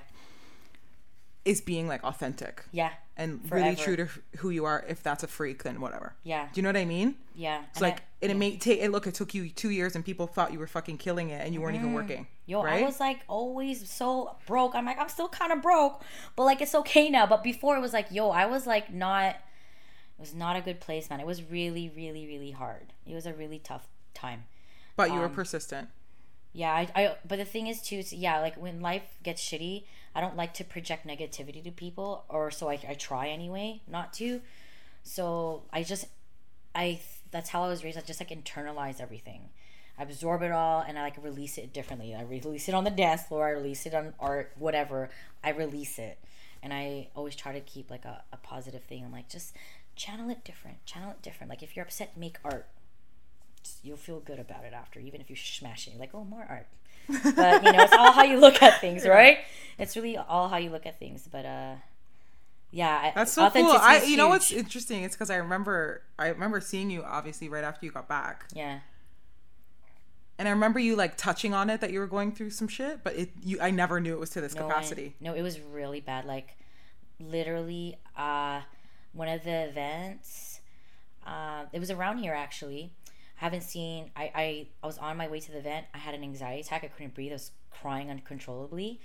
is 1.45 1.61
being 1.61 1.89
like 1.89 2.03
authentic 2.05 2.65
yeah, 2.71 2.91
and 3.17 3.41
really 3.51 3.75
true 3.75 3.97
to 3.97 4.09
who 4.39 4.51
you 4.51 4.65
are. 4.67 4.85
If 4.89 5.03
that's 5.03 5.23
a 5.23 5.27
freak, 5.29 5.63
then 5.63 5.81
whatever. 5.81 6.15
yeah, 6.23 6.49
Do 6.53 6.59
you 6.59 6.63
know 6.63 6.69
what 6.69 6.77
I 6.77 6.85
mean? 6.85 7.15
yeah. 7.35 7.63
It's 7.71 7.81
like, 7.81 8.03
and 8.21 8.31
it 8.31 8.37
may 8.37 8.57
take. 8.59 8.81
It 8.81 8.91
look, 8.91 9.07
it 9.07 9.15
took 9.15 9.33
you 9.33 9.49
two 9.49 9.71
years, 9.71 9.95
and 9.97 10.05
people 10.05 10.27
thought 10.27 10.53
you 10.53 10.59
were 10.59 10.67
fucking 10.67 10.99
killing 10.99 11.31
it, 11.31 11.45
and 11.45 11.55
you 11.55 11.61
weren't 11.63 11.77
even 11.77 11.93
working. 11.95 12.25
Mm. 12.25 12.27
Yo, 12.47 12.63
right? 12.65 12.83
I 12.83 12.85
was 12.85 12.99
like 13.01 13.21
always 13.29 13.89
so 13.91 14.37
broke. 14.47 14.75
I'm 14.75 14.85
like, 14.85 14.99
I'm 14.99 15.09
still 15.09 15.29
kind 15.29 15.53
of 15.53 15.63
broke, 15.63 16.03
but 16.37 16.45
like 16.45 16.61
it's 16.61 16.75
okay 16.75 17.09
now. 17.09 17.27
But 17.27 17.43
before 17.43 17.77
it 17.77 17.81
was 17.81 17.93
like, 17.93 18.09
yo, 18.11 18.31
I 18.31 18.47
was 18.47 18.67
like 18.67 18.93
not. 18.93 19.37
It 20.21 20.25
was 20.25 20.35
not 20.35 20.55
a 20.55 20.61
good 20.61 20.81
place, 20.81 21.09
man. 21.09 21.19
It 21.19 21.27
was 21.27 21.43
really, 21.43 21.91
really, 21.97 22.27
really 22.27 22.51
hard. 22.51 22.93
It 23.07 23.15
was 23.15 23.25
a 23.25 23.33
really 23.33 23.59
tough 23.59 23.89
time. 24.13 24.45
but 24.95 25.11
you 25.11 25.19
were 25.19 25.25
um, 25.25 25.33
persistent. 25.33 25.89
Yeah, 26.53 26.73
I, 26.75 26.89
I 26.95 27.17
but 27.27 27.39
the 27.39 27.47
thing 27.47 27.69
is 27.69 27.81
too, 27.81 28.03
yeah, 28.11 28.39
like 28.41 28.57
when 28.57 28.83
life 28.83 29.17
gets 29.23 29.43
shitty, 29.43 29.85
I 30.15 30.21
don't 30.21 30.37
like 30.37 30.53
to 30.55 30.65
project 30.65 31.07
negativity 31.07 31.65
to 31.65 31.71
people, 31.71 32.27
or 32.29 32.51
so 32.51 32.69
I, 32.69 32.79
I 32.87 32.93
try 32.93 33.29
anyway 33.29 33.81
not 33.89 34.13
to. 34.15 34.43
So 35.05 35.63
I 35.73 35.83
just, 35.85 36.05
I 36.75 37.01
that's 37.31 37.49
how 37.49 37.63
I 37.63 37.69
was 37.69 37.83
raised. 37.83 37.97
I 37.97 38.03
just 38.03 38.21
like 38.21 38.29
internalize 38.29 39.01
everything. 39.01 39.49
I 39.99 40.03
absorb 40.03 40.43
it 40.43 40.53
all 40.53 40.85
and 40.87 40.99
I 40.99 41.03
like 41.03 41.17
release 41.25 41.57
it 41.57 41.73
differently. 41.73 42.15
I 42.15 42.25
release 42.25 42.69
it 42.69 42.75
on 42.75 42.85
the 42.85 42.91
dance 42.91 43.23
floor. 43.23 43.47
I 43.47 43.53
release 43.53 43.87
it 43.87 43.95
on 43.95 44.13
art, 44.21 44.53
whatever. 44.59 45.09
I 45.43 45.53
release 45.53 45.99
it, 45.99 46.19
and 46.63 46.75
I 46.75 47.09
always 47.17 47.37
try 47.37 47.55
to 47.55 47.61
keep 47.61 47.91
like 47.91 48.05
a, 48.05 48.23
a 48.35 48.37
positive 48.37 48.83
thing. 48.83 49.03
I'm 49.03 49.13
like 49.13 49.31
just 49.31 49.57
channel 50.01 50.31
it 50.31 50.45
different. 50.45 50.85
Channel 50.87 51.11
it 51.11 51.23
different. 51.23 51.51
Like 51.51 51.63
if 51.63 51.77
you're 51.77 51.85
upset, 51.85 52.17
make 52.17 52.39
art 52.45 52.67
you'll 53.83 53.97
feel 53.97 54.21
good 54.21 54.39
about 54.39 54.65
it 54.65 54.73
after, 54.73 55.01
even 55.01 55.21
if 55.21 55.31
you 55.31 55.37
smash 55.37 55.87
it. 55.87 55.91
You're 55.91 56.01
like, 56.01 56.15
oh, 56.15 56.25
more 56.25 56.47
art. 56.49 56.67
But 57.37 57.65
you 57.65 57.73
know, 57.73 57.83
it's 57.83 57.93
all 57.93 58.13
how 58.13 58.23
you 58.23 58.39
look 58.39 58.63
at 58.63 58.81
things, 58.81 59.05
right? 59.07 59.39
It's 59.79 59.97
really 59.97 60.17
all 60.17 60.49
how 60.49 60.57
you 60.57 60.71
look 60.71 60.87
at 60.87 60.99
things. 60.99 61.29
But 61.31 61.45
uh, 61.45 61.75
yeah, 62.71 63.13
That's 63.15 63.33
so 63.33 63.51
cool. 63.51 63.73
I, 63.73 64.03
you 64.05 64.17
know 64.17 64.29
what's 64.29 64.53
interesting? 64.53 65.03
It's 65.03 65.15
because 65.15 65.31
I 65.31 65.37
remember, 65.37 66.03
I 66.19 66.29
remember 66.29 66.61
seeing 66.61 66.91
you 66.91 67.03
obviously 67.03 67.49
right 67.49 67.65
after 67.65 67.85
you 67.85 67.93
got 67.93 68.09
back, 68.09 68.47
Yeah, 68.55 68.81
and 70.39 70.47
I 70.49 70.53
remember 70.53 70.79
you 70.79 70.97
like 70.97 71.17
touching 71.17 71.53
on 71.53 71.69
it 71.69 71.81
that 71.81 71.91
you 71.93 71.99
were 71.99 72.07
going 72.07 72.33
through 72.33 72.51
some 72.51 72.69
shit, 72.69 73.03
but 73.03 73.15
it, 73.17 73.31
you, 73.43 73.61
I 73.61 73.71
never 73.71 74.01
knew 74.01 74.15
it 74.15 74.21
was 74.21 74.31
to 74.31 74.41
this 74.41 74.55
no, 74.55 74.67
I- 74.67 74.69
capacity. 74.69 75.17
no, 75.21 75.35
it 75.35 75.43
was 75.43 75.61
really 75.61 76.01
bad. 76.01 76.25
Like 76.25 76.57
literally, 77.19 77.97
uh, 78.17 78.61
one 79.13 79.29
of 79.29 79.45
the 79.45 79.69
events. 79.69 80.61
Uh, 81.27 81.65
it 81.73 81.79
was 81.79 81.91
around 81.91 82.19
here 82.19 82.35
actually. 82.35 82.93
I 83.41 83.45
haven't 83.45 83.63
seen. 83.63 84.11
I, 84.15 84.31
I 84.35 84.67
I 84.83 84.87
was 84.87 84.99
on 84.99 85.17
my 85.17 85.29
way 85.29 85.41
to 85.41 85.53
the 85.53 85.59
event. 85.59 85.87
I 85.95 85.99
had 85.99 86.15
an 86.15 86.23
anxiety 86.23 86.61
attack. 86.61 86.85
I 86.85 86.89
couldn't 86.89 87.15
breathe. 87.15 87.33
I 87.33 87.35
was 87.35 87.53
crying 87.71 88.11
uncontrollably. 88.11 89.01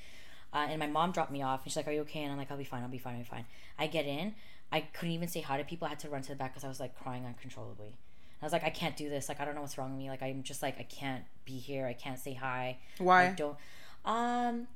Uh, 0.53 0.67
and 0.69 0.79
my 0.79 0.87
mom 0.87 1.11
dropped 1.11 1.31
me 1.31 1.41
off, 1.41 1.63
and 1.63 1.71
she's 1.71 1.77
like, 1.77 1.87
"Are 1.87 1.91
you 1.91 2.01
okay?" 2.01 2.23
And 2.23 2.31
I'm 2.31 2.37
like, 2.37 2.51
"I'll 2.51 2.57
be 2.57 2.63
fine. 2.63 2.83
I'll 2.83 2.89
be 2.89 2.97
fine. 2.97 3.13
I'll 3.13 3.19
be 3.19 3.25
fine." 3.25 3.45
I 3.77 3.87
get 3.87 4.05
in. 4.05 4.35
I 4.71 4.81
couldn't 4.81 5.13
even 5.13 5.27
say 5.27 5.41
hi 5.41 5.57
to 5.57 5.63
people. 5.63 5.85
I 5.85 5.89
had 5.89 5.99
to 5.99 6.09
run 6.09 6.21
to 6.23 6.29
the 6.29 6.35
back 6.35 6.53
because 6.53 6.63
I 6.63 6.67
was 6.67 6.79
like 6.79 6.97
crying 6.97 7.25
uncontrollably. 7.25 7.95
I 8.41 8.45
was 8.45 8.53
like, 8.53 8.63
I 8.63 8.69
can't 8.69 8.97
do 8.97 9.09
this. 9.09 9.29
Like, 9.29 9.39
I 9.39 9.45
don't 9.45 9.55
know 9.55 9.61
what's 9.61 9.77
wrong 9.77 9.91
with 9.91 9.97
me. 9.97 10.09
Like, 10.09 10.21
I'm 10.21 10.43
just 10.43 10.61
like, 10.61 10.79
I 10.79 10.83
can't 10.83 11.23
be 11.45 11.57
here. 11.57 11.85
I 11.87 11.93
can't 11.93 12.19
say 12.19 12.33
hi. 12.33 12.77
why 12.97 13.27
I 13.27 13.31
don't. 13.31 13.57
Um, 14.03 14.67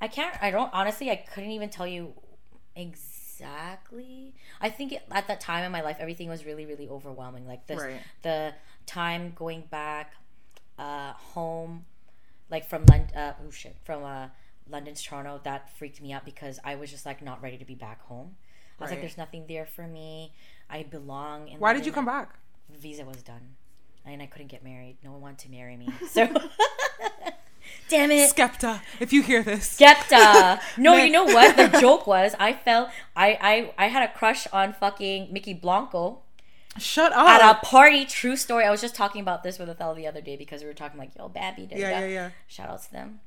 I 0.00 0.08
can't. 0.08 0.34
I 0.42 0.50
don't. 0.50 0.70
Honestly, 0.72 1.10
I 1.10 1.16
couldn't 1.16 1.50
even 1.50 1.68
tell 1.68 1.86
you 1.86 2.14
exactly. 2.74 3.21
I 4.60 4.70
think 4.70 4.92
it, 4.92 5.02
at 5.10 5.28
that 5.28 5.40
time 5.40 5.64
in 5.64 5.72
my 5.72 5.80
life, 5.82 5.96
everything 5.98 6.28
was 6.28 6.44
really, 6.44 6.66
really 6.66 6.88
overwhelming. 6.88 7.46
Like 7.46 7.66
this, 7.66 7.80
Right. 7.80 8.00
the 8.22 8.54
time 8.86 9.32
going 9.36 9.62
back, 9.62 10.14
uh, 10.78 11.12
home, 11.12 11.84
like 12.50 12.68
from 12.68 12.84
London. 12.86 13.16
Uh, 13.16 13.32
oh 13.46 13.50
shit, 13.50 13.76
from 13.84 14.04
uh, 14.04 14.28
London 14.68 14.94
to 14.94 15.02
Toronto. 15.02 15.40
That 15.44 15.76
freaked 15.76 16.00
me 16.00 16.12
out 16.12 16.24
because 16.24 16.58
I 16.64 16.74
was 16.74 16.90
just 16.90 17.06
like 17.06 17.22
not 17.22 17.42
ready 17.42 17.58
to 17.58 17.64
be 17.64 17.74
back 17.74 18.02
home. 18.02 18.36
I 18.80 18.84
was 18.84 18.90
like, 18.90 19.00
there's 19.00 19.18
nothing 19.18 19.44
there 19.46 19.64
for 19.66 19.86
me. 19.86 20.32
I 20.68 20.82
belong. 20.82 21.48
In 21.48 21.60
Why 21.60 21.72
did 21.72 21.86
you 21.86 21.92
come 21.92 22.04
back? 22.04 22.34
Visa 22.68 23.04
was 23.04 23.22
done, 23.22 23.54
and 24.04 24.20
I 24.20 24.26
couldn't 24.26 24.48
get 24.48 24.64
married. 24.64 24.96
No 25.04 25.12
one 25.12 25.20
wanted 25.20 25.38
to 25.40 25.50
marry 25.50 25.76
me. 25.76 25.88
So, 26.08 26.26
damn 27.88 28.10
it. 28.10 28.34
Skepta, 28.34 28.80
if 29.00 29.12
you 29.12 29.22
hear 29.22 29.42
this. 29.42 29.78
Skepta. 29.78 30.60
No, 30.76 30.96
you 30.96 31.10
know 31.16 31.24
what? 31.24 31.56
The 31.56 31.78
joke 31.80 32.06
was 32.06 32.34
I 32.38 32.52
felt 32.52 32.90
I, 33.16 33.38
I 33.40 33.84
I 33.84 33.86
had 33.88 34.08
a 34.08 34.12
crush 34.12 34.46
on 34.52 34.72
fucking 34.72 35.28
Mykki 35.34 35.60
Blanco 35.60 36.20
Shut 36.78 37.12
up. 37.12 37.28
at 37.28 37.50
a 37.50 37.54
party. 37.66 38.04
True 38.06 38.36
story. 38.36 38.64
I 38.64 38.70
was 38.70 38.80
just 38.80 38.94
talking 38.94 39.20
about 39.20 39.42
this 39.42 39.58
with 39.58 39.68
Othello 39.68 39.94
the 39.94 40.06
other 40.06 40.20
day 40.22 40.36
because 40.36 40.62
we 40.62 40.68
were 40.68 40.74
talking 40.74 40.98
like, 40.98 41.10
yo, 41.16 41.28
Babby. 41.28 41.66
da, 41.66 41.76
yeah, 41.76 41.90
da. 41.90 41.98
yeah, 42.00 42.06
yeah. 42.06 42.30
Shout 42.48 42.70
out 42.70 42.82
to 42.84 42.92
them. 42.92 43.20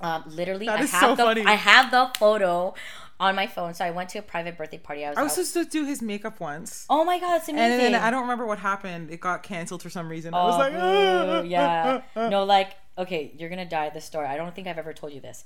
Um, 0.00 0.24
literally, 0.26 0.66
That 0.66 0.80
I 0.80 0.82
is 0.82 0.90
have 0.92 1.00
so 1.02 1.14
the 1.16 1.22
funny. 1.24 1.44
I 1.44 1.54
have 1.54 1.90
the 1.90 2.10
photo 2.18 2.74
on 3.20 3.34
my 3.34 3.46
phone. 3.48 3.74
So 3.74 3.84
I 3.84 3.90
went 3.90 4.08
to 4.10 4.18
a 4.18 4.22
private 4.22 4.56
birthday 4.56 4.78
party. 4.78 5.04
I 5.04 5.10
was. 5.10 5.18
I 5.18 5.22
was 5.22 5.32
out- 5.38 5.44
supposed 5.44 5.70
to 5.72 5.78
do 5.78 5.84
his 5.86 6.00
makeup 6.02 6.38
once. 6.40 6.86
oh 6.90 7.04
my 7.04 7.18
god, 7.20 7.36
it's 7.38 7.48
amazing! 7.48 7.84
And 7.86 7.94
then 7.94 8.00
I 8.02 8.10
don't 8.10 8.22
remember 8.22 8.46
what 8.46 8.58
happened. 8.60 9.10
It 9.10 9.20
got 9.20 9.42
canceled 9.44 9.82
for 9.82 9.90
some 9.90 10.08
reason. 10.08 10.34
I 10.34 10.44
was 10.44 10.54
Oh, 10.54 11.40
like, 11.42 11.50
yeah. 11.50 12.02
No, 12.28 12.44
like, 12.44 12.74
okay, 12.98 13.32
you're 13.38 13.48
gonna 13.48 13.68
die. 13.68 13.90
This 13.90 14.04
story. 14.04 14.26
I 14.26 14.36
don't 14.36 14.54
think 14.54 14.66
I've 14.66 14.78
ever 14.78 14.92
told 14.92 15.12
you 15.12 15.20
this, 15.20 15.44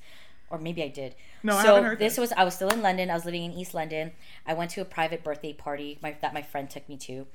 or 0.51 0.59
maybe 0.59 0.83
I 0.83 0.89
did. 0.89 1.15
No, 1.43 1.57
I 1.57 1.63
so 1.63 1.69
haven't 1.75 1.85
heard 1.85 1.99
this 1.99 2.17
this. 2.17 2.21
was. 2.21 2.33
I 2.33 2.45
was 2.45 2.55
still 2.55 2.71
in 2.71 2.83
London. 2.83 3.11
I 3.11 3.15
was 3.15 3.25
living 3.25 3.45
in 3.45 3.53
East 3.53 3.75
London. 3.75 4.13
I 4.47 4.55
went 4.55 4.71
to 4.73 4.81
a 4.81 4.85
private 4.85 5.23
birthday 5.23 5.53
party 5.53 5.99
my, 6.03 6.17
that 6.21 6.35
my 6.35 6.43
friend 6.43 6.69
took 6.69 6.89
me 6.89 6.97
to, 6.99 7.27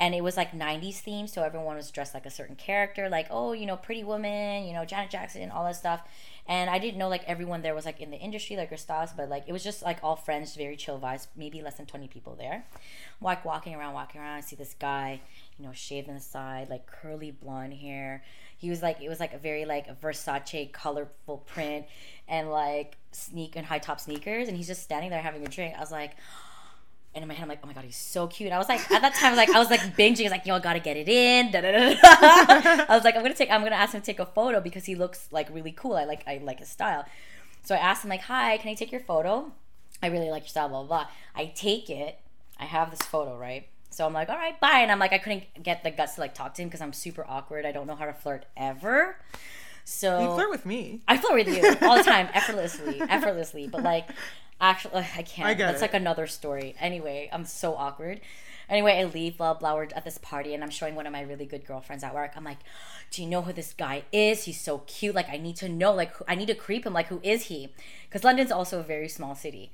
and 0.00 0.14
it 0.14 0.22
was 0.22 0.36
like 0.36 0.52
'90s 0.52 1.02
themed. 1.02 1.28
So 1.30 1.42
everyone 1.42 1.76
was 1.76 1.90
dressed 1.90 2.14
like 2.14 2.26
a 2.26 2.30
certain 2.30 2.56
character, 2.56 3.08
like 3.08 3.28
oh, 3.30 3.52
you 3.52 3.66
know, 3.66 3.76
Pretty 3.76 4.04
Woman, 4.04 4.66
you 4.66 4.72
know, 4.72 4.84
Janet 4.84 5.10
Jackson, 5.10 5.50
all 5.50 5.64
that 5.64 5.76
stuff. 5.76 6.02
And 6.46 6.68
I 6.68 6.78
didn't 6.78 6.98
know 6.98 7.08
like 7.08 7.24
everyone 7.26 7.62
there 7.62 7.74
was 7.74 7.86
like 7.86 8.00
in 8.00 8.10
the 8.10 8.18
industry, 8.18 8.56
like 8.56 8.76
styles, 8.78 9.12
but 9.16 9.30
like 9.30 9.44
it 9.46 9.52
was 9.52 9.64
just 9.64 9.82
like 9.82 9.98
all 10.02 10.16
friends, 10.16 10.54
very 10.56 10.76
chill 10.76 10.98
vibes. 10.98 11.28
Maybe 11.36 11.62
less 11.62 11.76
than 11.76 11.86
20 11.86 12.08
people 12.08 12.34
there. 12.34 12.66
Like 13.20 13.44
walking 13.44 13.74
around, 13.74 13.94
walking 13.94 14.20
around. 14.20 14.36
I 14.36 14.40
see 14.40 14.56
this 14.56 14.74
guy, 14.74 15.20
you 15.58 15.64
know, 15.64 15.72
shaved 15.72 16.08
on 16.08 16.16
the 16.16 16.20
side, 16.20 16.68
like 16.68 16.86
curly 16.86 17.30
blonde 17.30 17.74
hair. 17.74 18.24
He 18.58 18.68
was 18.68 18.82
like, 18.82 19.00
it 19.00 19.08
was 19.08 19.20
like 19.20 19.32
a 19.32 19.38
very 19.38 19.64
like 19.64 20.00
Versace 20.00 20.70
colorful 20.72 21.38
print 21.38 21.86
and 22.28 22.50
like 22.50 22.98
sneak 23.12 23.56
and 23.56 23.64
high 23.64 23.78
top 23.78 23.98
sneakers. 23.98 24.48
And 24.48 24.56
he's 24.56 24.66
just 24.66 24.82
standing 24.82 25.10
there 25.10 25.22
having 25.22 25.46
a 25.46 25.48
drink. 25.48 25.74
I 25.76 25.80
was 25.80 25.92
like, 25.92 26.12
and 27.14 27.22
in 27.22 27.28
my 27.28 27.34
head, 27.34 27.44
I'm 27.44 27.48
like, 27.48 27.60
oh 27.62 27.66
my 27.66 27.72
god, 27.72 27.84
he's 27.84 27.96
so 27.96 28.26
cute. 28.26 28.52
I 28.52 28.58
was 28.58 28.68
like, 28.68 28.90
at 28.90 29.02
that 29.02 29.14
time, 29.14 29.28
I 29.28 29.30
was 29.30 29.36
like, 29.36 29.50
I 29.50 29.58
was 29.58 29.70
like 29.70 29.96
binging. 29.96 30.20
I 30.20 30.24
was 30.24 30.32
like, 30.32 30.46
yo, 30.46 30.56
I 30.56 30.58
gotta 30.58 30.80
get 30.80 30.96
it 30.96 31.08
in. 31.08 31.52
Da, 31.52 31.60
da, 31.60 31.70
da, 31.70 31.94
da. 31.94 31.98
I 32.88 32.94
was 32.94 33.04
like, 33.04 33.14
I'm 33.14 33.22
gonna 33.22 33.34
take, 33.34 33.50
I'm 33.50 33.62
gonna 33.62 33.76
ask 33.76 33.94
him 33.94 34.00
to 34.00 34.06
take 34.06 34.18
a 34.18 34.26
photo 34.26 34.60
because 34.60 34.84
he 34.84 34.94
looks 34.94 35.28
like 35.30 35.48
really 35.52 35.72
cool. 35.72 35.94
I 35.94 36.04
like, 36.04 36.22
I 36.26 36.40
like 36.42 36.58
his 36.58 36.68
style. 36.68 37.04
So 37.62 37.74
I 37.74 37.78
asked 37.78 38.04
him 38.04 38.10
like, 38.10 38.22
hi, 38.22 38.58
can 38.58 38.70
I 38.70 38.74
take 38.74 38.90
your 38.90 39.00
photo? 39.00 39.52
I 40.02 40.08
really 40.08 40.28
like 40.28 40.42
your 40.42 40.48
style, 40.48 40.68
blah 40.68 40.82
blah. 40.82 41.04
blah. 41.04 41.06
I 41.34 41.46
take 41.46 41.88
it. 41.88 42.18
I 42.58 42.64
have 42.64 42.90
this 42.90 43.02
photo, 43.02 43.36
right? 43.38 43.68
So 43.90 44.04
I'm 44.04 44.12
like, 44.12 44.28
all 44.28 44.36
right, 44.36 44.58
bye. 44.60 44.80
And 44.80 44.90
I'm 44.90 44.98
like, 44.98 45.12
I 45.12 45.18
couldn't 45.18 45.44
get 45.62 45.84
the 45.84 45.90
guts 45.90 46.16
to 46.16 46.20
like 46.20 46.34
talk 46.34 46.54
to 46.54 46.62
him 46.62 46.68
because 46.68 46.80
I'm 46.80 46.92
super 46.92 47.24
awkward. 47.28 47.64
I 47.64 47.72
don't 47.72 47.86
know 47.86 47.94
how 47.94 48.06
to 48.06 48.12
flirt 48.12 48.44
ever. 48.56 49.16
So 49.84 50.20
you 50.20 50.34
flirt 50.34 50.50
with 50.50 50.66
me. 50.66 51.02
I 51.06 51.16
flirt 51.18 51.34
with 51.46 51.48
you 51.48 51.86
all 51.86 51.96
the 51.98 52.02
time, 52.02 52.28
effortlessly, 52.32 53.00
effortlessly. 53.08 53.68
But 53.68 53.82
like, 53.82 54.08
actually, 54.60 55.04
I 55.16 55.22
can't. 55.22 55.48
I 55.48 55.54
get 55.54 55.66
That's 55.66 55.78
it. 55.80 55.82
like 55.82 55.94
another 55.94 56.26
story. 56.26 56.74
Anyway, 56.80 57.28
I'm 57.32 57.44
so 57.44 57.74
awkward. 57.74 58.20
Anyway, 58.68 58.98
I 58.98 59.04
leave, 59.04 59.36
blah 59.36 59.52
blah. 59.54 59.74
We're 59.74 59.84
at 59.94 60.04
this 60.04 60.16
party, 60.18 60.54
and 60.54 60.64
I'm 60.64 60.70
showing 60.70 60.94
one 60.94 61.06
of 61.06 61.12
my 61.12 61.20
really 61.20 61.44
good 61.44 61.66
girlfriends 61.66 62.02
at 62.02 62.14
work. 62.14 62.32
I'm 62.34 62.44
like, 62.44 62.60
"Do 63.10 63.22
you 63.22 63.28
know 63.28 63.42
who 63.42 63.52
this 63.52 63.74
guy 63.74 64.04
is? 64.10 64.44
He's 64.44 64.58
so 64.58 64.78
cute. 64.86 65.14
Like, 65.14 65.28
I 65.28 65.36
need 65.36 65.56
to 65.56 65.68
know. 65.68 65.92
Like, 65.92 66.14
who- 66.14 66.24
I 66.26 66.34
need 66.34 66.46
to 66.48 66.54
creep 66.54 66.86
him. 66.86 66.94
Like, 66.94 67.08
who 67.08 67.20
is 67.22 67.44
he? 67.44 67.74
Because 68.08 68.24
London's 68.24 68.50
also 68.50 68.80
a 68.80 68.82
very 68.82 69.08
small 69.08 69.34
city, 69.34 69.70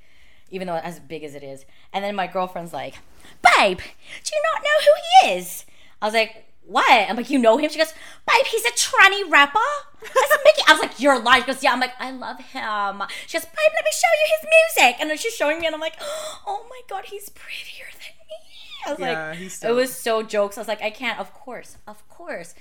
even 0.49 0.67
though 0.67 0.75
as 0.75 0.99
big 0.99 1.23
as 1.23 1.35
it 1.35 1.43
is. 1.43 1.65
And 1.93 2.03
then 2.03 2.15
my 2.15 2.27
girlfriend's 2.27 2.73
like, 2.73 2.95
"Babe, 3.41 3.77
do 3.77 4.31
you 4.35 4.41
not 4.53 4.61
know 4.61 4.77
who 4.83 5.29
he 5.29 5.37
is?" 5.37 5.65
I 6.01 6.05
was 6.05 6.13
like. 6.13 6.47
What? 6.65 7.09
I'm 7.09 7.15
like, 7.17 7.29
you 7.29 7.39
know 7.39 7.57
him? 7.57 7.69
She 7.69 7.77
goes, 7.77 7.93
babe, 8.27 8.45
he's 8.45 8.65
a 8.65 8.71
tranny 8.71 9.29
rapper. 9.29 9.59
That's 10.01 10.13
Mykki. 10.13 10.63
I 10.67 10.71
was 10.73 10.79
like, 10.79 10.99
you're 10.99 11.19
lying. 11.21 11.43
She 11.43 11.47
goes, 11.47 11.63
yeah. 11.63 11.73
I'm 11.73 11.79
like, 11.79 11.93
I 11.99 12.11
love 12.11 12.39
him. 12.39 13.03
She 13.27 13.37
goes, 13.37 13.45
babe, 13.45 13.71
let 13.75 13.83
me 13.83 13.91
show 13.91 14.07
you 14.21 14.37
his 14.39 14.49
music. 14.49 15.01
And 15.01 15.09
then 15.09 15.17
she's 15.17 15.35
showing 15.35 15.59
me, 15.59 15.65
and 15.65 15.75
I'm 15.75 15.81
like, 15.81 15.95
oh 16.47 16.65
my 16.69 16.81
god, 16.89 17.05
he's 17.05 17.29
prettier 17.29 17.85
than 17.91 18.15
me. 18.27 18.85
I 18.85 18.89
was 18.91 18.99
Yeah, 18.99 19.29
like, 19.29 19.37
he's 19.37 19.63
it 19.63 19.71
was 19.71 19.93
so 19.93 20.23
jokes. 20.23 20.57
I 20.57 20.61
was 20.61 20.67
like, 20.67 20.81
I 20.81 20.89
can't. 20.91 21.19
Of 21.19 21.33
course, 21.33 21.77
of 21.87 22.07
course. 22.09 22.55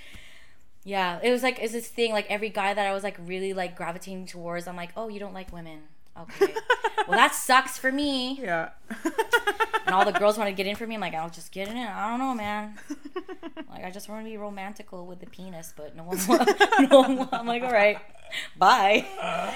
Yeah, 0.82 1.20
it 1.22 1.30
was 1.30 1.42
like 1.42 1.58
it's 1.60 1.72
this 1.72 1.88
thing. 1.88 2.12
Like 2.12 2.26
every 2.30 2.48
guy 2.48 2.74
that 2.74 2.86
I 2.86 2.92
was 2.92 3.02
like 3.04 3.16
really 3.24 3.52
like 3.52 3.76
gravitating 3.76 4.26
towards, 4.26 4.66
I'm 4.66 4.76
like, 4.76 4.90
oh, 4.96 5.08
you 5.08 5.20
don't 5.20 5.34
like 5.34 5.52
women. 5.52 5.82
Okay, 6.22 6.54
well 7.08 7.18
that 7.18 7.34
sucks 7.34 7.78
for 7.78 7.90
me. 7.92 8.40
Yeah. 8.42 8.70
And 9.86 9.94
all 9.94 10.04
the 10.04 10.12
girls 10.18 10.38
want 10.38 10.48
to 10.48 10.54
get 10.54 10.66
in 10.66 10.76
for 10.76 10.86
me. 10.86 10.94
I'm 10.94 11.00
like, 11.00 11.14
I'll 11.14 11.30
just 11.30 11.50
get 11.50 11.66
in 11.68 11.76
it. 11.76 11.88
I 11.88 12.10
don't 12.10 12.20
know, 12.20 12.34
man. 12.34 12.78
Like 13.68 13.84
I 13.84 13.90
just 13.90 14.08
want 14.08 14.24
to 14.24 14.30
be 14.30 14.36
romantical 14.36 15.06
with 15.06 15.20
the 15.20 15.26
penis, 15.26 15.72
but 15.76 15.96
no 15.96 16.04
one. 16.04 16.18
no 16.90 17.00
one 17.02 17.28
I'm 17.32 17.46
like, 17.46 17.62
all 17.62 17.72
right, 17.72 17.98
bye. 18.56 19.04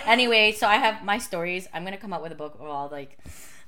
Anyway, 0.06 0.52
so 0.52 0.66
I 0.66 0.76
have 0.76 1.04
my 1.04 1.18
stories. 1.18 1.68
I'm 1.72 1.84
gonna 1.84 1.98
come 1.98 2.12
up 2.12 2.22
with 2.22 2.32
a 2.32 2.36
book 2.36 2.54
of 2.54 2.62
all 2.62 2.88
like 2.90 3.18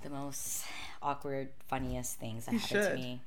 the 0.02 0.10
most 0.10 0.64
awkward, 1.02 1.48
funniest 1.68 2.18
things 2.18 2.46
that 2.46 2.52
You 2.54 2.58
happened 2.58 2.88
to 2.88 2.94
me. 2.96 3.20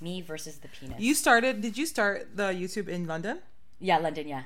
Me 0.00 0.20
versus 0.20 0.56
the 0.58 0.68
penis. 0.68 1.00
you 1.00 1.14
started, 1.14 1.60
did 1.62 1.78
you 1.78 1.86
start 1.86 2.36
the 2.36 2.44
YouTube 2.52 2.88
in 2.88 3.06
London? 3.06 3.38
Yeah, 3.80 3.98
London. 3.98 4.28
Yeah, 4.28 4.42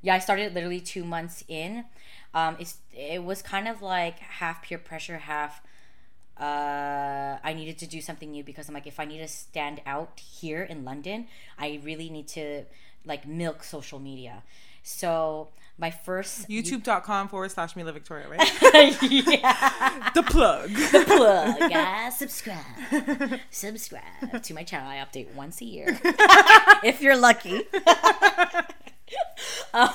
yeah. 0.00 0.14
I 0.14 0.18
started 0.18 0.54
literally 0.54 0.80
two 0.80 1.04
months 1.04 1.44
in. 1.48 1.84
Um, 2.34 2.56
it's 2.58 2.78
it 2.92 3.24
was 3.24 3.42
kind 3.42 3.68
of 3.68 3.82
like 3.82 4.18
half 4.18 4.62
peer 4.62 4.78
pressure, 4.78 5.18
half. 5.18 5.62
Uh, 6.38 7.38
I 7.44 7.52
needed 7.54 7.78
to 7.78 7.86
do 7.86 8.00
something 8.00 8.30
new 8.30 8.42
because 8.42 8.68
I'm 8.68 8.74
like, 8.74 8.86
if 8.86 8.98
I 8.98 9.04
need 9.04 9.18
to 9.18 9.28
stand 9.28 9.80
out 9.86 10.18
here 10.18 10.62
in 10.62 10.84
London, 10.84 11.26
I 11.58 11.80
really 11.84 12.08
need 12.08 12.28
to 12.28 12.64
like 13.04 13.26
milk 13.26 13.62
social 13.62 13.98
media. 13.98 14.42
So 14.82 15.48
my 15.78 15.90
first 15.90 16.48
YouTube.com 16.48 17.28
forward 17.28 17.50
slash 17.50 17.76
Mila 17.76 17.92
Victoria, 17.92 18.28
right? 18.28 18.62
yeah. 19.02 20.10
the 20.14 20.22
plug. 20.22 20.70
The 20.70 21.04
plug, 21.06 21.70
guys. 21.70 22.18
Subscribe. 22.18 23.40
Subscribe 23.50 24.42
to 24.42 24.54
my 24.54 24.64
channel. 24.64 24.88
I 24.88 24.96
update 24.96 25.32
once 25.34 25.60
a 25.60 25.64
year. 25.64 25.98
if 26.84 27.00
you're 27.00 27.16
lucky. 27.16 27.62
um, 29.74 29.90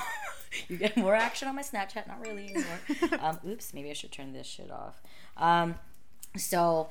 you 0.68 0.78
get 0.78 0.98
more 0.98 1.16
action 1.16 1.48
on 1.48 1.56
my 1.56 1.62
Snapchat. 1.62 2.08
Not 2.08 2.22
really 2.22 2.54
anymore. 2.54 3.20
Um, 3.20 3.40
oops, 3.48 3.74
maybe 3.74 3.90
I 3.90 3.94
should 3.94 4.12
turn 4.12 4.34
this 4.34 4.48
shit 4.48 4.72
off. 4.72 5.02
Um, 5.38 5.76
so, 6.36 6.90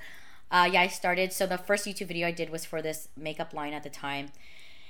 uh, 0.51 0.69
yeah, 0.71 0.81
I 0.81 0.89
started. 0.89 1.33
So 1.33 1.47
the 1.47 1.59
first 1.59 1.87
YouTube 1.87 2.09
video 2.09 2.27
I 2.27 2.33
did 2.33 2.51
was 2.51 2.65
for 2.65 2.83
this 2.83 3.09
makeup 3.17 3.53
line 3.53 3.73
at 3.73 3.83
the 3.83 3.91
time, 3.91 4.29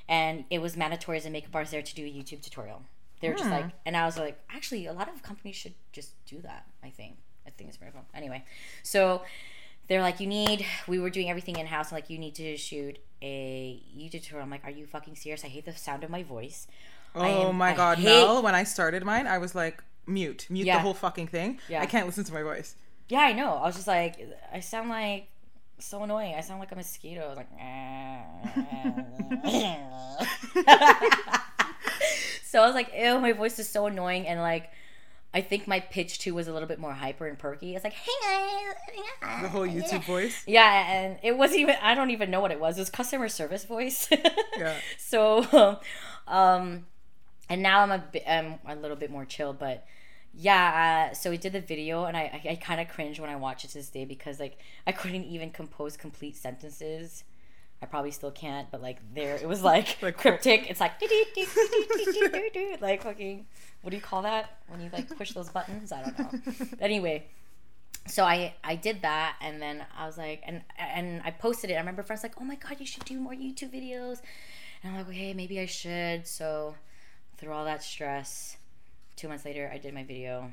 and 0.08 0.44
it 0.50 0.60
was 0.60 0.76
mandatory 0.76 1.18
as 1.18 1.26
a 1.26 1.30
makeup 1.30 1.54
artist 1.54 1.72
there 1.72 1.82
to 1.82 1.94
do 1.94 2.04
a 2.04 2.08
YouTube 2.08 2.42
tutorial. 2.42 2.82
They 3.20 3.28
were 3.30 3.34
just 3.34 3.50
like, 3.50 3.66
and 3.86 3.96
I 3.96 4.04
was 4.04 4.18
like, 4.18 4.38
actually, 4.50 4.86
a 4.86 4.92
lot 4.92 5.08
of 5.08 5.22
companies 5.22 5.56
should 5.56 5.74
just 5.92 6.12
do 6.26 6.40
that. 6.42 6.66
I 6.82 6.90
think. 6.90 7.16
I 7.46 7.50
think 7.50 7.68
it's 7.68 7.78
very 7.78 7.92
cool. 7.92 8.04
Anyway, 8.14 8.44
so 8.82 9.22
they're 9.88 10.02
like, 10.02 10.20
you 10.20 10.26
need. 10.26 10.66
We 10.86 10.98
were 10.98 11.10
doing 11.10 11.30
everything 11.30 11.58
in 11.58 11.66
house. 11.66 11.92
Like, 11.92 12.10
you 12.10 12.18
need 12.18 12.34
to 12.36 12.56
shoot 12.56 12.98
a 13.22 13.80
YouTube 13.96 14.22
tutorial. 14.24 14.44
I'm 14.44 14.50
like, 14.50 14.64
are 14.64 14.70
you 14.70 14.86
fucking 14.86 15.16
serious? 15.16 15.44
I 15.44 15.48
hate 15.48 15.64
the 15.64 15.72
sound 15.72 16.04
of 16.04 16.10
my 16.10 16.22
voice. 16.22 16.66
Oh 17.16 17.48
am- 17.50 17.56
my 17.56 17.72
I 17.72 17.76
god, 17.76 17.98
hate- 17.98 18.04
Mel, 18.04 18.42
when 18.42 18.54
I 18.54 18.64
started 18.64 19.04
mine, 19.04 19.26
I 19.26 19.38
was 19.38 19.54
like, 19.54 19.82
mute, 20.06 20.46
mute 20.50 20.66
Yeah. 20.66 20.76
the 20.76 20.82
whole 20.82 20.94
fucking 20.94 21.26
thing. 21.28 21.58
Yeah. 21.68 21.82
I 21.82 21.86
can't 21.86 22.06
listen 22.06 22.24
to 22.24 22.32
my 22.32 22.42
voice. 22.42 22.76
Yeah, 23.08 23.20
I 23.20 23.32
know. 23.32 23.54
I 23.54 23.62
was 23.66 23.74
just 23.76 23.86
like, 23.88 24.18
I 24.52 24.60
sound 24.60 24.88
like 24.88 25.28
so 25.78 26.02
annoying. 26.02 26.34
I 26.34 26.40
sound 26.40 26.60
like 26.60 26.72
a 26.72 26.76
mosquito. 26.76 27.34
Like, 27.36 27.48
so 32.44 32.62
I 32.62 32.66
was 32.66 32.74
like, 32.74 32.92
ew, 32.96 33.20
my 33.20 33.32
voice 33.32 33.58
is 33.58 33.68
so 33.68 33.86
annoying. 33.86 34.26
And 34.26 34.40
like, 34.40 34.70
I 35.34 35.40
think 35.40 35.66
my 35.68 35.80
pitch 35.80 36.18
too 36.18 36.34
was 36.34 36.48
a 36.48 36.52
little 36.52 36.68
bit 36.68 36.78
more 36.78 36.92
hyper 36.92 37.26
and 37.26 37.38
perky. 37.38 37.74
It's 37.74 37.84
like, 37.84 37.92
hey 37.92 38.12
guys, 38.22 39.42
The 39.42 39.48
whole 39.48 39.66
YouTube 39.66 40.04
voice. 40.04 40.42
yeah, 40.46 40.92
and 40.92 41.18
it 41.22 41.36
wasn't 41.36 41.60
even. 41.60 41.76
I 41.82 41.94
don't 41.94 42.10
even 42.10 42.30
know 42.30 42.40
what 42.40 42.50
it 42.52 42.60
was. 42.60 42.78
It 42.78 42.80
was 42.80 42.90
customer 42.90 43.28
service 43.28 43.64
voice. 43.64 44.08
Yeah. 44.58 44.74
So, 44.98 45.78
um, 46.26 46.86
and 47.48 47.62
now 47.62 47.80
I'm 47.80 47.90
a 47.90 47.98
bit, 47.98 48.24
I'm 48.26 48.58
a 48.66 48.74
little 48.74 48.96
bit 48.96 49.10
more 49.10 49.24
chill, 49.24 49.52
but 49.52 49.84
yeah. 50.34 51.08
Uh, 51.10 51.14
so 51.14 51.30
we 51.30 51.38
did 51.38 51.52
the 51.52 51.60
video, 51.60 52.04
and 52.04 52.16
I 52.16 52.40
I, 52.44 52.50
I 52.50 52.54
kind 52.56 52.80
of 52.80 52.88
cringe 52.88 53.20
when 53.20 53.30
I 53.30 53.36
watch 53.36 53.64
it 53.64 53.68
to 53.68 53.74
this 53.74 53.88
day 53.88 54.04
because 54.04 54.38
like 54.40 54.58
I 54.86 54.92
couldn't 54.92 55.24
even 55.24 55.50
compose 55.50 55.96
complete 55.96 56.36
sentences. 56.36 57.24
I 57.82 57.86
probably 57.86 58.10
still 58.10 58.30
can't, 58.30 58.70
but 58.70 58.80
like 58.80 58.98
there, 59.14 59.36
it 59.36 59.46
was 59.46 59.62
like, 59.62 59.98
Like, 60.02 60.16
cryptic. 60.16 60.70
It's 60.70 60.80
like 60.80 60.98
like 62.80 63.02
fucking. 63.02 63.46
What 63.82 63.90
do 63.90 63.96
you 63.96 64.02
call 64.02 64.22
that 64.22 64.58
when 64.68 64.80
you 64.80 64.90
like 64.92 65.14
push 65.16 65.32
those 65.32 65.50
buttons? 65.50 65.92
I 65.92 66.02
don't 66.02 66.18
know. 66.18 66.66
anyway, 66.80 67.26
so 68.06 68.24
I 68.24 68.54
I 68.64 68.76
did 68.76 69.02
that, 69.02 69.36
and 69.40 69.60
then 69.60 69.84
I 69.96 70.06
was 70.06 70.16
like, 70.16 70.42
and 70.46 70.62
and 70.78 71.20
I 71.24 71.30
posted 71.30 71.70
it. 71.70 71.74
I 71.74 71.78
remember 71.78 72.02
friends 72.02 72.22
like, 72.22 72.40
oh 72.40 72.44
my 72.44 72.56
god, 72.56 72.80
you 72.80 72.86
should 72.86 73.04
do 73.04 73.20
more 73.20 73.34
YouTube 73.34 73.72
videos, 73.72 74.20
and 74.82 74.92
I'm 74.92 74.96
like, 74.98 75.08
okay, 75.08 75.34
maybe 75.34 75.60
I 75.60 75.66
should. 75.66 76.26
So 76.26 76.74
through 77.38 77.52
all 77.52 77.64
that 77.64 77.82
stress, 77.82 78.56
two 79.16 79.28
months 79.28 79.44
later, 79.44 79.70
I 79.72 79.78
did 79.78 79.94
my 79.94 80.04
video, 80.04 80.52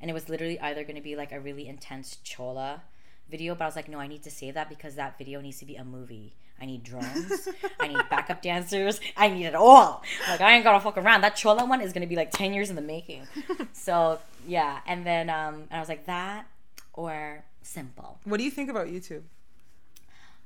and 0.00 0.10
it 0.10 0.14
was 0.14 0.28
literally 0.28 0.58
either 0.60 0.84
going 0.84 0.96
to 0.96 1.02
be 1.02 1.16
like 1.16 1.32
a 1.32 1.40
really 1.40 1.68
intense 1.68 2.18
chola 2.22 2.82
video, 3.30 3.54
but 3.54 3.64
I 3.64 3.66
was 3.66 3.76
like, 3.76 3.88
no, 3.88 3.98
I 3.98 4.06
need 4.06 4.22
to 4.24 4.30
save 4.30 4.54
that 4.54 4.68
because 4.68 4.96
that 4.96 5.18
video 5.18 5.40
needs 5.40 5.58
to 5.58 5.66
be 5.66 5.76
a 5.76 5.84
movie. 5.84 6.34
I 6.60 6.66
need 6.66 6.84
drones. 6.84 7.48
I 7.80 7.88
need 7.88 8.08
backup 8.08 8.40
dancers. 8.42 9.00
I 9.16 9.28
need 9.28 9.44
it 9.46 9.54
all. 9.54 10.02
Like 10.28 10.40
I 10.40 10.54
ain't 10.54 10.64
gonna 10.64 10.80
fuck 10.80 10.96
around. 10.96 11.22
That 11.22 11.36
chola 11.36 11.64
one 11.64 11.80
is 11.80 11.92
gonna 11.92 12.06
be 12.06 12.16
like 12.16 12.30
ten 12.30 12.54
years 12.54 12.70
in 12.70 12.76
the 12.76 12.82
making. 12.82 13.26
So 13.72 14.18
yeah, 14.46 14.78
and 14.86 15.04
then 15.04 15.28
um, 15.28 15.54
and 15.68 15.72
I 15.72 15.80
was 15.80 15.88
like 15.88 16.06
that 16.06 16.46
or 16.94 17.44
simple. 17.62 18.18
What 18.24 18.38
do 18.38 18.44
you 18.44 18.50
think 18.50 18.70
about 18.70 18.86
YouTube? 18.86 19.22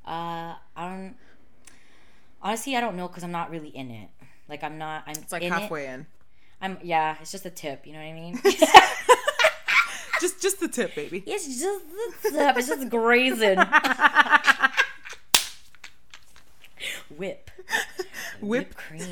Uh, 0.05 0.55
I 0.75 0.89
don't. 0.89 1.15
Honestly, 2.43 2.75
I 2.75 2.81
don't 2.81 2.97
know 2.97 3.07
because 3.07 3.23
I'm 3.23 3.31
not 3.31 3.51
really 3.51 3.69
in 3.69 3.91
it. 3.91 4.09
Like 4.49 4.63
I'm 4.65 4.79
not. 4.79 5.05
I'm 5.07 5.17
It's 5.17 5.33
like 5.33 5.43
in 5.43 5.53
halfway 5.53 5.87
It. 5.87 5.91
in. 5.91 6.07
I'm 6.61 6.79
yeah. 6.83 7.17
It's 7.21 7.31
just 7.33 7.47
a 7.47 7.51
tip. 7.51 7.87
You 7.87 7.93
know 7.93 8.01
what 8.01 8.07
I 8.07 8.13
mean? 8.13 8.41
Just 10.21 10.43
just 10.43 10.59
the 10.59 10.67
tip, 10.67 10.97
baby. 10.97 11.23
it's 11.25 11.47
just 11.47 11.63
the 12.25 12.31
tip. 12.33 12.57
It's 12.57 12.67
just 12.67 12.89
grazing. 12.89 13.57
Whip. 17.17 17.49
Whip. 18.41 18.75
cream, 18.75 19.03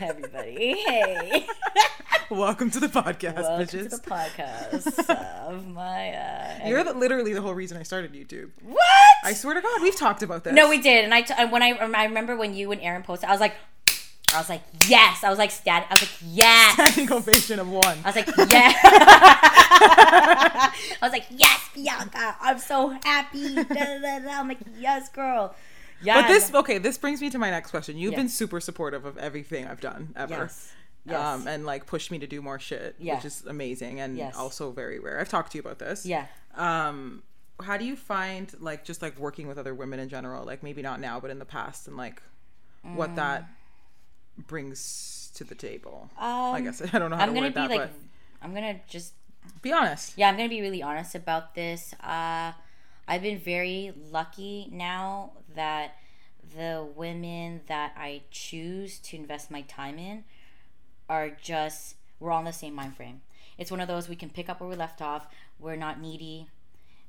everybody. 0.00 0.74
Hey. 0.84 1.46
Welcome 2.32 2.68
to 2.72 2.80
the 2.80 2.88
podcast, 2.88 3.36
Welcome 3.36 3.64
bitches. 3.66 3.90
to 3.90 3.96
the 3.96 3.98
podcast 3.98 5.08
of 5.48 5.68
my. 5.68 6.14
Uh, 6.14 6.66
You're 6.66 6.82
the, 6.82 6.94
literally 6.94 7.32
the 7.32 7.42
whole 7.42 7.54
reason 7.54 7.78
I 7.78 7.84
started 7.84 8.12
YouTube. 8.12 8.50
what? 8.64 8.82
I 9.22 9.34
swear 9.34 9.54
to 9.54 9.60
God, 9.60 9.82
we've 9.82 9.94
talked 9.96 10.24
about 10.24 10.42
this. 10.42 10.52
no, 10.52 10.68
we 10.68 10.80
did, 10.80 11.04
and 11.04 11.14
I 11.14 11.22
t- 11.22 11.32
when 11.46 11.62
I 11.62 11.74
I 11.78 12.06
remember 12.06 12.36
when 12.36 12.54
you 12.54 12.72
and 12.72 12.80
Aaron 12.80 13.04
posted, 13.04 13.28
I 13.28 13.32
was 13.32 13.40
like, 13.40 13.54
I 14.34 14.38
was 14.38 14.48
like, 14.48 14.62
yes. 14.88 15.24
I 15.24 15.30
was 15.30 15.38
like, 15.38 15.50
stat. 15.50 15.86
I 15.90 15.94
was 15.94 16.02
like, 16.02 16.10
yes. 16.24 16.74
standing 16.74 17.12
ovation 17.12 17.58
of 17.58 17.68
one. 17.68 17.98
I 18.04 18.08
was 18.08 18.16
like, 18.16 18.28
yes. 18.50 18.76
I 19.82 20.72
was 21.02 21.12
like, 21.12 21.26
yes, 21.30 21.60
Bianca. 21.74 22.36
I'm 22.40 22.58
so 22.58 22.90
happy. 23.04 23.54
Da, 23.54 23.62
da, 23.64 23.98
da, 23.98 24.18
da. 24.20 24.30
I'm 24.40 24.48
like, 24.48 24.58
yes, 24.78 25.08
girl. 25.08 25.54
Yeah. 26.02 26.22
But 26.22 26.28
this 26.28 26.54
okay, 26.54 26.78
this 26.78 26.96
brings 26.98 27.20
me 27.20 27.28
to 27.30 27.38
my 27.38 27.50
next 27.50 27.70
question. 27.70 27.96
You've 27.98 28.12
Yeah. 28.12 28.18
been 28.20 28.28
super 28.28 28.60
supportive 28.60 29.04
of 29.04 29.18
everything 29.18 29.66
I've 29.66 29.80
done 29.80 30.12
ever. 30.16 30.34
Yes. 30.34 30.72
Yes. 31.04 31.16
Um, 31.18 31.46
and 31.46 31.64
like 31.66 31.86
pushed 31.86 32.10
me 32.10 32.18
to 32.20 32.26
do 32.26 32.40
more 32.42 32.58
shit, 32.58 32.96
Yeah. 32.98 33.16
which 33.16 33.24
is 33.24 33.44
amazing 33.46 34.00
and 34.00 34.16
Yes. 34.16 34.36
also 34.36 34.70
very 34.70 34.98
rare. 34.98 35.18
I've 35.20 35.28
talked 35.28 35.52
to 35.52 35.58
you 35.58 35.62
about 35.62 35.78
this. 35.78 36.06
yeah. 36.06 36.26
Um, 36.54 37.22
how 37.62 37.76
do 37.76 37.84
you 37.84 37.94
find 37.96 38.52
like 38.60 38.84
just 38.84 39.02
like 39.02 39.18
working 39.18 39.46
with 39.46 39.58
other 39.58 39.74
women 39.74 39.98
in 40.00 40.08
general, 40.08 40.44
like 40.46 40.62
maybe 40.62 40.80
not 40.82 40.98
now, 41.00 41.20
but 41.20 41.30
in 41.30 41.38
the 41.38 41.44
past, 41.44 41.86
and 41.88 41.96
like 41.96 42.22
what 42.82 43.16
that 43.16 43.44
brings 44.46 45.30
to 45.34 45.44
the 45.44 45.54
table? 45.54 46.10
I 46.18 46.58
Um, 46.58 46.64
guess 46.64 46.82
I 46.94 46.98
don't 46.98 47.10
know 47.10 47.16
how 47.16 47.22
I'm 47.24 47.34
to 47.34 47.40
word 47.40 47.54
be 47.54 47.60
that, 47.60 47.70
like, 47.70 47.90
I'm 48.42 48.54
gonna 48.54 48.80
just 48.88 49.14
be 49.62 49.72
honest. 49.72 50.16
yeah, 50.16 50.28
I'm 50.28 50.36
gonna 50.36 50.48
be 50.48 50.60
really 50.60 50.82
honest 50.82 51.14
about 51.14 51.54
this. 51.54 51.94
Uh, 52.02 52.52
I've 53.08 53.22
been 53.22 53.38
very 53.38 53.92
lucky 54.10 54.68
now 54.70 55.32
that 55.54 55.96
the 56.56 56.86
women 56.96 57.60
that 57.66 57.92
I 57.96 58.22
choose 58.30 58.98
to 59.00 59.16
invest 59.16 59.50
my 59.50 59.62
time 59.62 59.98
in 59.98 60.24
are 61.08 61.30
just 61.30 61.96
we're 62.18 62.30
all 62.32 62.40
in 62.40 62.44
the 62.44 62.52
same 62.52 62.74
mind 62.74 62.96
frame. 62.96 63.22
It's 63.58 63.70
one 63.70 63.80
of 63.80 63.88
those 63.88 64.08
we 64.08 64.16
can 64.16 64.30
pick 64.30 64.48
up 64.48 64.60
where 64.60 64.68
we 64.68 64.76
left 64.76 65.02
off. 65.02 65.26
We're 65.58 65.76
not 65.76 66.00
needy. 66.00 66.48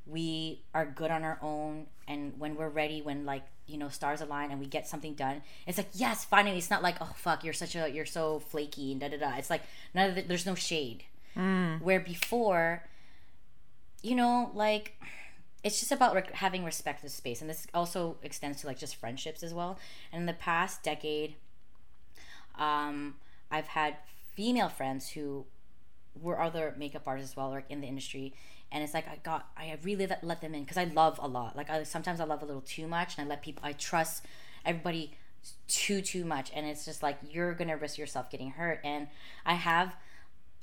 We 0.05 0.63
are 0.73 0.85
good 0.85 1.11
on 1.11 1.23
our 1.23 1.37
own, 1.41 1.85
and 2.07 2.33
when 2.39 2.55
we're 2.55 2.69
ready, 2.69 3.01
when 3.01 3.25
like 3.25 3.43
you 3.71 3.77
know 3.77 3.89
stars 3.89 4.21
align 4.21 4.51
and 4.51 4.59
we 4.59 4.65
get 4.65 4.87
something 4.87 5.13
done, 5.13 5.41
it's 5.65 5.77
like 5.77 5.89
yes, 5.93 6.25
finally. 6.25 6.57
It's 6.57 6.69
not 6.69 6.83
like 6.83 6.97
oh 7.01 7.13
fuck, 7.15 7.43
you're 7.43 7.53
such 7.53 7.75
a 7.75 7.89
you're 7.89 8.05
so 8.05 8.39
flaky 8.39 8.91
and 8.91 9.01
da 9.01 9.07
da 9.09 9.17
da. 9.17 9.37
It's 9.37 9.49
like 9.49 9.61
none 9.93 10.09
of 10.09 10.15
the, 10.15 10.21
there's 10.23 10.45
no 10.45 10.55
shade. 10.55 11.03
Where 11.81 11.99
before, 11.99 12.83
you 14.01 14.15
know, 14.15 14.51
like 14.53 14.93
it's 15.63 15.79
just 15.79 15.91
about 15.91 16.31
having 16.31 16.63
respect 16.65 17.03
of 17.03 17.11
space 17.11 17.41
and 17.41 17.49
this 17.49 17.67
also 17.73 18.17
extends 18.23 18.61
to 18.61 18.67
like 18.67 18.77
just 18.79 18.95
friendships 18.95 19.43
as 19.43 19.53
well 19.53 19.77
and 20.11 20.21
in 20.21 20.25
the 20.25 20.33
past 20.33 20.81
decade 20.83 21.35
um 22.57 23.15
i've 23.51 23.67
had 23.67 23.95
female 24.33 24.69
friends 24.69 25.09
who 25.09 25.45
were 26.19 26.41
other 26.41 26.73
makeup 26.77 27.03
artists 27.05 27.31
as 27.31 27.37
well 27.37 27.49
like 27.51 27.65
in 27.69 27.81
the 27.81 27.87
industry 27.87 28.33
and 28.71 28.83
it's 28.83 28.93
like 28.93 29.07
i 29.07 29.17
got 29.23 29.49
i 29.57 29.77
really 29.83 30.07
let, 30.07 30.23
let 30.23 30.41
them 30.41 30.53
in 30.55 30.63
because 30.63 30.77
i 30.77 30.85
love 30.85 31.19
a 31.21 31.27
lot. 31.27 31.55
Like 31.55 31.69
i 31.69 31.83
sometimes 31.83 32.19
i 32.19 32.23
love 32.23 32.41
a 32.41 32.45
little 32.45 32.61
too 32.61 32.87
much 32.87 33.17
and 33.17 33.25
i 33.25 33.29
let 33.29 33.41
people 33.41 33.63
i 33.65 33.73
trust 33.73 34.25
everybody 34.65 35.11
too 35.67 36.01
too 36.01 36.25
much. 36.25 36.51
And 36.55 36.65
it's 36.65 36.85
just 36.85 37.03
like 37.03 37.17
you're 37.29 37.53
gonna 37.53 37.77
risk 37.77 37.97
yourself 37.97 38.29
getting 38.29 38.51
hurt. 38.51 38.79
And 38.83 39.07
i 39.45 39.53
have 39.53 39.95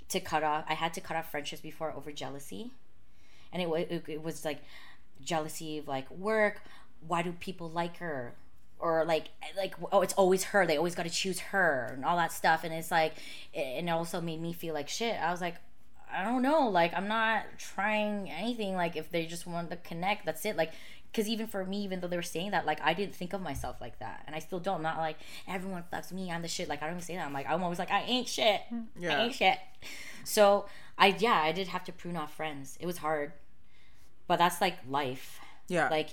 to 0.09 0.21
cut 0.21 0.43
off 0.43 0.65
i 0.69 0.75
had 0.75 0.95
to 0.95 1.01
cut 1.01 1.17
off 1.17 1.31
friendships 1.31 1.63
before 1.63 1.93
over 1.93 2.13
jealousy. 2.13 2.73
And 3.53 3.63
it, 3.63 3.69
it, 3.91 4.05
it 4.09 4.23
was 4.23 4.45
like 4.45 4.59
jealousy 5.23 5.79
of 5.79 5.89
like 5.89 6.11
work. 6.11 6.63
Why 7.07 7.23
do 7.23 7.33
people 7.33 7.71
like 7.71 7.99
her? 7.99 8.35
Or 8.79 9.05
like 9.05 9.29
like 9.57 9.75
oh 9.93 10.03
it's 10.03 10.15
always 10.15 10.45
her. 10.45 10.67
They 10.67 10.77
always 10.77 10.95
got 10.95 11.03
to 11.03 11.11
choose 11.11 11.41
her 11.41 11.93
and 11.95 12.05
all 12.05 12.17
that 12.17 12.33
stuff. 12.33 12.63
And 12.65 12.73
it's 12.73 12.91
like 12.91 13.15
and 13.55 13.89
it 13.89 13.93
also 13.93 14.21
made 14.21 14.41
me 14.41 14.53
feel 14.53 14.73
like 14.73 14.89
shit. 14.89 15.21
I 15.21 15.31
was 15.31 15.41
like 15.41 15.57
i 16.13 16.25
don't 16.25 16.43
know 16.43 16.69
like 16.69 16.93
i'm 16.95 17.09
not 17.09 17.45
trying 17.59 18.31
anything 18.31 18.75
like 18.75 18.97
if 18.97 19.11
they 19.11 19.27
just 19.27 19.47
want 19.47 19.71
to 19.71 19.77
connect 19.77 20.25
that's 20.27 20.45
it 20.45 20.57
like 20.57 20.73
because 21.11 21.29
even 21.29 21.47
for 21.47 21.65
me 21.65 21.83
even 21.83 22.01
though 22.01 22.09
they 22.09 22.17
were 22.17 22.23
saying 22.23 22.51
that 22.51 22.67
like 22.67 22.81
i 22.83 22.93
didn't 22.95 23.15
think 23.15 23.33
of 23.33 23.41
myself 23.41 23.81
like 23.81 23.99
that 23.99 24.23
and 24.27 24.35
i 24.37 24.39
still 24.39 24.61
don't 24.61 24.83
not 24.83 24.99
like 24.99 25.17
everyone 25.47 25.83
fucks 25.93 26.13
me 26.13 26.31
i'm 26.31 26.43
the 26.43 26.49
shit 26.49 26.69
like 26.69 26.83
i 26.83 26.87
don't 26.87 26.95
even 26.97 27.03
say 27.03 27.17
that 27.17 27.27
i'm 27.27 27.33
like 27.33 27.49
i'm 27.49 27.63
always 27.63 27.79
like 27.79 27.91
i 27.91 28.03
ain't 28.03 28.29
shit 28.29 28.61
hmm. 28.69 28.81
Yeah. 28.99 29.19
i 29.19 29.25
ain't 29.25 29.35
shit 29.35 29.59
so 30.25 30.67
i 30.99 31.09
yeah 31.19 31.41
i 31.43 31.53
did 31.53 31.69
have 31.69 31.85
to 31.85 31.93
prune 31.93 32.17
off 32.17 32.35
friends 32.35 32.77
it 32.81 32.87
was 32.87 32.99
hard 32.99 33.33
but 34.27 34.39
that's 34.39 34.61
like 34.61 34.77
life 34.89 35.41
Yeah. 35.69 35.89
like 35.89 36.11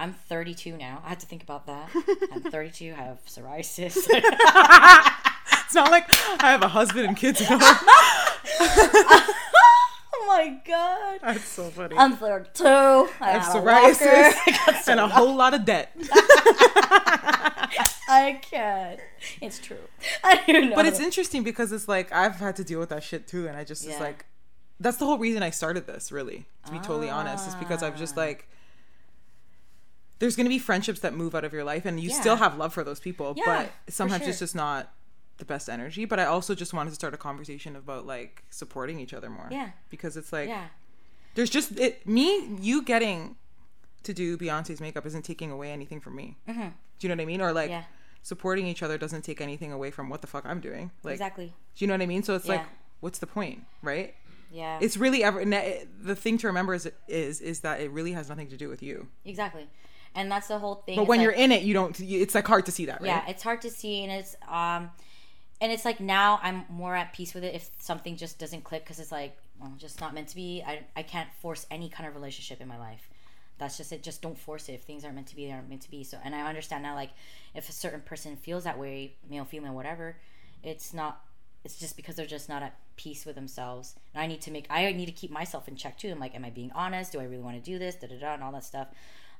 I'm 0.00 0.12
32 0.12 0.76
now. 0.76 1.02
I 1.04 1.08
had 1.08 1.18
to 1.18 1.26
think 1.26 1.42
about 1.42 1.66
that. 1.66 1.90
I'm 2.32 2.40
32. 2.40 2.94
I 2.96 3.02
have 3.02 3.18
psoriasis. 3.26 3.96
it's 4.08 5.74
not 5.74 5.90
like 5.90 6.04
I 6.40 6.52
have 6.52 6.62
a 6.62 6.68
husband 6.68 7.08
and 7.08 7.16
kids. 7.16 7.42
oh 8.60 10.24
my 10.26 10.60
god. 10.66 11.20
That's 11.22 11.44
so 11.44 11.70
funny. 11.70 11.96
I'm 11.96 12.16
32. 12.16 12.64
I 12.66 13.08
I 13.20 13.30
have 13.32 13.42
psoriasis 13.42 13.64
walker. 13.64 14.40
I 14.46 14.58
got 14.66 14.88
and 14.88 15.00
a 15.00 15.08
whole 15.08 15.34
lot 15.34 15.54
of 15.54 15.64
debt. 15.64 15.92
I 18.10 18.40
can't. 18.42 19.00
It's 19.42 19.58
true. 19.58 19.76
I 20.24 20.42
don't 20.46 20.70
know. 20.70 20.76
But 20.76 20.86
it's 20.86 21.00
interesting 21.00 21.42
because 21.42 21.72
it's 21.72 21.88
like 21.88 22.12
I've 22.12 22.36
had 22.36 22.56
to 22.56 22.64
deal 22.64 22.80
with 22.80 22.88
that 22.88 23.02
shit 23.02 23.26
too, 23.26 23.46
and 23.46 23.56
I 23.56 23.64
just 23.64 23.84
Yeah. 23.86 23.98
like, 24.00 24.24
that's 24.80 24.96
the 24.96 25.04
whole 25.04 25.18
reason 25.18 25.42
I 25.42 25.50
started 25.50 25.86
this. 25.86 26.10
Really, 26.10 26.46
to 26.66 26.72
be 26.72 26.78
totally 26.78 27.10
honest, 27.10 27.46
is 27.48 27.54
because 27.56 27.82
Ah. 27.82 27.90
just 27.90 28.16
like, 28.16 28.48
there's 30.20 30.36
gonna 30.36 30.48
be 30.48 30.58
friendships 30.58 31.00
that 31.00 31.14
move 31.14 31.34
out 31.34 31.44
of 31.44 31.52
your 31.52 31.64
life, 31.64 31.84
and 31.84 32.00
you 32.00 32.10
still 32.10 32.36
have 32.36 32.56
love 32.56 32.72
for 32.72 32.82
those 32.82 33.00
people, 33.00 33.34
Yeah, 33.36 33.44
but 33.86 33.92
sometimes 33.92 34.26
it's 34.26 34.38
just 34.38 34.54
not 34.54 34.90
the 35.38 35.44
best 35.44 35.68
energy. 35.68 36.04
But 36.04 36.20
I 36.20 36.24
also 36.24 36.54
just 36.54 36.72
wanted 36.72 36.90
to 36.90 36.94
start 36.96 37.14
a 37.14 37.16
conversation 37.16 37.74
about 37.76 38.06
like 38.06 38.44
supporting 38.50 39.00
each 39.00 39.14
other 39.14 39.30
more. 39.30 39.48
Yeah. 39.50 39.70
because 39.90 40.16
it's 40.16 40.32
like 40.32 40.48
yeah. 40.48 40.66
there's 41.34 41.50
just 41.50 41.78
it 41.78 42.06
me 42.06 42.56
you 42.60 42.82
getting 42.82 43.36
to 44.04 44.12
do 44.14 44.36
Beyonce's 44.36 44.80
makeup 44.80 45.04
isn't 45.06 45.24
taking 45.24 45.50
away 45.50 45.70
anything 45.72 46.00
from 46.00 46.14
me. 46.16 46.36
Do 46.46 46.52
you 46.52 47.08
know 47.08 47.14
what 47.14 47.22
I 47.22 47.26
mean? 47.26 47.40
Or 47.40 47.52
like. 47.52 47.70
Mm-hmm. 47.70 47.80
Yeah. 47.80 47.84
Supporting 48.20 48.66
each 48.66 48.82
other 48.82 48.98
doesn't 48.98 49.22
take 49.22 49.40
anything 49.40 49.72
away 49.72 49.90
from 49.90 50.10
what 50.10 50.20
the 50.20 50.26
fuck 50.26 50.44
I'm 50.44 50.60
doing. 50.60 50.90
Like, 51.02 51.12
Exactly. 51.12 51.46
do 51.46 51.52
you 51.84 51.86
know 51.86 51.94
what 51.94 52.02
I 52.02 52.06
mean? 52.06 52.22
So 52.22 52.34
it's 52.34 52.48
like, 52.48 52.62
what's 53.00 53.20
the 53.20 53.26
point, 53.28 53.64
right? 53.80 54.14
Yeah. 54.52 54.78
It's 54.82 54.96
really 54.98 55.22
ever. 55.22 55.42
The 55.44 56.16
thing 56.16 56.36
to 56.38 56.48
remember 56.48 56.74
is 56.74 56.90
is 57.06 57.40
is 57.40 57.60
that 57.60 57.80
it 57.80 57.90
really 57.90 58.12
has 58.12 58.28
nothing 58.28 58.48
to 58.48 58.56
do 58.56 58.68
with 58.68 58.82
you. 58.82 59.06
exactly. 59.24 59.68
And 60.14 60.30
that's 60.30 60.48
the 60.48 60.58
whole 60.58 60.76
thing. 60.86 60.96
But 60.96 61.06
when 61.06 61.18
like- 61.18 61.24
you're 61.24 61.32
in 61.32 61.52
it, 61.52 61.62
you 61.62 61.72
don't. 61.74 61.98
It's 62.00 62.34
like 62.34 62.46
hard 62.46 62.66
to 62.66 62.72
see 62.72 62.86
that, 62.86 63.00
right? 63.00 63.06
yeah 63.06 63.24
it's 63.28 63.42
hard 63.42 63.60
to 63.62 63.70
see 63.70 64.02
and 64.02 64.12
it's 64.12 64.36
um 64.48 64.90
and 65.60 65.72
it's 65.72 65.84
like 65.84 66.00
now 66.00 66.40
I'm 66.42 66.64
more 66.68 66.94
at 66.94 67.12
peace 67.12 67.34
with 67.34 67.44
it 67.44 67.54
if 67.54 67.70
something 67.78 68.16
just 68.16 68.38
doesn't 68.38 68.64
click 68.64 68.84
because 68.84 69.00
it's 69.00 69.12
like 69.12 69.36
well, 69.60 69.72
just 69.76 70.00
not 70.00 70.14
meant 70.14 70.28
to 70.28 70.36
be. 70.36 70.62
I 70.66 70.84
I 70.96 71.02
can't 71.02 71.28
force 71.40 71.66
any 71.70 71.88
kind 71.88 72.08
of 72.08 72.14
relationship 72.14 72.60
in 72.60 72.68
my 72.68 72.78
life. 72.78 73.08
That's 73.58 73.76
just 73.76 73.92
it. 73.92 74.02
Just 74.02 74.22
don't 74.22 74.38
force 74.38 74.68
it. 74.68 74.74
If 74.74 74.82
things 74.82 75.04
aren't 75.04 75.16
meant 75.16 75.26
to 75.28 75.36
be, 75.36 75.46
they 75.46 75.52
aren't 75.52 75.68
meant 75.68 75.82
to 75.82 75.90
be. 75.90 76.04
So, 76.04 76.18
and 76.22 76.34
I 76.34 76.48
understand 76.48 76.84
now, 76.84 76.94
like, 76.94 77.10
if 77.54 77.68
a 77.68 77.72
certain 77.72 78.00
person 78.00 78.36
feels 78.36 78.64
that 78.64 78.78
way, 78.78 79.16
male, 79.28 79.44
female, 79.44 79.74
whatever, 79.74 80.16
it's 80.62 80.94
not. 80.94 81.22
It's 81.64 81.76
just 81.76 81.96
because 81.96 82.14
they're 82.14 82.24
just 82.24 82.48
not 82.48 82.62
at 82.62 82.76
peace 82.96 83.26
with 83.26 83.34
themselves. 83.34 83.96
And 84.14 84.22
I 84.22 84.26
need 84.28 84.40
to 84.42 84.52
make. 84.52 84.66
I 84.70 84.92
need 84.92 85.06
to 85.06 85.12
keep 85.12 85.32
myself 85.32 85.66
in 85.66 85.74
check 85.74 85.98
too. 85.98 86.10
I'm 86.10 86.20
like, 86.20 86.36
am 86.36 86.44
I 86.44 86.50
being 86.50 86.70
honest? 86.72 87.12
Do 87.12 87.20
I 87.20 87.24
really 87.24 87.42
want 87.42 87.56
to 87.56 87.70
do 87.70 87.78
this? 87.78 87.96
Da 87.96 88.06
da 88.06 88.18
da, 88.18 88.34
and 88.34 88.44
all 88.44 88.52
that 88.52 88.64
stuff. 88.64 88.88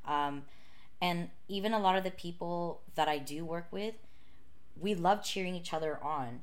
Um, 0.04 0.42
and 1.00 1.30
even 1.46 1.72
a 1.72 1.78
lot 1.78 1.96
of 1.96 2.02
the 2.02 2.10
people 2.10 2.80
that 2.96 3.06
I 3.06 3.18
do 3.18 3.44
work 3.44 3.68
with, 3.70 3.94
we 4.80 4.94
love 4.94 5.22
cheering 5.22 5.54
each 5.54 5.72
other 5.72 5.98
on. 6.02 6.40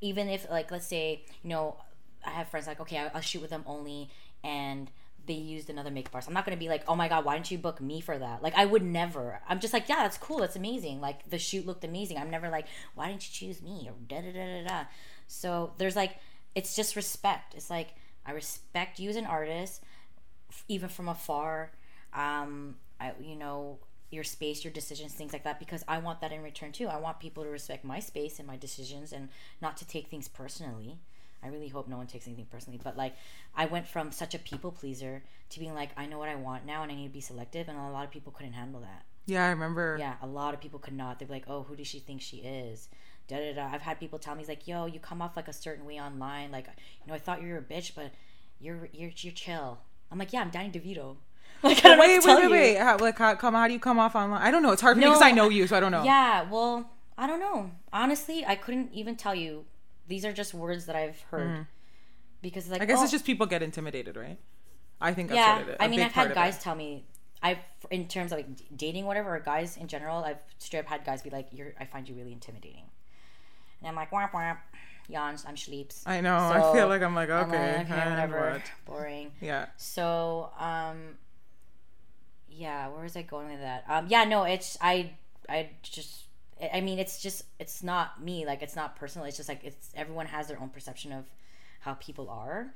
Even 0.00 0.28
if, 0.28 0.48
like, 0.50 0.70
let's 0.70 0.86
say, 0.86 1.24
you 1.42 1.50
know, 1.50 1.76
I 2.24 2.30
have 2.30 2.48
friends 2.48 2.66
like, 2.66 2.80
okay, 2.80 2.98
I'll, 2.98 3.10
I'll 3.14 3.20
shoot 3.20 3.42
with 3.42 3.50
them 3.50 3.64
only, 3.66 4.10
and 4.42 4.90
they 5.26 5.34
used 5.34 5.68
another 5.68 5.90
makeup 5.90 6.14
artist. 6.14 6.28
I'm 6.28 6.34
not 6.34 6.44
gonna 6.44 6.56
be 6.56 6.68
like, 6.68 6.82
oh 6.88 6.96
my 6.96 7.08
god, 7.08 7.24
why 7.24 7.34
didn't 7.34 7.50
you 7.50 7.58
book 7.58 7.80
me 7.80 8.00
for 8.00 8.18
that? 8.18 8.42
Like, 8.42 8.54
I 8.56 8.64
would 8.64 8.82
never. 8.82 9.40
I'm 9.48 9.60
just 9.60 9.74
like, 9.74 9.88
yeah, 9.88 10.02
that's 10.02 10.16
cool, 10.16 10.38
that's 10.38 10.56
amazing. 10.56 11.00
Like, 11.00 11.28
the 11.28 11.38
shoot 11.38 11.66
looked 11.66 11.84
amazing. 11.84 12.16
I'm 12.16 12.30
never 12.30 12.48
like, 12.48 12.66
why 12.94 13.08
didn't 13.08 13.28
you 13.28 13.48
choose 13.48 13.62
me? 13.62 13.88
Or 13.88 13.94
da 14.08 14.22
da 14.22 14.32
da 14.32 14.62
da 14.62 14.68
da. 14.68 14.84
So 15.28 15.72
there's 15.78 15.96
like, 15.96 16.16
it's 16.54 16.74
just 16.74 16.96
respect. 16.96 17.54
It's 17.54 17.70
like 17.70 17.94
I 18.26 18.32
respect 18.32 18.98
you 18.98 19.10
as 19.10 19.16
an 19.16 19.26
artist, 19.26 19.82
even 20.68 20.88
from 20.88 21.08
afar. 21.08 21.70
Um, 22.12 22.76
I 23.00 23.12
you 23.22 23.36
know 23.36 23.78
your 24.10 24.24
space, 24.24 24.64
your 24.64 24.72
decisions, 24.72 25.12
things 25.12 25.32
like 25.32 25.44
that, 25.44 25.58
because 25.58 25.84
I 25.86 25.98
want 25.98 26.20
that 26.20 26.32
in 26.32 26.42
return 26.42 26.72
too. 26.72 26.88
I 26.88 26.96
want 26.96 27.20
people 27.20 27.44
to 27.44 27.50
respect 27.50 27.84
my 27.84 28.00
space 28.00 28.38
and 28.38 28.46
my 28.46 28.56
decisions 28.56 29.12
and 29.12 29.28
not 29.60 29.76
to 29.78 29.86
take 29.86 30.08
things 30.08 30.28
personally. 30.28 30.98
I 31.42 31.48
really 31.48 31.68
hope 31.68 31.88
no 31.88 31.96
one 31.96 32.06
takes 32.06 32.26
anything 32.26 32.46
personally, 32.50 32.80
but 32.82 32.96
like 32.96 33.14
I 33.54 33.66
went 33.66 33.86
from 33.88 34.12
such 34.12 34.34
a 34.34 34.38
people 34.38 34.72
pleaser 34.72 35.22
to 35.50 35.60
being 35.60 35.74
like 35.74 35.90
I 35.96 36.06
know 36.06 36.18
what 36.18 36.28
I 36.28 36.34
want 36.34 36.66
now 36.66 36.82
and 36.82 36.92
I 36.92 36.94
need 36.94 37.06
to 37.06 37.12
be 37.12 37.20
selective, 37.20 37.68
and 37.68 37.78
a 37.78 37.90
lot 37.90 38.04
of 38.04 38.10
people 38.10 38.32
couldn't 38.32 38.52
handle 38.52 38.80
that. 38.80 39.04
Yeah, 39.26 39.46
I 39.46 39.50
remember. 39.50 39.96
Yeah, 39.98 40.14
a 40.22 40.26
lot 40.26 40.54
of 40.54 40.60
people 40.60 40.78
could 40.78 40.94
not. 40.94 41.18
They'd 41.18 41.28
be 41.28 41.34
like, 41.34 41.48
"Oh, 41.48 41.62
who 41.62 41.76
does 41.76 41.86
she 41.86 41.98
think 41.98 42.20
she 42.20 42.38
is?" 42.38 42.88
Da 43.28 43.36
da 43.38 43.54
da. 43.54 43.70
I've 43.72 43.82
had 43.82 44.00
people 44.00 44.18
tell 44.18 44.34
me, 44.34 44.44
"Like, 44.46 44.66
yo, 44.66 44.86
you 44.86 44.98
come 44.98 45.22
off 45.22 45.36
like 45.36 45.48
a 45.48 45.52
certain 45.52 45.84
way 45.86 46.00
online. 46.00 46.50
Like, 46.50 46.66
you 46.66 47.06
know, 47.06 47.14
I 47.14 47.18
thought 47.18 47.40
you 47.40 47.48
were 47.52 47.58
a 47.58 47.62
bitch, 47.62 47.94
but 47.94 48.12
you're 48.58 48.88
you're 48.92 49.12
you're 49.16 49.32
chill." 49.32 49.78
I'm 50.10 50.18
like, 50.18 50.32
"Yeah, 50.32 50.40
I'm 50.40 50.50
Danny 50.50 50.70
DeVito." 50.70 51.16
Like, 51.62 51.84
I 51.84 51.98
Wait, 51.98 52.24
wait, 52.24 52.36
wait, 52.42 52.50
wait. 52.50 52.76
How, 52.78 52.96
like, 52.96 53.18
how, 53.18 53.34
come, 53.34 53.54
how 53.54 53.66
do 53.66 53.72
you 53.74 53.78
come 53.80 53.98
off 53.98 54.14
online? 54.16 54.40
I 54.40 54.50
don't 54.50 54.62
know. 54.62 54.72
It's 54.72 54.80
hard 54.80 54.96
for 54.96 55.00
me 55.00 55.06
because 55.06 55.20
I 55.22 55.30
know 55.30 55.48
you, 55.50 55.66
so 55.66 55.76
I 55.76 55.80
don't 55.80 55.92
know. 55.92 56.04
Yeah, 56.04 56.48
well, 56.50 56.90
I 57.18 57.26
don't 57.26 57.40
know. 57.40 57.70
Honestly, 57.92 58.44
I 58.46 58.54
couldn't 58.56 58.92
even 58.94 59.16
tell 59.16 59.34
you. 59.34 59.64
These 60.08 60.24
are 60.24 60.32
just 60.32 60.54
words 60.54 60.86
that 60.86 60.96
I've 60.96 61.20
heard. 61.30 61.66
Because 62.42 62.68
like 62.68 62.80
Mm. 62.80 62.84
I 62.84 62.86
guess 62.86 62.98
oh, 63.00 63.02
it's 63.02 63.12
just 63.12 63.24
people 63.26 63.46
get 63.46 63.62
intimidated, 63.62 64.16
right? 64.16 64.38
I 65.00 65.12
think 65.14 65.28
that's 65.28 65.36
yeah. 65.36 65.58
what 65.58 65.68
it 65.68 65.70
is. 65.72 65.76
I 65.80 65.88
mean, 65.88 66.00
I've 66.00 66.12
had 66.12 66.34
guys 66.34 66.58
tell 66.58 66.74
me, 66.74 67.04
I've 67.42 67.58
in 67.90 68.08
terms 68.08 68.32
of 68.32 68.38
like 68.38 68.46
dating, 68.76 69.04
whatever, 69.04 69.36
or 69.36 69.40
guys 69.40 69.76
in 69.76 69.86
general, 69.86 70.24
I've 70.24 70.38
straight 70.58 70.80
up 70.80 70.86
had 70.86 71.04
guys 71.04 71.22
be 71.22 71.30
like, 71.30 71.48
"You're, 71.52 71.74
I 71.78 71.84
find 71.84 72.08
you 72.08 72.14
really 72.14 72.32
intimidating," 72.32 72.84
and 73.80 73.88
I'm 73.88 73.94
like, 73.94 74.10
"Womp 74.10 74.32
womp." 74.32 74.58
Yawns, 75.08 75.44
I'm 75.46 75.56
sleeps. 75.56 76.02
I 76.06 76.20
know. 76.20 76.36
I 76.36 76.60
So, 76.60 76.72
feel 76.72 76.88
like 76.88 77.02
I'm 77.02 77.14
like, 77.14 77.30
I'm 77.30 77.48
okay, 77.48 77.78
like, 77.78 77.90
okay, 77.90 78.10
whatever. 78.10 78.50
what? 78.52 78.62
Boring. 78.86 79.32
Yeah. 79.40 79.66
So, 79.76 80.50
um, 80.58 81.16
yeah, 82.50 82.88
where 82.88 83.02
was 83.02 83.16
I 83.16 83.22
going 83.22 83.48
with 83.50 83.60
that? 83.60 83.84
Um, 83.88 84.06
yeah, 84.08 84.24
no, 84.24 84.44
it's 84.44 84.76
I, 84.80 85.12
I 85.48 85.70
just, 85.82 86.24
I- 86.72 86.80
mean, 86.80 86.98
it's 86.98 87.20
just, 87.22 87.44
it's 87.58 87.82
not 87.82 88.22
me. 88.22 88.44
Like, 88.46 88.62
it's 88.62 88.76
not 88.76 88.96
personal. 88.96 89.26
It's 89.26 89.36
just 89.36 89.48
like 89.48 89.62
it's 89.64 89.90
everyone 89.96 90.26
has 90.26 90.48
their 90.48 90.60
own 90.60 90.68
perception 90.68 91.12
of 91.12 91.24
how 91.80 91.94
people 91.94 92.28
are. 92.28 92.74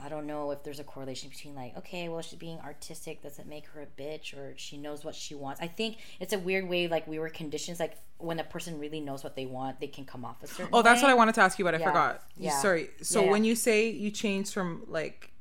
I 0.00 0.08
don't 0.08 0.28
know 0.28 0.52
if 0.52 0.62
there's 0.62 0.78
a 0.78 0.84
correlation 0.84 1.28
between 1.28 1.56
like, 1.56 1.76
okay, 1.76 2.08
well, 2.08 2.22
she's 2.22 2.38
being 2.38 2.60
artistic 2.60 3.20
doesn't 3.20 3.48
make 3.48 3.66
her 3.68 3.82
a 3.82 4.00
bitch, 4.00 4.32
or 4.32 4.54
she 4.56 4.76
knows 4.76 5.04
what 5.04 5.16
she 5.16 5.34
wants. 5.34 5.60
I 5.60 5.66
think 5.66 5.96
it's 6.20 6.32
a 6.32 6.38
weird 6.38 6.68
way 6.68 6.86
like 6.86 7.08
we 7.08 7.18
were 7.18 7.28
conditioned. 7.28 7.80
Like 7.80 7.96
when 8.18 8.38
a 8.38 8.44
person 8.44 8.78
really 8.78 9.00
knows 9.00 9.24
what 9.24 9.34
they 9.34 9.44
want, 9.44 9.80
they 9.80 9.88
can 9.88 10.04
come 10.04 10.24
off 10.24 10.40
a 10.42 10.46
certain. 10.46 10.68
Oh, 10.72 10.82
that's 10.82 11.02
way. 11.02 11.06
what 11.08 11.10
I 11.10 11.14
wanted 11.14 11.34
to 11.34 11.40
ask 11.40 11.58
you, 11.58 11.64
but 11.64 11.74
I 11.74 11.78
Yeah. 11.78 11.84
forgot. 11.88 12.22
Yeah. 12.36 12.60
Sorry. 12.60 12.90
So 13.02 13.24
Yeah, 13.24 13.30
when 13.32 13.42
you 13.42 13.56
say 13.56 13.90
you 13.90 14.12
change 14.12 14.52
from 14.52 14.84
like 14.86 15.32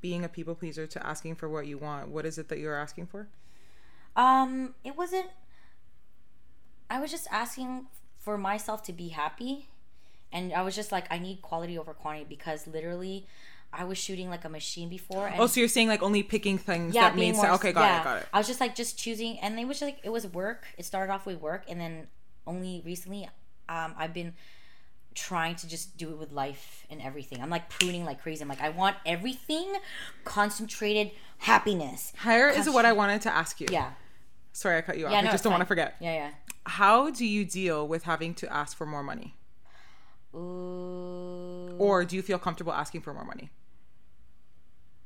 being 0.00 0.24
a 0.24 0.28
people 0.28 0.54
pleaser 0.54 0.86
to 0.86 1.06
asking 1.06 1.36
for 1.36 1.48
what 1.48 1.66
you 1.66 1.78
want, 1.78 2.08
what 2.08 2.26
is 2.26 2.38
it 2.38 2.48
that 2.48 2.58
you're 2.58 2.76
asking 2.76 3.06
for? 3.06 3.28
Um, 4.16 4.74
it 4.84 4.96
wasn't. 4.96 5.26
I 6.88 7.00
was 7.00 7.10
just 7.10 7.28
asking 7.30 7.86
for 8.18 8.36
myself 8.36 8.82
to 8.84 8.92
be 8.92 9.08
happy, 9.08 9.68
and 10.32 10.52
I 10.52 10.62
was 10.62 10.74
just 10.74 10.90
like, 10.92 11.06
I 11.10 11.18
need 11.18 11.42
quality 11.42 11.78
over 11.78 11.94
quantity 11.94 12.26
because 12.28 12.66
literally, 12.66 13.26
I 13.72 13.84
was 13.84 13.98
shooting 13.98 14.28
like 14.28 14.44
a 14.44 14.48
machine 14.48 14.88
before. 14.88 15.28
And 15.28 15.40
Oh, 15.40 15.46
so 15.46 15.60
you're 15.60 15.68
saying 15.68 15.88
like 15.88 16.02
only 16.02 16.22
picking 16.22 16.58
things 16.58 16.94
yeah, 16.94 17.02
that 17.02 17.16
means 17.16 17.36
more, 17.36 17.50
okay, 17.52 17.72
got 17.72 17.82
yeah. 17.82 18.00
it, 18.00 18.04
got 18.04 18.16
it. 18.18 18.26
I 18.32 18.38
was 18.38 18.46
just 18.48 18.60
like 18.60 18.74
just 18.74 18.98
choosing, 18.98 19.38
and 19.40 19.58
it 19.58 19.66
was 19.66 19.80
like 19.80 19.98
it 20.02 20.10
was 20.10 20.26
work. 20.26 20.66
It 20.76 20.84
started 20.84 21.12
off 21.12 21.26
with 21.26 21.40
work, 21.40 21.64
and 21.68 21.80
then 21.80 22.08
only 22.46 22.82
recently, 22.84 23.28
um, 23.68 23.94
I've 23.96 24.12
been 24.12 24.34
trying 25.14 25.56
to 25.56 25.68
just 25.68 25.96
do 25.96 26.10
it 26.10 26.18
with 26.18 26.32
life 26.32 26.86
and 26.90 27.00
everything. 27.02 27.42
I'm 27.42 27.50
like 27.50 27.68
pruning 27.68 28.04
like 28.04 28.22
crazy. 28.22 28.42
I'm 28.42 28.48
like, 28.48 28.60
I 28.60 28.68
want 28.70 28.96
everything 29.04 29.74
concentrated 30.24 31.10
happiness. 31.38 32.12
Here 32.22 32.48
is 32.48 32.68
what 32.68 32.84
I 32.84 32.92
wanted 32.92 33.22
to 33.22 33.34
ask 33.34 33.60
you. 33.60 33.66
Yeah, 33.70 33.90
Sorry, 34.52 34.78
I 34.78 34.80
cut 34.82 34.98
you 34.98 35.06
off. 35.06 35.12
yeah. 35.12 35.20
no, 35.20 35.28
I 35.28 35.32
just 35.32 35.44
don't 35.44 35.52
want 35.52 35.62
to 35.62 35.66
forget. 35.66 35.96
Yeah, 36.00 36.14
yeah. 36.14 36.30
How 36.66 37.10
do 37.10 37.24
you 37.24 37.44
deal 37.44 37.86
with 37.86 38.04
having 38.04 38.34
to 38.34 38.52
ask 38.52 38.76
for 38.76 38.86
more 38.86 39.02
money? 39.02 39.34
Ooh. 40.34 41.74
Or 41.78 42.04
do 42.04 42.14
you 42.16 42.22
feel 42.22 42.38
comfortable 42.38 42.72
asking 42.72 43.00
for 43.02 43.14
more 43.14 43.24
money? 43.24 43.50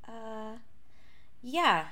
Uh, 0.07 0.57
yeah, 1.43 1.87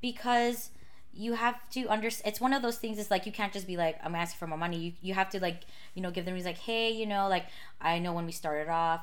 because 0.00 0.70
you 1.12 1.34
have 1.34 1.56
to 1.70 1.88
understand. 1.88 2.32
It's 2.32 2.40
one 2.40 2.52
of 2.52 2.62
those 2.62 2.78
things. 2.78 2.98
It's 2.98 3.10
like 3.10 3.26
you 3.26 3.32
can't 3.32 3.52
just 3.52 3.66
be 3.66 3.76
like, 3.76 3.98
"I'm 4.02 4.14
asking 4.14 4.38
for 4.38 4.46
more 4.46 4.58
money." 4.58 4.78
You 4.78 4.92
you 5.02 5.14
have 5.14 5.30
to 5.30 5.40
like 5.40 5.62
you 5.94 6.02
know 6.02 6.10
give 6.10 6.24
them 6.24 6.34
reasons 6.34 6.54
like, 6.54 6.62
"Hey, 6.64 6.90
you 6.90 7.06
know, 7.06 7.28
like 7.28 7.46
I 7.80 7.98
know 7.98 8.12
when 8.12 8.26
we 8.26 8.32
started 8.32 8.68
off." 8.68 9.02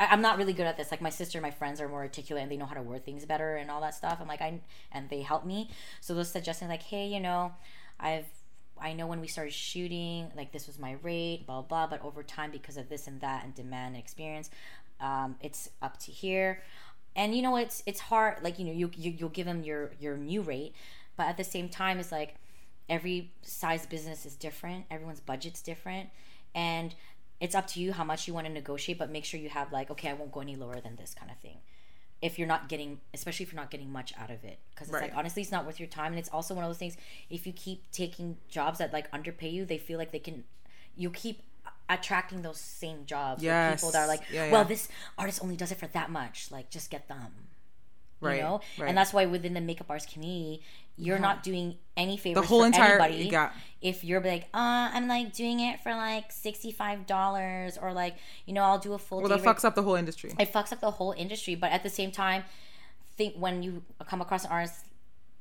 I'm 0.00 0.22
not 0.22 0.38
really 0.38 0.54
good 0.54 0.66
at 0.66 0.76
this. 0.78 0.90
Like 0.90 1.02
my 1.02 1.10
sister, 1.10 1.38
and 1.38 1.42
my 1.42 1.50
friends 1.50 1.80
are 1.80 1.88
more 1.88 2.00
articulate 2.00 2.42
and 2.42 2.50
they 2.50 2.56
know 2.56 2.64
how 2.64 2.74
to 2.74 2.82
word 2.82 3.04
things 3.04 3.26
better 3.26 3.56
and 3.56 3.70
all 3.70 3.82
that 3.82 3.94
stuff. 3.94 4.18
I'm 4.20 4.28
like 4.28 4.40
I 4.40 4.60
and 4.92 5.08
they 5.10 5.22
help 5.22 5.44
me. 5.44 5.70
So 6.00 6.14
those 6.14 6.30
suggestions 6.30 6.70
like, 6.70 6.82
hey, 6.82 7.06
you 7.06 7.20
know, 7.20 7.52
I've 8.00 8.26
I 8.80 8.92
know 8.92 9.06
when 9.06 9.20
we 9.20 9.28
started 9.28 9.52
shooting, 9.52 10.30
like 10.36 10.52
this 10.52 10.66
was 10.66 10.78
my 10.78 10.96
rate, 11.02 11.46
blah 11.46 11.62
blah. 11.62 11.86
But 11.86 12.02
over 12.04 12.22
time, 12.22 12.50
because 12.50 12.76
of 12.76 12.88
this 12.88 13.06
and 13.06 13.20
that 13.20 13.44
and 13.44 13.54
demand 13.54 13.94
and 13.94 14.02
experience, 14.02 14.50
um, 15.00 15.36
it's 15.40 15.70
up 15.82 15.98
to 16.00 16.12
here. 16.12 16.62
And 17.16 17.34
you 17.34 17.42
know, 17.42 17.56
it's 17.56 17.82
it's 17.86 18.00
hard. 18.00 18.42
Like 18.42 18.58
you 18.58 18.64
know, 18.64 18.72
you, 18.72 18.90
you 18.96 19.14
you'll 19.18 19.28
give 19.28 19.46
them 19.46 19.62
your 19.62 19.92
your 20.00 20.16
new 20.16 20.42
rate, 20.42 20.74
but 21.16 21.26
at 21.26 21.36
the 21.36 21.44
same 21.44 21.68
time, 21.68 21.98
it's 21.98 22.12
like 22.12 22.34
every 22.88 23.32
size 23.42 23.86
business 23.86 24.26
is 24.26 24.34
different. 24.34 24.84
Everyone's 24.90 25.20
budget's 25.20 25.62
different, 25.62 26.10
and 26.54 26.94
it's 27.40 27.54
up 27.54 27.66
to 27.68 27.80
you 27.80 27.92
how 27.92 28.04
much 28.04 28.26
you 28.28 28.34
want 28.34 28.46
to 28.46 28.52
negotiate. 28.52 28.98
But 28.98 29.10
make 29.10 29.24
sure 29.24 29.38
you 29.40 29.48
have 29.48 29.72
like, 29.72 29.90
okay, 29.90 30.08
I 30.10 30.12
won't 30.14 30.32
go 30.32 30.40
any 30.40 30.56
lower 30.56 30.80
than 30.80 30.96
this 30.96 31.14
kind 31.14 31.30
of 31.30 31.38
thing. 31.38 31.58
If 32.22 32.38
you're 32.38 32.48
not 32.48 32.68
getting, 32.68 33.00
especially 33.12 33.44
if 33.44 33.52
you're 33.52 33.60
not 33.60 33.70
getting 33.70 33.92
much 33.92 34.14
out 34.18 34.30
of 34.30 34.44
it, 34.44 34.58
because 34.70 34.88
it's 34.88 34.94
Right. 34.94 35.02
like 35.10 35.16
honestly, 35.16 35.42
it's 35.42 35.52
not 35.52 35.66
worth 35.66 35.78
your 35.78 35.88
time, 35.88 36.12
and 36.12 36.18
it's 36.18 36.28
also 36.30 36.54
one 36.54 36.64
of 36.64 36.70
those 36.70 36.78
things. 36.78 36.96
If 37.28 37.46
you 37.46 37.52
keep 37.52 37.90
taking 37.90 38.38
jobs 38.48 38.78
that 38.78 38.92
like 38.92 39.08
underpay 39.12 39.48
you, 39.50 39.64
they 39.64 39.78
feel 39.78 39.98
like 39.98 40.10
they 40.12 40.18
can. 40.20 40.44
You 40.96 41.10
keep 41.10 41.42
attracting 41.90 42.40
those 42.42 42.58
same 42.58 43.04
jobs. 43.04 43.42
Yes. 43.42 43.80
people 43.80 43.90
that 43.92 44.02
are 44.04 44.06
like, 44.08 44.22
Yeah, 44.32 44.50
well, 44.50 44.62
yeah. 44.62 44.68
this 44.68 44.88
artist 45.18 45.42
only 45.42 45.56
does 45.56 45.70
it 45.70 45.78
for 45.78 45.88
that 45.88 46.08
much. 46.10 46.50
Like, 46.50 46.70
just 46.70 46.90
get 46.90 47.08
them 47.08 47.32
Right. 48.20 48.36
you 48.36 48.42
know 48.42 48.60
right. 48.78 48.88
and 48.88 48.96
that's 48.96 49.12
why 49.12 49.26
within 49.26 49.52
the 49.52 49.60
makeup 49.60 49.90
arts 49.90 50.06
community 50.06 50.62
you're 50.96 51.18
not 51.18 51.42
doing 51.42 51.76
any 51.96 52.16
favors 52.16 52.46
whole 52.46 52.60
for 52.60 52.66
entire- 52.66 53.00
anybody 53.00 53.28
yeah. 53.28 53.50
if 53.80 54.04
you're 54.04 54.20
like 54.20 54.44
uh 54.54 54.90
i'm 54.92 55.06
like 55.08 55.32
doing 55.32 55.60
it 55.60 55.80
for 55.80 55.92
like 55.92 56.30
$65 56.32 57.82
or 57.82 57.92
like 57.92 58.16
you 58.46 58.52
know 58.52 58.62
i'll 58.62 58.78
do 58.78 58.92
a 58.94 58.98
full 58.98 59.20
well, 59.20 59.28
that 59.28 59.40
rate. 59.40 59.44
fucks 59.44 59.64
up 59.64 59.74
the 59.74 59.82
whole 59.82 59.94
industry. 59.94 60.32
it 60.38 60.52
fucks 60.52 60.72
up 60.72 60.80
the 60.80 60.90
whole 60.92 61.12
industry 61.12 61.54
but 61.54 61.70
at 61.72 61.82
the 61.82 61.90
same 61.90 62.10
time 62.10 62.44
think 63.16 63.34
when 63.36 63.62
you 63.62 63.82
come 64.06 64.20
across 64.20 64.44
an 64.44 64.50
artist 64.50 64.86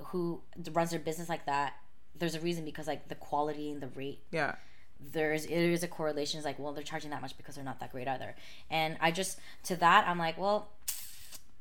who 0.07 0.41
runs 0.73 0.91
their 0.91 0.99
business 0.99 1.29
like 1.29 1.45
that 1.45 1.73
there's 2.15 2.35
a 2.35 2.39
reason 2.39 2.63
because 2.65 2.87
like 2.87 3.07
the 3.09 3.15
quality 3.15 3.71
and 3.71 3.81
the 3.81 3.87
rate 3.95 4.19
Yeah. 4.31 4.55
there's 4.99 5.47
there 5.47 5.71
is 5.71 5.83
a 5.83 5.87
correlation. 5.87 6.37
It's 6.37 6.45
like, 6.45 6.59
well, 6.59 6.71
they're 6.73 6.83
charging 6.83 7.09
that 7.09 7.21
much 7.21 7.35
because 7.35 7.55
they're 7.55 7.63
not 7.63 7.79
that 7.79 7.91
great 7.91 8.07
either. 8.07 8.35
And 8.69 8.95
I 9.01 9.11
just 9.11 9.39
to 9.63 9.75
that, 9.77 10.07
I'm 10.07 10.17
like, 10.19 10.37
well, 10.37 10.69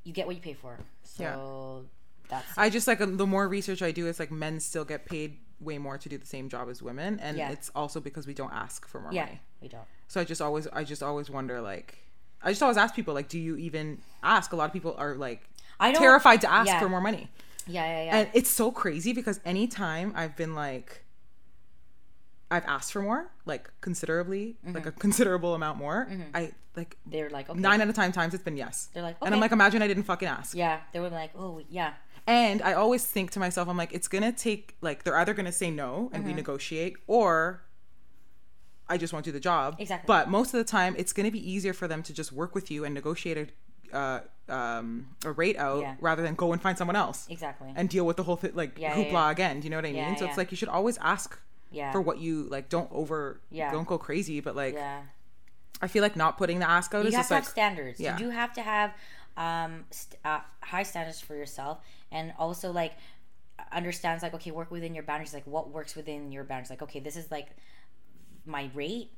you 0.04 0.12
get 0.12 0.26
what 0.26 0.36
you 0.36 0.42
pay 0.42 0.52
for. 0.52 0.78
So 1.02 1.86
that's 2.32 2.58
I 2.58 2.70
just 2.70 2.86
like 2.88 3.00
um, 3.00 3.16
the 3.16 3.26
more 3.26 3.46
research 3.48 3.82
I 3.82 3.92
do, 3.92 4.06
it's 4.06 4.18
like 4.18 4.30
men 4.30 4.58
still 4.60 4.84
get 4.84 5.04
paid 5.06 5.38
way 5.60 5.78
more 5.78 5.98
to 5.98 6.08
do 6.08 6.18
the 6.18 6.26
same 6.26 6.48
job 6.48 6.68
as 6.68 6.82
women, 6.82 7.20
and 7.20 7.36
Yeah. 7.36 7.50
it's 7.50 7.70
also 7.74 8.00
because 8.00 8.26
we 8.26 8.34
don't 8.34 8.52
ask 8.52 8.86
for 8.88 9.00
more 9.00 9.12
yeah, 9.12 9.24
money. 9.26 9.40
we 9.60 9.68
don't. 9.68 9.84
So 10.08 10.20
I 10.20 10.24
just 10.24 10.40
always, 10.42 10.66
I 10.68 10.84
just 10.84 11.02
always 11.02 11.30
wonder, 11.30 11.60
like, 11.60 11.98
I 12.42 12.50
just 12.50 12.62
always 12.62 12.76
ask 12.76 12.94
people, 12.94 13.14
like, 13.14 13.28
do 13.28 13.38
you 13.38 13.56
even 13.56 13.98
ask? 14.22 14.52
A 14.52 14.56
lot 14.56 14.64
of 14.64 14.72
people 14.72 14.94
are 14.98 15.14
like 15.14 15.48
I 15.78 15.92
don't 15.92 16.00
terrified 16.00 16.40
to 16.42 16.52
ask 16.52 16.68
yeah. 16.68 16.80
for 16.80 16.88
more 16.88 17.00
money, 17.00 17.28
Yeah, 17.66 17.84
yeah, 17.86 18.04
yeah. 18.04 18.16
and 18.16 18.28
it's 18.32 18.50
so 18.50 18.72
crazy 18.72 19.12
because 19.12 19.40
anytime 19.44 20.12
I've 20.16 20.36
been 20.36 20.54
like, 20.54 21.04
I've 22.50 22.64
asked 22.66 22.92
for 22.92 23.02
more, 23.02 23.30
like 23.46 23.70
considerably, 23.80 24.56
like 24.64 24.86
a 24.86 24.90
mm-hmm. 24.90 25.00
considerable 25.00 25.54
amount 25.54 25.78
more, 25.78 26.06
mm-hmm. 26.10 26.34
I 26.34 26.52
like 26.76 26.96
They're 27.06 27.30
like, 27.30 27.48
okay. 27.48 27.58
nine 27.58 27.80
out 27.80 27.88
of 27.88 27.94
ten 27.94 28.12
times 28.12 28.34
it's 28.34 28.42
been 28.44 28.56
yes. 28.56 28.88
They're 28.92 29.02
like, 29.02 29.16
and 29.22 29.34
I'm 29.34 29.40
like, 29.40 29.52
imagine 29.52 29.82
I 29.82 29.88
didn't 29.88 30.04
fucking 30.04 30.28
ask. 30.28 30.54
Yeah, 30.54 30.80
they 30.92 31.00
were 31.00 31.10
like, 31.10 31.30
oh 31.36 31.62
yeah, 31.70 31.94
And 32.26 32.62
I 32.62 32.74
always 32.74 33.04
think 33.04 33.30
to 33.32 33.40
myself, 33.40 33.68
I'm 33.68 33.76
like, 33.76 33.92
it's 33.92 34.08
gonna 34.08 34.32
take 34.32 34.76
like 34.80 35.02
they're 35.04 35.16
either 35.18 35.34
gonna 35.34 35.52
say 35.52 35.70
no 35.70 36.08
and 36.12 36.22
Mm-hmm. 36.22 36.26
we 36.30 36.34
negotiate, 36.34 36.96
or 37.06 37.62
I 38.88 38.96
just 38.96 39.12
won't 39.12 39.24
do 39.24 39.32
the 39.32 39.40
job. 39.40 39.76
Exactly. 39.78 40.06
But 40.06 40.28
most 40.28 40.54
of 40.54 40.58
the 40.58 40.64
time, 40.64 40.94
it's 40.98 41.12
gonna 41.12 41.30
be 41.30 41.50
easier 41.50 41.72
for 41.72 41.88
them 41.88 42.02
to 42.04 42.12
just 42.12 42.32
work 42.32 42.54
with 42.54 42.70
you 42.70 42.84
and 42.84 42.94
negotiate 42.94 43.50
a, 43.92 43.96
uh, 43.96 44.20
um, 44.52 45.08
a 45.24 45.32
rate 45.32 45.56
out 45.56 45.80
Yeah. 45.80 45.94
rather 46.00 46.22
than 46.22 46.34
go 46.34 46.52
and 46.52 46.60
find 46.60 46.76
someone 46.76 46.96
else 46.96 47.26
exactly. 47.30 47.72
and 47.74 47.88
deal 47.88 48.04
with 48.04 48.16
the 48.16 48.22
whole 48.24 48.36
thing 48.36 48.52
like 48.54 48.78
Yeah, 48.78 48.94
hoopla 48.94 49.12
yeah, 49.12 49.30
again. 49.30 49.60
Do 49.60 49.64
you 49.66 49.70
know 49.70 49.76
what 49.78 49.84
I 49.86 49.92
mean? 49.92 49.96
Yeah, 49.96 50.14
so 50.16 50.26
it's 50.26 50.36
like 50.36 50.50
you 50.50 50.56
should 50.56 50.68
always 50.68 50.98
ask 50.98 51.38
yeah, 51.70 51.90
for 51.90 52.00
what 52.00 52.18
you 52.18 52.44
like. 52.50 52.68
Don't 52.68 52.90
over. 52.92 53.40
Yeah. 53.50 53.70
Don't 53.72 53.86
go 53.88 53.98
crazy, 53.98 54.40
but 54.40 54.54
like 54.54 54.74
yeah. 54.74 55.02
I 55.80 55.88
feel 55.88 56.02
like 56.02 56.14
not 56.16 56.36
putting 56.38 56.58
the 56.60 56.68
ask 56.68 56.94
out 56.94 56.98
is 57.00 57.04
You 57.04 57.08
is 57.08 57.14
have 57.16 57.22
just 57.22 57.28
to 57.30 57.34
like 57.34 57.44
have 57.44 57.50
standards. 57.50 57.98
yeah. 58.00 58.18
You 58.18 58.24
do 58.26 58.30
have 58.30 58.52
to 58.54 58.62
have 58.62 58.92
um, 59.36 59.84
st- 59.90 60.20
uh, 60.24 60.40
high 60.60 60.82
standards 60.82 61.20
for 61.20 61.34
yourself, 61.34 61.78
and 62.10 62.32
also 62.38 62.72
like 62.72 62.92
understands 63.72 64.22
like 64.22 64.34
okay, 64.34 64.50
work 64.50 64.70
within 64.70 64.94
your 64.94 65.04
boundaries. 65.04 65.34
Like 65.34 65.46
what 65.46 65.70
works 65.70 65.94
within 65.94 66.32
your 66.32 66.44
boundaries. 66.44 66.70
Like 66.70 66.82
okay, 66.82 67.00
this 67.00 67.16
is 67.16 67.30
like 67.30 67.48
my 68.46 68.70
rate. 68.74 69.10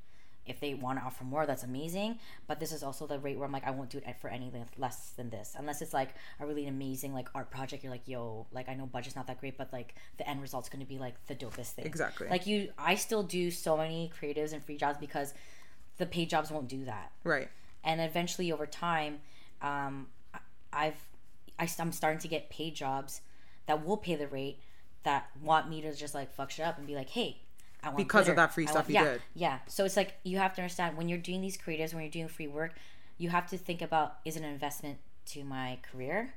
If 0.47 0.61
they 0.61 0.75
want 0.75 0.99
to 0.99 1.05
offer 1.07 1.25
more, 1.25 1.47
that's 1.47 1.63
amazing. 1.63 2.19
But 2.47 2.61
this 2.61 2.71
is 2.71 2.83
also 2.83 3.07
the 3.07 3.19
rate 3.19 3.39
where 3.39 3.47
I'm 3.47 3.53
like, 3.53 3.67
I 3.67 3.71
won't 3.71 3.89
do 3.89 3.97
it 3.97 4.17
for 4.21 4.29
anything 4.29 4.67
less 4.77 5.13
than 5.17 5.31
this, 5.31 5.57
unless 5.59 5.81
it's 5.81 5.95
like 5.95 6.11
a 6.39 6.47
really 6.47 6.67
amazing 6.67 7.15
like 7.15 7.31
art 7.35 7.51
project. 7.51 7.83
You're 7.83 7.91
like, 7.91 8.07
yo, 8.07 8.47
like 8.53 8.69
I 8.69 8.75
know 8.75 8.85
budget's 8.85 9.17
not 9.17 9.27
that 9.29 9.41
great, 9.41 9.57
but 9.57 9.73
like 9.73 9.95
the 10.19 10.29
end 10.29 10.43
result's 10.43 10.69
gonna 10.69 10.85
be 10.85 10.99
like 10.99 11.15
the 11.29 11.35
dopest 11.35 11.71
thing. 11.71 11.87
Exactly. 11.87 12.29
Like 12.29 12.47
you, 12.47 12.73
I 12.77 12.97
still 12.97 13.23
do 13.23 13.51
so 13.51 13.79
many 13.79 14.13
creatives 14.21 14.53
and 14.53 14.63
free 14.63 14.77
jobs 14.77 14.99
because 14.99 15.33
the 15.99 16.07
paid 16.07 16.29
jobs 16.29 16.51
won't 16.51 16.69
do 16.69 16.85
that 16.85 17.13
right. 17.23 17.49
and 17.83 18.01
eventually 18.01 18.51
over 18.51 18.67
time 18.67 19.21
um, 19.65 20.07
i've 20.73 20.97
I, 21.59 21.69
i'm 21.79 21.93
starting 21.93 22.21
to 22.21 22.29
get 22.29 22.51
paid 22.51 22.75
jobs 22.75 23.21
that 23.67 23.85
will 23.87 23.97
pay 23.97 24.15
the 24.17 24.27
rate 24.29 24.59
that 25.05 25.27
want 25.43 25.69
me 25.69 25.81
to 25.83 25.95
just 25.95 26.15
like 26.15 26.33
fuck 26.33 26.51
shit 26.51 26.65
up 26.67 26.79
and 26.79 26.87
be 26.87 26.95
like 26.95 27.11
hey 27.11 27.39
I 27.83 27.89
want 27.89 27.99
to 27.99 28.05
Because 28.05 28.29
of 28.29 28.37
that 28.37 28.55
free 28.55 28.65
I 28.67 28.71
stuff 28.71 28.77
want- 28.85 28.89
you 28.89 28.95
yeah, 28.95 29.05
did. 29.05 29.23
yeah. 29.35 29.59
So 29.67 29.85
it's 29.85 29.95
like 29.95 30.15
you 30.25 30.39
have 30.39 30.55
to 30.55 30.63
understand 30.63 30.97
when 30.97 31.07
you're 31.11 31.19
doing 31.19 31.43
these 31.43 31.59
creatives 31.59 31.93
when 31.93 32.03
you're 32.03 32.11
doing 32.11 32.29
free 32.29 32.47
work 32.47 32.73
you 33.19 33.29
have 33.29 33.47
to 33.51 33.59
think 33.59 33.83
about 33.83 34.17
is 34.25 34.37
it 34.37 34.43
an 34.43 34.49
investment 34.49 34.97
to 35.27 35.45
my 35.45 35.77
career? 35.93 36.33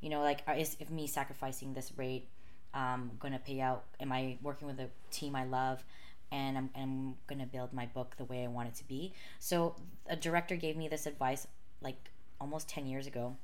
You 0.00 0.08
know 0.10 0.20
like 0.20 0.42
is 0.56 0.76
if 0.78 0.88
me 0.88 1.08
sacrificing 1.08 1.74
this 1.74 1.90
rate 1.96 2.28
um 2.74 3.10
gonna 3.18 3.40
pay 3.40 3.60
out 3.60 3.86
am 3.98 4.12
i 4.12 4.36
working 4.40 4.68
with 4.68 4.78
a 4.78 4.88
team 5.10 5.34
i 5.34 5.44
love 5.44 5.82
and 6.30 6.56
I'm, 6.56 6.70
I'm 6.76 7.14
gonna 7.26 7.46
build 7.46 7.72
my 7.72 7.86
book 7.86 8.14
the 8.16 8.24
way 8.24 8.44
i 8.44 8.46
want 8.46 8.68
it 8.68 8.76
to 8.76 8.86
be? 8.86 9.12
So 9.40 9.74
a 10.08 10.14
director 10.14 10.54
gave 10.54 10.76
me 10.76 10.86
this 10.86 11.06
advice 11.06 11.48
like 11.82 11.96
almost 12.40 12.68
10 12.68 12.86
years 12.86 13.06
ago 13.06 13.36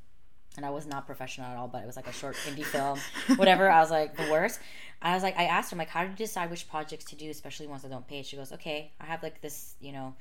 and 0.56 0.64
I 0.64 0.70
was 0.70 0.86
not 0.86 1.06
professional 1.06 1.46
at 1.48 1.56
all, 1.56 1.68
but 1.68 1.82
it 1.82 1.86
was 1.86 1.96
like 1.96 2.06
a 2.06 2.12
short 2.12 2.36
indie 2.48 2.64
film, 2.64 2.98
whatever. 3.36 3.68
I 3.68 3.80
was 3.80 3.90
like 3.90 4.16
the 4.16 4.30
worst. 4.30 4.60
I 5.02 5.14
was 5.14 5.22
like, 5.22 5.36
I 5.38 5.44
asked 5.44 5.70
her, 5.70 5.74
I'm 5.74 5.78
like, 5.78 5.88
how 5.88 6.04
do 6.04 6.10
you 6.10 6.16
decide 6.16 6.50
which 6.50 6.68
projects 6.68 7.04
to 7.06 7.16
do, 7.16 7.28
especially 7.30 7.66
ones 7.66 7.82
that 7.82 7.90
don't 7.90 8.06
pay? 8.06 8.22
She 8.22 8.36
goes, 8.36 8.52
okay, 8.52 8.92
I 9.00 9.06
have 9.06 9.22
like 9.22 9.40
this, 9.40 9.74
you 9.80 9.92
know, 9.92 10.14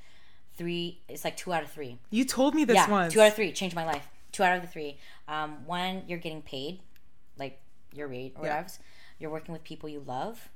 three. 0.56 1.00
It's 1.08 1.24
like 1.24 1.36
two 1.36 1.52
out 1.52 1.62
of 1.62 1.70
three. 1.70 1.98
You 2.10 2.24
told 2.24 2.54
me 2.54 2.64
this 2.64 2.74
yeah, 2.74 2.90
once. 2.90 3.12
two 3.12 3.20
out 3.20 3.28
of 3.28 3.34
three 3.34 3.52
changed 3.52 3.76
my 3.76 3.84
life. 3.86 4.08
Two 4.32 4.42
out 4.42 4.56
of 4.56 4.62
the 4.62 4.68
three. 4.68 4.98
Um, 5.28 5.64
one, 5.66 6.02
you're 6.08 6.18
getting 6.18 6.42
paid, 6.42 6.80
like 7.38 7.60
your 7.92 8.08
rate 8.08 8.34
or 8.36 8.44
Yeah. 8.44 8.56
whatever. 8.56 8.68
You're 9.20 9.30
working 9.30 9.52
with 9.52 9.62
people 9.62 9.88
you 9.88 10.00
love, 10.00 10.50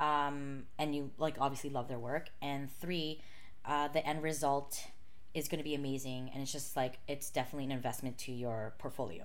um, 0.00 0.62
and 0.78 0.94
you 0.94 1.10
like 1.18 1.36
obviously 1.38 1.68
love 1.68 1.88
their 1.88 1.98
work. 1.98 2.30
And 2.40 2.72
three, 2.72 3.20
uh, 3.66 3.88
the 3.88 4.04
end 4.06 4.22
result 4.22 4.86
is 5.34 5.48
going 5.48 5.58
to 5.58 5.64
be 5.64 5.74
amazing, 5.74 6.30
and 6.32 6.42
it's 6.42 6.52
just 6.52 6.76
like 6.76 6.98
it's 7.06 7.30
definitely 7.30 7.64
an 7.64 7.72
investment 7.72 8.18
to 8.18 8.32
your 8.32 8.74
portfolio. 8.78 9.24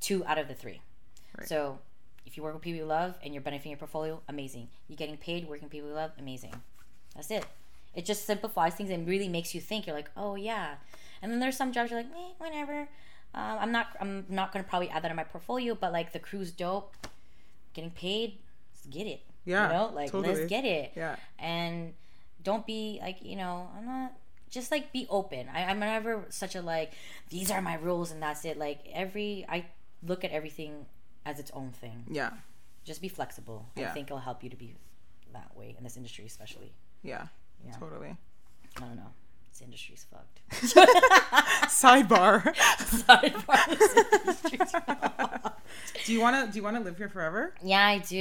Two 0.00 0.24
out 0.24 0.38
of 0.38 0.48
the 0.48 0.54
three. 0.54 0.80
Right. 1.38 1.48
So 1.48 1.78
if 2.26 2.36
you 2.36 2.42
work 2.42 2.54
with 2.54 2.62
people 2.62 2.78
you 2.78 2.84
love 2.86 3.18
and 3.24 3.34
you're 3.34 3.42
benefiting 3.42 3.70
your 3.72 3.78
portfolio, 3.78 4.20
amazing. 4.28 4.68
You're 4.88 4.96
getting 4.96 5.16
paid 5.16 5.48
working 5.48 5.64
with 5.64 5.72
people 5.72 5.88
you 5.88 5.94
love, 5.94 6.12
amazing. 6.18 6.54
That's 7.14 7.30
it. 7.30 7.44
It 7.94 8.04
just 8.04 8.24
simplifies 8.26 8.74
things 8.74 8.90
and 8.90 9.06
really 9.06 9.28
makes 9.28 9.54
you 9.54 9.60
think. 9.60 9.86
You're 9.86 9.96
like, 9.96 10.10
oh 10.16 10.34
yeah. 10.34 10.74
And 11.20 11.30
then 11.30 11.40
there's 11.40 11.56
some 11.56 11.72
jobs 11.72 11.90
you're 11.90 12.00
like, 12.00 12.10
eh, 12.10 12.32
whatever. 12.38 12.88
Um, 13.34 13.58
I'm 13.60 13.72
not. 13.72 13.88
I'm 14.00 14.24
not 14.28 14.52
gonna 14.52 14.64
probably 14.64 14.88
add 14.90 15.02
that 15.04 15.10
in 15.10 15.16
my 15.16 15.24
portfolio, 15.24 15.74
but 15.74 15.92
like 15.92 16.12
the 16.12 16.18
crew's 16.18 16.50
dope. 16.50 16.94
Getting 17.74 17.90
paid, 17.90 18.38
let's 18.74 18.86
get 18.94 19.06
it. 19.06 19.22
Yeah, 19.44 19.66
You 19.68 19.72
know, 19.74 19.90
like 19.94 20.10
totally. 20.10 20.34
let's 20.34 20.48
get 20.48 20.64
it. 20.64 20.92
Yeah. 20.94 21.16
And 21.38 21.94
don't 22.42 22.66
be 22.66 22.98
like, 23.02 23.18
you 23.22 23.36
know, 23.36 23.68
I'm 23.76 23.86
not. 23.86 24.12
Just 24.52 24.70
like 24.70 24.92
be 24.92 25.06
open. 25.08 25.48
I, 25.52 25.64
I'm 25.64 25.80
never 25.80 26.26
such 26.28 26.54
a 26.54 26.60
like. 26.62 26.92
These 27.30 27.50
are 27.50 27.62
my 27.62 27.74
rules 27.74 28.12
and 28.12 28.22
that's 28.22 28.44
it. 28.44 28.58
Like 28.58 28.80
every, 28.92 29.46
I 29.48 29.64
look 30.06 30.24
at 30.24 30.30
everything 30.30 30.86
as 31.24 31.40
its 31.40 31.50
own 31.52 31.70
thing. 31.70 32.04
Yeah. 32.10 32.30
Just 32.84 33.00
be 33.00 33.08
flexible. 33.08 33.66
Yeah. 33.76 33.88
I 33.88 33.92
think 33.92 34.08
it'll 34.08 34.18
help 34.18 34.44
you 34.44 34.50
to 34.50 34.56
be 34.56 34.74
that 35.32 35.56
way 35.56 35.74
in 35.76 35.82
this 35.82 35.96
industry, 35.96 36.26
especially. 36.26 36.70
Yeah. 37.02 37.28
Yeah. 37.66 37.72
Totally. 37.78 38.14
I 38.76 38.80
don't 38.80 38.96
know. 38.96 39.10
This 39.50 39.62
industry's 39.62 40.06
fucked. 40.10 40.40
Sidebar. 41.70 42.54
Sorry 42.86 43.34
for 45.72 45.80
this 45.80 45.92
industry's 45.92 45.92
fucked. 45.92 46.06
do 46.06 46.12
you 46.12 46.20
wanna 46.20 46.48
do 46.52 46.56
you 46.56 46.62
wanna 46.62 46.80
live 46.80 46.96
here 46.96 47.08
forever? 47.08 47.54
Yeah, 47.62 47.86
I 47.86 47.98
do. 47.98 48.16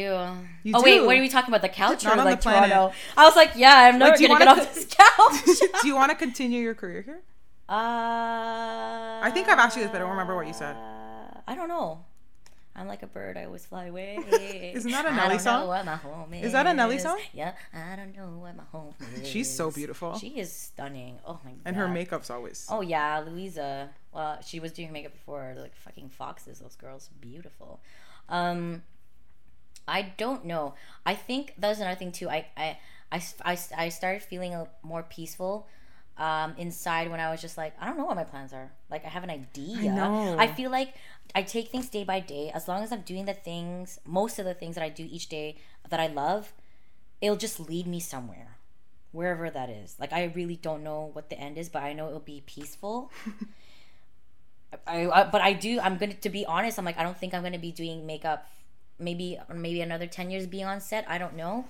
You 0.63 0.73
oh 0.75 0.81
wait, 0.83 1.05
what 1.05 1.15
are 1.15 1.19
we 1.19 1.29
talking 1.29 1.49
about? 1.49 1.61
The 1.61 1.69
couch 1.69 2.03
Not 2.03 2.17
or 2.17 2.19
on 2.19 2.25
the 2.25 2.31
like 2.31 2.41
planet. 2.41 2.69
Toronto? 2.69 2.95
I 3.17 3.25
was 3.25 3.35
like, 3.35 3.51
yeah, 3.55 3.89
I'm 3.91 3.99
never 3.99 4.17
do 4.17 4.23
you 4.23 4.29
gonna 4.29 4.45
get 4.45 4.57
off 4.57 4.73
this 4.73 4.85
couch. 4.85 5.69
do 5.81 5.87
you 5.87 5.95
wanna 5.95 6.15
continue 6.15 6.61
your 6.61 6.75
career 6.75 7.01
here? 7.01 7.21
uh, 7.69 9.21
I 9.23 9.31
think 9.33 9.47
I've 9.47 9.59
asked 9.59 9.77
you 9.77 9.83
this, 9.83 9.91
but 9.91 9.97
I 9.97 9.99
don't 9.99 10.11
remember 10.11 10.35
what 10.35 10.47
you 10.47 10.53
said. 10.53 10.75
I 11.47 11.55
don't 11.55 11.67
know. 11.67 12.05
I'm 12.75 12.87
like 12.87 13.03
a 13.03 13.07
bird. 13.07 13.37
I 13.37 13.45
always 13.45 13.65
fly 13.65 13.85
away. 13.85 14.71
Isn't 14.75 14.91
that 14.91 15.05
a 15.05 15.11
Nelly 15.11 15.29
don't 15.35 15.39
song? 15.39 15.61
Know 15.61 15.67
what 15.67 15.85
my 15.85 15.95
home 15.97 16.33
is. 16.33 16.45
Is 16.47 16.51
that 16.53 16.67
a 16.67 16.73
Nelly 16.73 16.99
song? 16.99 17.19
Yeah. 17.33 17.53
I 17.73 17.95
don't 17.95 18.15
know 18.15 18.39
what 18.39 18.55
my 18.55 18.63
home 18.71 18.93
is. 19.15 19.27
She's 19.27 19.49
so 19.49 19.71
beautiful. 19.71 20.17
She 20.17 20.39
is 20.39 20.51
stunning. 20.51 21.19
Oh 21.25 21.39
my 21.43 21.51
god. 21.51 21.59
And 21.65 21.75
her 21.75 21.87
makeup's 21.87 22.29
always 22.29 22.67
Oh 22.69 22.81
yeah, 22.81 23.19
Louisa. 23.19 23.89
Well, 24.13 24.39
she 24.41 24.59
was 24.59 24.71
doing 24.71 24.91
makeup 24.91 25.13
before. 25.13 25.51
They're 25.53 25.63
like 25.63 25.75
fucking 25.75 26.09
foxes. 26.09 26.59
Those 26.59 26.75
girls, 26.75 27.09
beautiful. 27.19 27.81
Um, 28.29 28.83
I 29.87 30.13
don't 30.17 30.45
know. 30.45 30.75
I 31.05 31.15
think 31.15 31.55
that's 31.57 31.79
another 31.79 31.97
thing 31.97 32.11
too. 32.13 32.29
I 32.29 32.47
I 32.55 32.77
I, 33.11 33.21
I, 33.43 33.57
I 33.77 33.89
started 33.89 34.21
feeling 34.21 34.53
a, 34.53 34.67
more 34.83 35.03
peaceful 35.03 35.67
um, 36.21 36.53
inside 36.59 37.09
when 37.09 37.19
I 37.19 37.31
was 37.31 37.41
just 37.41 37.57
like, 37.57 37.73
I 37.81 37.87
don't 37.87 37.97
know 37.97 38.05
what 38.05 38.15
my 38.15 38.23
plans 38.23 38.53
are. 38.53 38.71
Like 38.91 39.03
I 39.03 39.09
have 39.09 39.23
an 39.23 39.31
idea. 39.31 39.91
know. 39.91 40.35
I 40.37 40.45
feel 40.45 40.69
like 40.69 40.93
I 41.33 41.41
take 41.41 41.69
things 41.69 41.89
day 41.89 42.03
by 42.03 42.19
day. 42.19 42.51
As 42.53 42.67
long 42.67 42.83
as 42.83 42.91
I'm 42.91 43.01
doing 43.01 43.25
the 43.25 43.33
things, 43.33 43.99
most 44.05 44.37
of 44.37 44.45
the 44.45 44.53
things 44.53 44.75
that 44.75 44.83
I 44.83 44.89
do 44.89 45.07
each 45.09 45.29
day 45.29 45.57
that 45.89 45.99
I 45.99 46.05
love, 46.05 46.53
it'll 47.21 47.37
just 47.37 47.59
lead 47.59 47.87
me 47.87 47.99
somewhere 47.99 48.57
wherever 49.11 49.49
that 49.49 49.71
is. 49.71 49.95
Like 49.99 50.13
I 50.13 50.25
really 50.35 50.57
don't 50.57 50.83
know 50.83 51.09
what 51.11 51.31
the 51.31 51.39
end 51.39 51.57
is, 51.57 51.69
but 51.69 51.81
I 51.81 51.93
know 51.93 52.07
it'll 52.07 52.19
be 52.19 52.43
peaceful. 52.45 53.11
I, 54.87 55.07
I 55.07 55.23
but 55.23 55.41
I 55.41 55.53
do. 55.53 55.79
I'm 55.79 55.97
gonna 55.97 56.13
to 56.13 56.29
be 56.29 56.45
honest. 56.45 56.77
I'm 56.77 56.85
like 56.85 56.99
I 56.99 57.03
don't 57.03 57.17
think 57.17 57.33
I'm 57.33 57.41
gonna 57.41 57.57
be 57.57 57.71
doing 57.71 58.05
makeup. 58.05 58.47
Maybe 58.99 59.39
maybe 59.51 59.81
another 59.81 60.05
ten 60.05 60.29
years 60.29 60.45
being 60.45 60.65
on 60.65 60.81
set. 60.81 61.03
I 61.09 61.17
don't 61.17 61.35
know. 61.35 61.65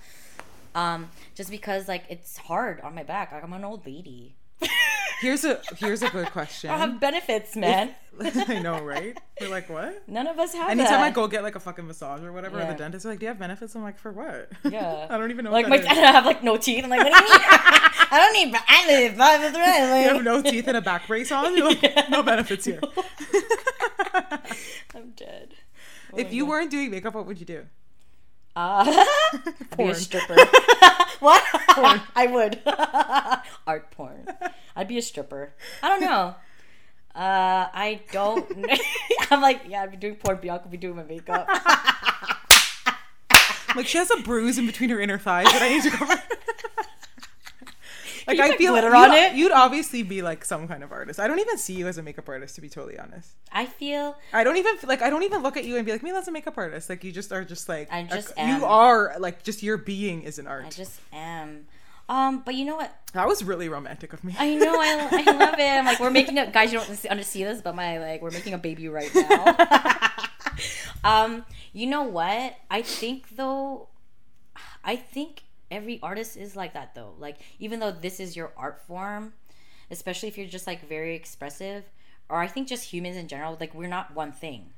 Um, 0.74 1.08
just 1.34 1.50
because 1.50 1.88
like 1.88 2.04
it's 2.10 2.36
hard 2.36 2.82
on 2.82 2.94
my 2.94 3.02
back. 3.02 3.32
Like 3.32 3.42
I'm 3.42 3.54
an 3.54 3.64
old 3.64 3.86
lady. 3.86 4.34
Here's 5.20 5.44
a 5.44 5.60
here's 5.76 6.02
a 6.02 6.10
good 6.10 6.26
question. 6.32 6.70
I 6.70 6.78
have 6.78 6.98
benefits, 6.98 7.54
man. 7.54 7.94
I 8.20 8.58
know, 8.58 8.80
right? 8.82 9.16
We're 9.40 9.48
like, 9.48 9.70
what? 9.70 10.06
None 10.08 10.26
of 10.26 10.36
us 10.38 10.52
have 10.52 10.70
Anytime 10.70 10.90
that. 10.94 11.00
I 11.00 11.10
go 11.10 11.28
get 11.28 11.42
like 11.44 11.54
a 11.54 11.60
fucking 11.60 11.86
massage 11.86 12.22
or 12.22 12.32
whatever, 12.32 12.60
or 12.60 12.66
the 12.66 12.74
dentist 12.74 13.04
like, 13.06 13.20
"Do 13.20 13.24
you 13.26 13.28
have 13.28 13.38
benefits?" 13.38 13.74
I'm 13.76 13.82
like, 13.84 13.98
"For 13.98 14.10
what?" 14.10 14.50
Yeah. 14.70 15.06
I 15.08 15.16
don't 15.16 15.30
even 15.30 15.44
know. 15.44 15.52
like 15.52 15.68
my 15.68 15.78
that 15.78 15.90
I 15.90 16.10
have 16.12 16.26
like 16.26 16.42
no 16.42 16.56
teeth. 16.56 16.82
I'm 16.84 16.90
like, 16.90 16.98
what 17.04 17.12
do 17.12 17.16
you 17.16 17.30
mean? 17.30 17.40
I 18.10 18.18
don't 18.18 18.32
need. 18.32 18.60
I 18.68 18.86
live 18.88 19.16
by 19.16 19.38
the 19.38 19.50
thread. 19.52 20.02
You 20.04 20.14
have 20.14 20.24
no 20.24 20.42
teeth 20.42 20.66
and 20.66 20.76
a 20.76 20.82
back 20.82 21.06
brace 21.06 21.30
on. 21.30 21.58
Like, 21.58 22.10
No 22.10 22.22
benefits 22.24 22.64
here. 22.64 22.80
I'm 24.94 25.10
dead. 25.16 25.54
if 26.16 26.32
you 26.32 26.46
weren't 26.46 26.70
doing 26.70 26.90
makeup, 26.90 27.14
what 27.14 27.26
would 27.26 27.38
you 27.38 27.46
do? 27.46 27.66
Uh, 28.54 29.04
be 29.76 29.84
a 29.84 29.94
stripper. 29.94 30.34
what? 31.20 31.42
I 32.14 32.28
would. 32.30 32.60
Art 33.66 33.90
porn. 33.90 34.26
I'd 34.76 34.88
be 34.88 34.98
a 34.98 35.02
stripper. 35.02 35.52
I 35.82 35.88
don't 35.88 36.00
know. 36.00 36.34
Uh, 37.14 37.68
I 37.72 38.00
don't. 38.10 38.46
I'm 39.30 39.40
like, 39.40 39.62
yeah, 39.68 39.82
I'd 39.82 39.90
be 39.90 39.96
doing 39.96 40.16
porn. 40.16 40.38
Bianca 40.40 40.64
would 40.64 40.70
be 40.70 40.76
doing 40.76 40.96
my 40.96 41.02
makeup. 41.02 41.48
Like 43.74 43.86
she 43.86 43.98
has 43.98 44.10
a 44.10 44.16
bruise 44.22 44.58
in 44.58 44.66
between 44.66 44.90
her 44.90 45.00
inner 45.00 45.18
thighs 45.18 45.46
that 45.46 45.62
I 45.62 45.68
need 45.70 45.82
to 45.84 45.90
cover. 45.90 46.22
Like 48.26 48.38
I 48.38 48.56
feel 48.56 48.72
glitter 48.72 48.88
you'd, 48.88 48.94
on 48.96 49.12
it? 49.12 49.34
You'd 49.34 49.52
obviously 49.52 50.02
be 50.02 50.22
like 50.22 50.44
some 50.44 50.68
kind 50.68 50.82
of 50.84 50.92
artist. 50.92 51.18
I 51.18 51.26
don't 51.26 51.40
even 51.40 51.58
see 51.58 51.74
you 51.74 51.88
as 51.88 51.98
a 51.98 52.02
makeup 52.02 52.28
artist, 52.28 52.54
to 52.54 52.60
be 52.60 52.68
totally 52.68 52.98
honest. 52.98 53.30
I 53.50 53.66
feel 53.66 54.16
I 54.32 54.44
don't 54.44 54.56
even 54.56 54.76
like. 54.84 55.02
I 55.02 55.10
don't 55.10 55.22
even 55.24 55.42
look 55.42 55.56
at 55.56 55.64
you 55.64 55.76
and 55.76 55.84
be 55.84 55.92
like, 55.92 56.02
"Mila's 56.02 56.28
a 56.28 56.32
makeup 56.32 56.54
artist." 56.56 56.88
Like 56.88 57.02
you 57.04 57.12
just 57.12 57.32
are 57.32 57.44
just 57.44 57.68
like. 57.68 57.92
I 57.92 58.04
just 58.04 58.30
a- 58.32 58.40
am. 58.40 58.60
You 58.60 58.66
are 58.66 59.14
like 59.18 59.42
just 59.42 59.62
your 59.62 59.76
being 59.76 60.22
is 60.22 60.38
an 60.38 60.46
art. 60.46 60.66
I 60.66 60.70
just 60.70 61.00
am. 61.12 61.66
Um, 62.08 62.42
but 62.44 62.54
you 62.54 62.64
know 62.64 62.76
what? 62.76 62.94
that 63.12 63.28
was 63.28 63.44
really 63.44 63.68
romantic 63.68 64.12
of 64.12 64.24
me. 64.24 64.34
I 64.38 64.54
know 64.54 64.74
I, 64.74 65.08
I 65.12 65.32
love 65.32 65.54
it. 65.58 65.62
I'm 65.62 65.84
like 65.84 66.00
we're 66.00 66.10
making 66.10 66.38
a 66.38 66.50
guys. 66.50 66.72
You 66.72 66.78
don't 66.80 66.96
see- 66.96 67.22
see 67.22 67.44
this, 67.44 67.60
but 67.60 67.74
my 67.74 67.98
like 67.98 68.22
we're 68.22 68.30
making 68.30 68.54
a 68.54 68.58
baby 68.58 68.88
right 68.88 69.10
now. 69.14 69.98
um, 71.04 71.44
you 71.72 71.86
know 71.86 72.02
what? 72.02 72.56
I 72.70 72.82
think 72.82 73.36
though, 73.36 73.88
I 74.84 74.96
think 74.96 75.42
every 75.72 75.98
artist 76.02 76.36
is 76.36 76.54
like 76.54 76.74
that 76.74 76.94
though. 76.94 77.14
Like 77.18 77.38
even 77.58 77.80
though 77.80 77.90
this 77.90 78.20
is 78.20 78.36
your 78.36 78.52
art 78.56 78.80
form, 78.86 79.32
especially 79.90 80.28
if 80.28 80.38
you're 80.38 80.46
just 80.46 80.66
like 80.66 80.88
very 80.88 81.16
expressive, 81.16 81.84
or 82.28 82.38
I 82.40 82.46
think 82.46 82.68
just 82.68 82.84
humans 82.84 83.16
in 83.16 83.26
general, 83.26 83.56
like 83.58 83.74
we're 83.74 83.88
not 83.88 84.14
one 84.14 84.30
thing. 84.32 84.70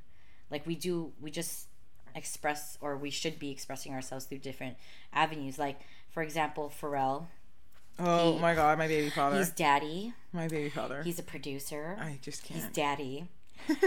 Like 0.51 0.67
we 0.67 0.75
do, 0.77 1.13
we 1.21 1.31
just 1.31 1.67
express 2.15 2.79
or 2.81 2.97
we 2.97 3.11
should 3.11 3.39
be 3.39 3.51
expressing 3.51 3.93
ourselves 3.93 4.25
through 4.27 4.39
different 4.39 4.77
avenues. 5.13 5.59
Like 5.59 5.81
for 6.11 6.23
example, 6.23 6.73
Pharrell. 6.81 7.27
oh 7.99 8.35
he- 8.35 8.39
my 8.41 8.55
god, 8.55 8.79
my 8.79 8.87
baby 8.89 9.11
father. 9.11 9.39
He's 9.39 9.51
daddy. 9.51 10.15
my 10.33 10.49
baby 10.49 10.71
father. 10.71 11.03
He's 11.03 11.19
a 11.19 11.25
producer. 11.25 11.97
I 12.01 12.19
just 12.23 12.45
can't. 12.45 12.61
He's 12.61 12.71
daddy. 12.71 13.29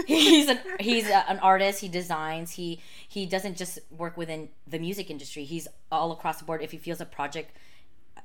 He's 0.06 0.48
an 0.48 0.58
he's 0.80 1.08
a, 1.08 1.28
an 1.30 1.38
artist. 1.38 1.80
He 1.80 1.88
designs. 1.88 2.52
He 2.52 2.80
he 3.06 3.26
doesn't 3.26 3.56
just 3.56 3.78
work 3.90 4.16
within 4.16 4.48
the 4.66 4.78
music 4.78 5.10
industry. 5.10 5.44
He's 5.44 5.68
all 5.90 6.12
across 6.12 6.38
the 6.38 6.44
board. 6.44 6.62
If 6.62 6.72
he 6.72 6.78
feels 6.78 7.00
a 7.00 7.06
project 7.06 7.56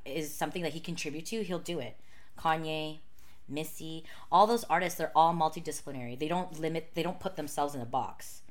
is 0.06 0.34
something 0.34 0.64
that 0.64 0.74
he 0.74 0.80
contribute 0.80 1.26
to, 1.28 1.44
he'll 1.44 1.60
do 1.60 1.80
it. 1.80 1.98
Kanye, 2.38 3.00
Missy, 3.48 4.04
all 4.32 4.48
those 4.48 4.64
artists, 4.66 4.98
they're 4.98 5.12
all 5.16 5.34
multidisciplinary. 5.34 6.18
They 6.18 6.28
don't 6.28 6.60
limit. 6.60 6.92
They 6.94 7.04
don't 7.04 7.20
put 7.20 7.36
themselves 7.36 7.76
in 7.76 7.82
a 7.82 7.86
box. 7.86 8.42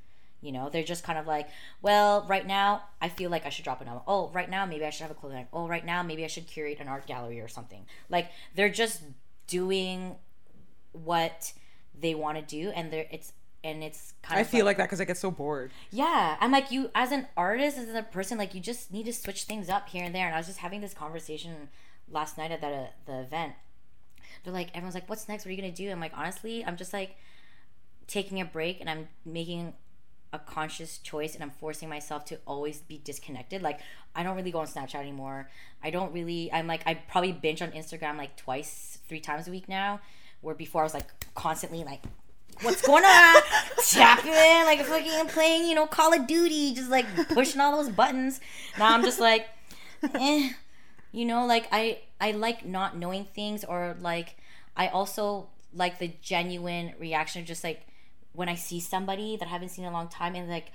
You 0.41 0.51
know, 0.51 0.69
they're 0.69 0.83
just 0.83 1.05
kind 1.05 1.19
of 1.19 1.27
like, 1.27 1.49
well, 1.83 2.27
right 2.29 2.45
now 2.45 2.83
I 3.01 3.09
feel 3.09 3.31
like 3.31 3.47
I 3.47 3.49
should 3.49 3.65
drop 3.65 3.81
an 3.81 3.87
album. 3.87 4.03
Oh, 4.09 4.29
right 4.31 4.51
now 4.51 4.67
maybe 4.67 4.85
I 4.85 4.91
should 4.91 5.03
have 5.03 5.13
a 5.13 5.15
clothing 5.15 5.39
line. 5.39 5.47
Oh, 5.53 5.69
right 5.69 5.85
now 5.85 6.03
maybe 6.03 6.25
I 6.25 6.27
should 6.27 6.49
curate 6.49 6.81
an 6.81 6.89
art 6.89 7.07
gallery 7.07 7.41
or 7.41 7.47
something. 7.47 7.87
Like 8.09 8.29
they're 8.57 8.69
just 8.69 9.03
doing 9.47 10.17
what 10.93 11.53
they 12.03 12.15
want 12.15 12.37
to 12.37 12.43
do, 12.43 12.71
and 12.71 12.93
they're 12.93 13.07
it's 13.11 13.33
and 13.65 13.83
it's 13.83 14.15
kind 14.23 14.39
I 14.39 14.43
of 14.43 14.49
I 14.49 14.51
feel 14.51 14.65
like 14.65 14.77
that 14.77 14.85
because 14.85 15.01
I 15.01 15.05
get 15.05 15.17
so 15.17 15.31
bored. 15.31 15.71
yeah, 15.91 16.37
I'm 16.41 16.51
like 16.51 16.71
you 16.71 16.91
as 16.95 17.13
an 17.13 17.29
artist, 17.37 17.79
as 17.79 17.95
a 17.95 18.03
person, 18.03 18.37
like 18.37 18.55
you 18.55 18.61
just 18.61 18.93
need 18.93 19.07
to 19.07 19.13
switch 19.13 19.45
things 19.45 19.69
up 19.69 19.89
here 19.89 20.05
and 20.05 20.15
there. 20.15 20.27
And 20.27 20.35
I 20.35 20.39
was 20.39 20.47
just 20.47 20.59
having 20.59 20.81
this 20.81 20.95
conversation 20.95 21.69
last 22.11 22.37
night 22.37 22.51
at 22.51 22.61
that 22.61 22.73
uh, 22.73 22.87
the 23.07 23.21
event. 23.21 23.55
They're 24.45 24.53
like, 24.53 24.69
everyone's 24.75 24.95
like, 24.95 25.09
"What's 25.09 25.29
next? 25.29 25.45
What 25.45 25.51
are 25.51 25.55
you 25.55 25.63
gonna 25.63 25.73
do?" 25.73 25.91
I'm 25.91 26.01
like, 26.01 26.13
honestly, 26.17 26.65
I'm 26.65 26.77
just 26.77 26.93
like 26.93 27.17
taking 28.07 28.41
a 28.41 28.45
break 28.45 28.81
and 28.81 28.91
I'm 28.91 29.09
making 29.25 29.75
a 30.33 30.39
conscious 30.39 30.99
choice 30.99 31.35
and 31.35 31.43
I'm 31.43 31.51
forcing 31.51 31.89
myself 31.89 32.25
to 32.27 32.39
always 32.47 32.79
be 32.79 33.01
disconnected. 33.05 33.63
Like 33.63 33.81
I 34.15 34.23
don't 34.23 34.37
really 34.37 34.51
go 34.51 34.61
on 34.61 34.67
Snapchat 34.67 34.97
anymore. 34.97 35.51
I 35.83 35.91
don't 35.91 36.13
really 36.13 36.51
I'm 36.53 36.67
like 36.67 36.83
I 36.87 36.95
probably 36.95 37.33
binge 37.33 37.63
on 37.63 37.71
Instagram 37.73 38.17
like 38.17 38.37
twice, 38.37 38.99
three 39.09 39.21
times 39.21 39.47
a 39.47 39.51
week 39.51 39.69
now. 39.69 40.01
Where 40.43 40.55
before 40.55 40.83
I 40.83 40.85
was 40.85 40.95
like 40.95 41.07
constantly 41.35 41.83
like 41.85 42.03
what's 42.61 42.83
going 42.83 43.05
on? 43.05 43.43
Tapping 43.89 44.33
like 44.33 44.85
fucking 44.85 45.29
playing, 45.29 45.69
you 45.69 45.75
know, 45.75 45.87
Call 45.87 46.13
of 46.13 46.27
Duty, 46.27 46.75
just 46.75 46.91
like 46.91 47.07
pushing 47.29 47.61
all 47.61 47.77
those 47.77 47.93
buttons. 47.93 48.41
Now 48.79 48.95
I'm 48.95 49.03
just 49.03 49.21
like, 49.21 49.49
eh, 50.15 50.51
you 51.13 51.25
know, 51.25 51.47
like 51.47 51.69
I 51.73 52.01
I 52.21 52.33
like 52.33 52.65
not 52.67 52.97
knowing 52.97 53.25
things 53.35 53.65
or 53.65 53.97
like 54.01 54.37
I 54.77 54.89
also 54.89 55.49
like 55.75 55.99
the 55.99 56.13
genuine 56.21 56.93
reaction 56.99 57.41
of 57.41 57.47
just 57.47 57.65
like 57.65 57.87
when 58.33 58.49
I 58.49 58.55
see 58.55 58.81
somebody 58.81 59.37
that 59.37 59.47
I 59.47 59.51
haven't 59.51 59.71
seen 59.71 59.85
in 59.85 59.91
a 59.91 59.95
long 59.95 60.09
time 60.09 60.35
and 60.35 60.49
like 60.49 60.73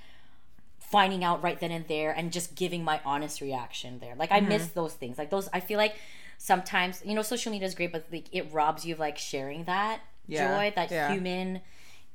finding 0.79 1.23
out 1.23 1.43
right 1.43 1.59
then 1.59 1.71
and 1.71 1.87
there 1.87 2.11
and 2.11 2.31
just 2.31 2.55
giving 2.55 2.83
my 2.83 3.01
honest 3.03 3.41
reaction 3.41 3.99
there. 3.99 4.15
Like 4.15 4.31
I 4.31 4.39
miss 4.39 4.67
those 4.67 4.93
things. 4.93 5.17
Like 5.17 5.29
those 5.29 5.49
I 5.51 5.59
feel 5.59 5.77
like 5.77 5.95
sometimes, 6.37 7.01
you 7.05 7.13
know, 7.13 7.21
social 7.21 7.51
media 7.51 7.67
is 7.67 7.75
great, 7.75 7.91
but 7.91 8.05
like 8.11 8.27
it 8.31 8.51
robs 8.51 8.85
you 8.85 8.93
of 8.93 8.99
like 8.99 9.17
sharing 9.17 9.63
that 9.65 10.01
Yeah, 10.27 10.47
joy, 10.55 10.73
that 10.75 10.91
yeah. 10.91 11.11
human 11.11 11.61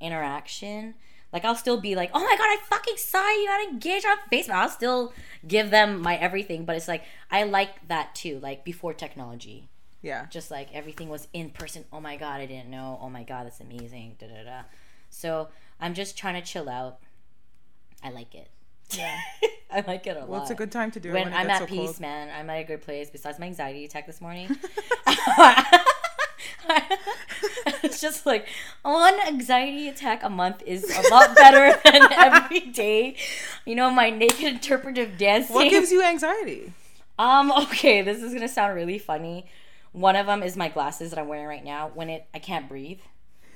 interaction. 0.00 0.94
Like 1.32 1.44
I'll 1.46 1.56
still 1.56 1.80
be 1.80 1.94
like, 1.94 2.10
oh 2.12 2.20
my 2.20 2.36
god, 2.36 2.44
I 2.44 2.58
fucking 2.68 2.96
saw 2.98 3.26
you 3.30 3.46
got 3.46 3.68
engaged 3.70 4.04
on 4.06 4.18
Facebook. 4.30 4.50
I'll 4.50 4.68
still 4.68 5.12
give 5.46 5.70
them 5.70 6.02
my 6.02 6.16
everything, 6.16 6.64
but 6.66 6.76
it's 6.76 6.88
like 6.88 7.04
I 7.30 7.44
like 7.44 7.88
that 7.88 8.14
too. 8.14 8.38
Like 8.40 8.64
before 8.64 8.92
technology, 8.92 9.68
Yeah. 10.02 10.26
just 10.30 10.50
like 10.50 10.68
everything 10.74 11.08
was 11.08 11.28
in 11.32 11.50
person. 11.50 11.86
Oh 11.92 12.00
my 12.00 12.16
god, 12.16 12.40
I 12.40 12.46
didn't 12.46 12.68
know. 12.68 12.98
Oh 13.00 13.08
my 13.08 13.22
god, 13.22 13.46
that's 13.46 13.60
amazing. 13.60 14.16
Da 14.18 14.26
da 14.26 14.44
da. 14.44 14.62
So 15.08 15.48
I'm 15.80 15.94
just 15.94 16.18
trying 16.18 16.34
to 16.40 16.46
chill 16.46 16.68
out. 16.68 16.98
I 18.04 18.10
like 18.10 18.34
it. 18.34 18.48
Yeah. 18.96 19.18
I 19.70 19.82
like 19.86 20.06
it 20.06 20.16
a 20.16 20.20
lot. 20.20 20.28
Well, 20.28 20.42
it's 20.42 20.50
a 20.50 20.54
good 20.54 20.70
time 20.70 20.90
to 20.92 21.00
do 21.00 21.10
it 21.10 21.14
when, 21.14 21.24
when 21.24 21.34
I'm 21.34 21.48
at 21.48 21.60
so 21.60 21.66
peace, 21.66 21.78
cold. 21.78 22.00
man. 22.00 22.30
I'm 22.36 22.50
at 22.50 22.60
a 22.60 22.64
good 22.64 22.82
place. 22.82 23.08
Besides 23.10 23.38
my 23.38 23.46
anxiety 23.46 23.84
attack 23.84 24.06
this 24.06 24.20
morning, 24.20 24.48
it's 27.82 28.00
just 28.00 28.26
like 28.26 28.46
one 28.82 29.18
anxiety 29.26 29.88
attack 29.88 30.22
a 30.22 30.28
month 30.28 30.62
is 30.66 30.84
a 30.84 31.10
lot 31.10 31.34
better 31.36 31.80
than 31.84 32.12
every 32.12 32.60
day. 32.60 33.16
You 33.64 33.74
know, 33.74 33.90
my 33.90 34.10
naked 34.10 34.44
interpretive 34.44 35.16
dancing. 35.16 35.54
What 35.54 35.70
gives 35.70 35.90
you 35.90 36.02
anxiety? 36.02 36.72
Um, 37.18 37.50
okay, 37.52 38.02
this 38.02 38.22
is 38.22 38.34
gonna 38.34 38.48
sound 38.48 38.74
really 38.74 38.98
funny. 38.98 39.46
One 39.92 40.16
of 40.16 40.26
them 40.26 40.42
is 40.42 40.56
my 40.56 40.68
glasses 40.68 41.10
that 41.10 41.18
I'm 41.18 41.28
wearing 41.28 41.46
right 41.46 41.64
now. 41.64 41.90
When 41.94 42.10
it, 42.10 42.26
I 42.34 42.38
can't 42.38 42.68
breathe. 42.68 43.00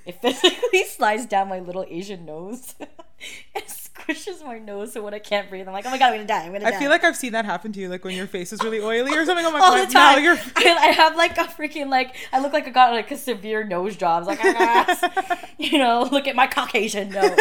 It 0.04 0.20
physically 0.22 0.84
slides 0.84 1.26
down 1.26 1.48
my 1.48 1.60
little 1.60 1.84
Asian 1.88 2.24
nose. 2.24 2.74
it 3.54 3.64
squishes 3.68 4.44
my 4.44 4.58
nose, 4.58 4.92
so 4.92 5.02
when 5.02 5.14
I 5.14 5.18
can't 5.18 5.48
breathe, 5.48 5.66
I'm 5.66 5.72
like, 5.72 5.86
oh 5.86 5.90
my 5.90 5.98
god, 5.98 6.08
I'm 6.12 6.14
gonna 6.16 6.26
die. 6.26 6.42
I'm 6.44 6.52
gonna 6.52 6.70
die. 6.70 6.76
I 6.76 6.78
feel 6.78 6.90
like 6.90 7.02
I've 7.04 7.16
seen 7.16 7.32
that 7.32 7.44
happen 7.44 7.72
to 7.72 7.80
you, 7.80 7.88
like 7.88 8.04
when 8.04 8.14
your 8.14 8.26
face 8.26 8.52
is 8.52 8.62
really 8.62 8.80
oily 8.80 9.16
or 9.16 9.24
something. 9.24 9.44
I'm 9.44 9.52
like, 9.52 9.62
all 9.64 9.72
"What? 9.72 9.88
the 9.88 9.94
Now 9.94 10.14
time. 10.14 10.22
you're 10.24 10.36
I, 10.56 10.76
I 10.80 10.86
have 10.92 11.16
like 11.16 11.36
a 11.38 11.44
freaking 11.44 11.88
like 11.88 12.14
I 12.32 12.40
look 12.40 12.52
like 12.52 12.66
I 12.66 12.70
got 12.70 12.92
like 12.92 13.10
a 13.10 13.16
severe 13.16 13.64
nose 13.64 13.96
job. 13.96 14.22
It's 14.22 14.28
like 14.28 14.40
ah, 14.42 15.40
you 15.58 15.78
know, 15.78 16.08
look 16.12 16.26
at 16.28 16.36
my 16.36 16.46
Caucasian 16.46 17.08
nose. 17.10 17.36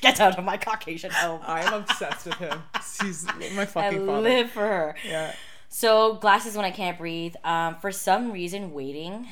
Get 0.00 0.20
out 0.20 0.38
of 0.38 0.44
my 0.44 0.56
Caucasian 0.56 1.10
home. 1.10 1.40
I 1.44 1.62
am 1.62 1.74
obsessed 1.74 2.26
with 2.26 2.34
him. 2.36 2.62
He's 3.02 3.24
my 3.54 3.62
I 3.62 3.66
fucking 3.66 4.06
father. 4.06 4.20
live 4.20 4.50
for 4.50 4.60
her. 4.60 4.94
Yeah. 5.06 5.34
So 5.68 6.14
glasses 6.14 6.54
when 6.56 6.64
I 6.64 6.70
can't 6.70 6.98
breathe. 6.98 7.34
Um, 7.44 7.76
for 7.76 7.90
some 7.90 8.30
reason, 8.32 8.72
waiting 8.74 9.26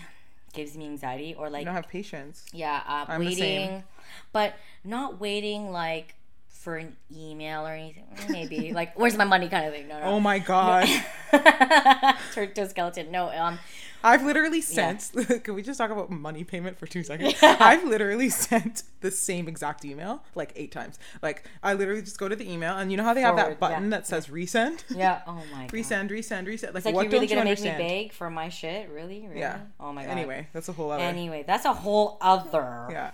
gives 0.53 0.77
me 0.77 0.87
anxiety, 0.87 1.35
or 1.39 1.49
like 1.51 1.61
I 1.62 1.64
don't 1.64 1.75
have 1.75 1.89
patience. 1.89 2.45
yeah, 2.53 2.81
uh, 2.87 3.05
I'm 3.09 3.25
the 3.25 3.33
same. 3.35 3.61
waiting, 3.71 3.85
but 4.33 4.55
not 4.85 5.21
waiting 5.21 5.71
like 5.71 6.15
for 6.61 6.77
an 6.77 6.95
email 7.11 7.67
or 7.67 7.73
anything. 7.73 8.05
Maybe 8.29 8.73
like 8.75 8.99
where's 8.99 9.17
my 9.17 9.25
money 9.25 9.49
kind 9.49 9.67
of 9.67 9.73
thing. 9.73 9.89
No, 9.89 9.99
no. 9.99 10.07
Oh 10.07 10.21
my 10.21 10.39
god. 10.39 10.87
Turn 12.35 12.53
to 12.53 12.63
a 12.63 12.69
skeleton. 12.69 13.11
No, 13.11 13.31
um, 13.31 13.59
I've 14.05 14.23
literally 14.25 14.61
sent. 14.61 15.11
Can 15.45 15.55
we 15.55 15.63
just 15.63 15.79
talk 15.79 15.91
about 15.91 16.11
money 16.11 16.45
payment 16.45 16.79
for 16.79 16.87
two 16.87 17.03
seconds? 17.03 17.35
I've 17.43 17.85
literally 17.85 18.29
sent 18.29 18.83
the 19.01 19.11
same 19.11 19.49
exact 19.49 19.85
email 19.87 20.23
like 20.35 20.53
eight 20.55 20.71
times. 20.71 20.99
Like 21.23 21.49
I 21.63 21.75
literally 21.75 22.03
just 22.03 22.19
go 22.19 22.29
to 22.29 22.37
the 22.37 22.51
email, 22.51 22.77
and 22.77 22.91
you 22.91 22.99
know 22.99 23.05
how 23.05 23.15
they 23.15 23.23
have 23.23 23.37
that 23.37 23.59
button 23.59 23.85
yeah. 23.85 23.91
that 23.91 24.07
says 24.07 24.27
resend, 24.27 24.85
yeah. 24.91 25.23
Oh 25.27 25.43
my 25.53 25.63
god. 25.63 25.73
resend, 25.73 26.11
resend, 26.11 26.47
resend. 26.47 26.75
Like, 26.75 26.77
It's 26.77 26.87
like 26.87 26.95
what 26.95 27.05
you're 27.05 27.13
really 27.13 27.27
don't 27.27 27.39
gonna 27.39 27.51
make 27.51 27.59
understand? 27.59 27.79
me 27.79 27.89
beg 27.89 28.13
for 28.13 28.31
my 28.31 28.49
shit, 28.49 28.91
really? 28.91 29.27
Really? 29.27 29.41
Yeah. 29.41 29.61
Oh 29.79 29.93
my 29.93 30.05
god. 30.05 30.11
Anyway, 30.11 30.49
that's 30.53 30.69
a 30.69 30.73
whole 30.73 30.91
other. 30.91 31.03
Anyway, 31.03 31.45
that's 31.47 31.65
a 31.65 31.73
whole 31.73 32.19
other 32.21 32.89
yeah, 32.91 33.11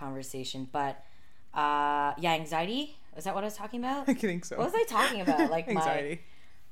conversation. 0.00 0.68
But 0.72 1.04
uh, 1.54 2.14
yeah, 2.18 2.32
anxiety. 2.32 2.96
Is 3.16 3.24
that 3.24 3.34
what 3.34 3.44
I 3.44 3.46
was 3.46 3.56
talking 3.56 3.80
about? 3.80 4.04
I 4.08 4.14
think 4.14 4.44
so. 4.44 4.56
What 4.56 4.72
was 4.72 4.74
I 4.74 4.84
talking 4.84 5.20
about? 5.20 5.50
Like 5.50 5.66
my 5.66 5.80
Anxiety. 5.80 6.22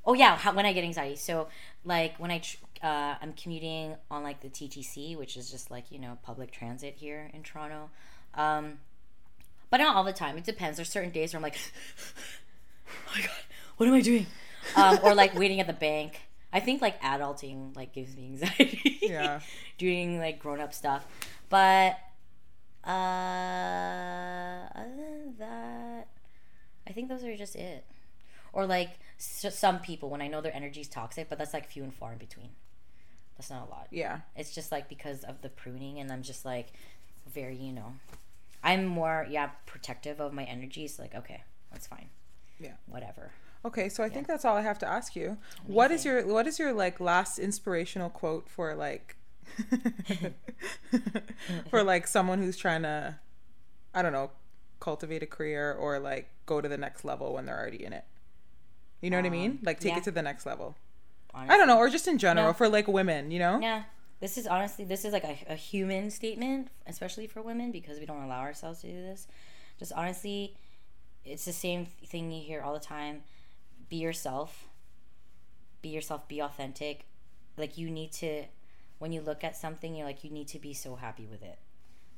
oh 0.05 0.14
yeah, 0.14 0.37
how, 0.37 0.53
when 0.53 0.66
I 0.66 0.72
get 0.72 0.85
anxiety. 0.85 1.16
So 1.16 1.49
like 1.85 2.16
when 2.16 2.31
I 2.31 2.39
tr- 2.39 2.57
uh, 2.83 3.14
I'm 3.20 3.33
commuting 3.35 3.97
on 4.11 4.22
like 4.22 4.41
the 4.41 4.49
TTC, 4.49 5.16
which 5.16 5.37
is 5.37 5.51
just 5.51 5.70
like 5.70 5.91
you 5.91 5.99
know 5.99 6.18
public 6.22 6.51
transit 6.51 6.95
here 6.97 7.31
in 7.35 7.43
Toronto. 7.43 7.91
Um, 8.35 8.79
but 9.70 9.79
not 9.79 9.97
all 9.97 10.05
the 10.05 10.12
time. 10.12 10.39
It 10.39 10.45
depends. 10.45 10.76
There's 10.76 10.91
certain 10.91 11.11
days 11.11 11.33
where 11.33 11.39
I'm 11.39 11.43
like, 11.43 11.59
oh 12.89 13.12
my 13.14 13.20
god, 13.20 13.31
what 13.76 13.89
am 13.89 13.95
I 13.95 14.01
doing? 14.01 14.26
Um, 14.76 14.99
or 15.03 15.14
like 15.14 15.35
waiting 15.35 15.61
at 15.61 15.66
the 15.66 15.72
bank. 15.72 16.22
I 16.53 16.61
think 16.61 16.81
like 16.81 17.01
adulting 17.03 17.76
like 17.76 17.93
gives 17.93 18.16
me 18.16 18.26
anxiety. 18.26 18.99
Yeah. 19.03 19.41
doing 19.79 20.18
like 20.18 20.39
grown 20.39 20.61
up 20.61 20.72
stuff, 20.72 21.07
but 21.51 21.99
uh, 22.89 24.68
other 24.74 24.97
than 24.97 25.34
that, 25.39 26.09
I 26.89 26.93
think 26.93 27.09
those 27.09 27.24
are 27.24 27.36
just 27.36 27.57
it. 27.57 27.84
Or 28.53 28.66
like 28.66 28.99
s- 29.18 29.55
some 29.57 29.80
people 29.80 30.09
when 30.11 30.22
I 30.22 30.28
know 30.28 30.41
their 30.41 30.55
energy 30.55 30.80
is 30.80 30.89
toxic, 30.89 31.28
but 31.28 31.39
that's 31.39 31.53
like 31.53 31.68
few 31.68 31.84
and 31.84 31.95
far 31.95 32.12
in 32.12 32.18
between. 32.18 32.51
That's 33.36 33.51
not 33.51 33.66
a 33.68 33.70
lot. 33.70 33.86
Yeah. 33.91 34.20
It's 34.36 34.55
just 34.55 34.72
like 34.72 34.89
because 34.89 35.22
of 35.24 35.43
the 35.43 35.49
pruning, 35.49 35.99
and 36.01 36.11
I'm 36.11 36.22
just 36.22 36.45
like 36.45 36.68
very, 37.32 37.57
you 37.57 37.72
know, 37.72 37.95
I'm 38.64 38.86
more 38.86 39.26
yeah 39.30 39.51
protective 39.66 40.18
of 40.20 40.32
my 40.32 40.45
energy. 40.45 40.89
So 40.89 41.03
like 41.03 41.14
okay, 41.14 41.43
that's 41.70 41.86
fine. 41.86 42.09
Yeah. 42.59 42.72
whatever. 42.86 43.30
Okay, 43.64 43.89
so 43.89 44.03
I 44.03 44.09
think 44.09 44.26
that's 44.26 44.45
all 44.45 44.57
I 44.57 44.62
have 44.62 44.78
to 44.80 44.86
ask 44.89 45.14
you. 45.14 45.36
What 45.66 45.91
is 45.93 46.05
your 46.05 46.26
what 46.26 46.47
is 46.47 46.59
your 46.59 46.72
like 46.72 46.99
last 47.01 47.39
inspirational 47.39 48.09
quote 48.09 48.49
for 48.49 48.74
like 48.74 49.16
for 51.70 51.82
like 51.82 52.07
someone 52.07 52.42
who's 52.42 52.57
trying 52.57 52.82
to 52.82 53.16
I 53.94 54.03
don't 54.03 54.12
know, 54.12 54.30
cultivate 54.80 55.22
a 55.22 55.26
career 55.26 55.72
or 55.72 55.99
like 55.99 56.30
go 56.46 56.61
to 56.61 56.68
the 56.68 56.78
next 56.78 57.05
level 57.05 57.34
when 57.34 57.46
they're 57.46 57.59
already 57.59 57.84
in 57.84 57.92
it. 57.92 58.05
You 59.01 59.11
know 59.11 59.16
what 59.16 59.26
I 59.26 59.30
mean? 59.30 59.61
Like 59.62 59.80
take 59.80 59.92
Um, 59.92 59.96
yeah. 59.96 60.01
it 60.01 60.05
to 60.05 60.11
the 60.11 60.22
next 60.22 60.46
level. 60.46 60.76
Honestly. 61.34 61.55
I 61.55 61.59
don't 61.59 61.68
know, 61.68 61.78
or 61.78 61.88
just 61.88 62.09
in 62.09 62.18
general 62.18 62.49
No. 62.49 62.53
for 62.53 62.68
like 62.68 62.88
women, 62.88 63.30
you 63.30 63.38
know? 63.38 63.61
Yeah. 63.61 63.84
This 64.20 64.36
is 64.36 64.46
honestly 64.46 64.84
this 64.84 65.05
is 65.05 65.12
like 65.12 65.24
a, 65.24 65.38
a 65.49 65.55
human 65.55 66.11
statement, 66.11 66.68
especially 66.86 67.26
for 67.26 67.40
women 67.42 67.70
because 67.70 67.99
we 67.99 68.07
don't 68.07 68.22
allow 68.22 68.40
ourselves 68.40 68.80
to 68.80 68.88
do 68.88 68.94
this. 68.94 69.28
Just 69.78 69.92
honestly, 69.92 70.57
it's 71.24 71.44
the 71.44 71.53
same 71.53 71.86
thing 71.86 72.30
you 72.32 72.42
hear 72.42 72.62
all 72.62 72.74
the 72.74 72.80
time. 72.80 73.22
Be 73.88 73.96
yourself. 73.96 74.64
Be 75.82 75.90
yourself, 75.90 76.26
be 76.26 76.40
authentic. 76.40 77.05
Like 77.57 77.78
you 77.78 77.90
need 77.90 78.11
to 78.14 78.44
when 78.99 79.12
you 79.12 79.20
look 79.20 79.44
at 79.44 79.57
something, 79.57 79.94
you're 79.94 80.07
like 80.07 80.24
you 80.24 80.30
need 80.30 80.49
to 80.49 80.59
be 80.59 80.74
so 80.74 80.96
happy 80.96 81.26
with 81.26 81.42
it. 81.42 81.59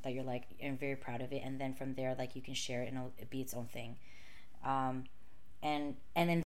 That 0.02 0.14
you're 0.14 0.24
like 0.24 0.44
and 0.60 0.78
very 0.78 0.96
proud 0.96 1.20
of 1.20 1.32
it 1.32 1.42
and 1.44 1.60
then 1.60 1.74
from 1.74 1.94
there 1.94 2.14
like 2.18 2.34
you 2.34 2.42
can 2.42 2.54
share 2.54 2.82
it 2.82 2.88
and 2.88 2.96
it'll 2.96 3.12
be 3.30 3.40
its 3.40 3.54
own 3.54 3.66
thing. 3.66 3.96
Um 4.64 5.04
and 5.62 5.96
and 6.16 6.28
then 6.30 6.38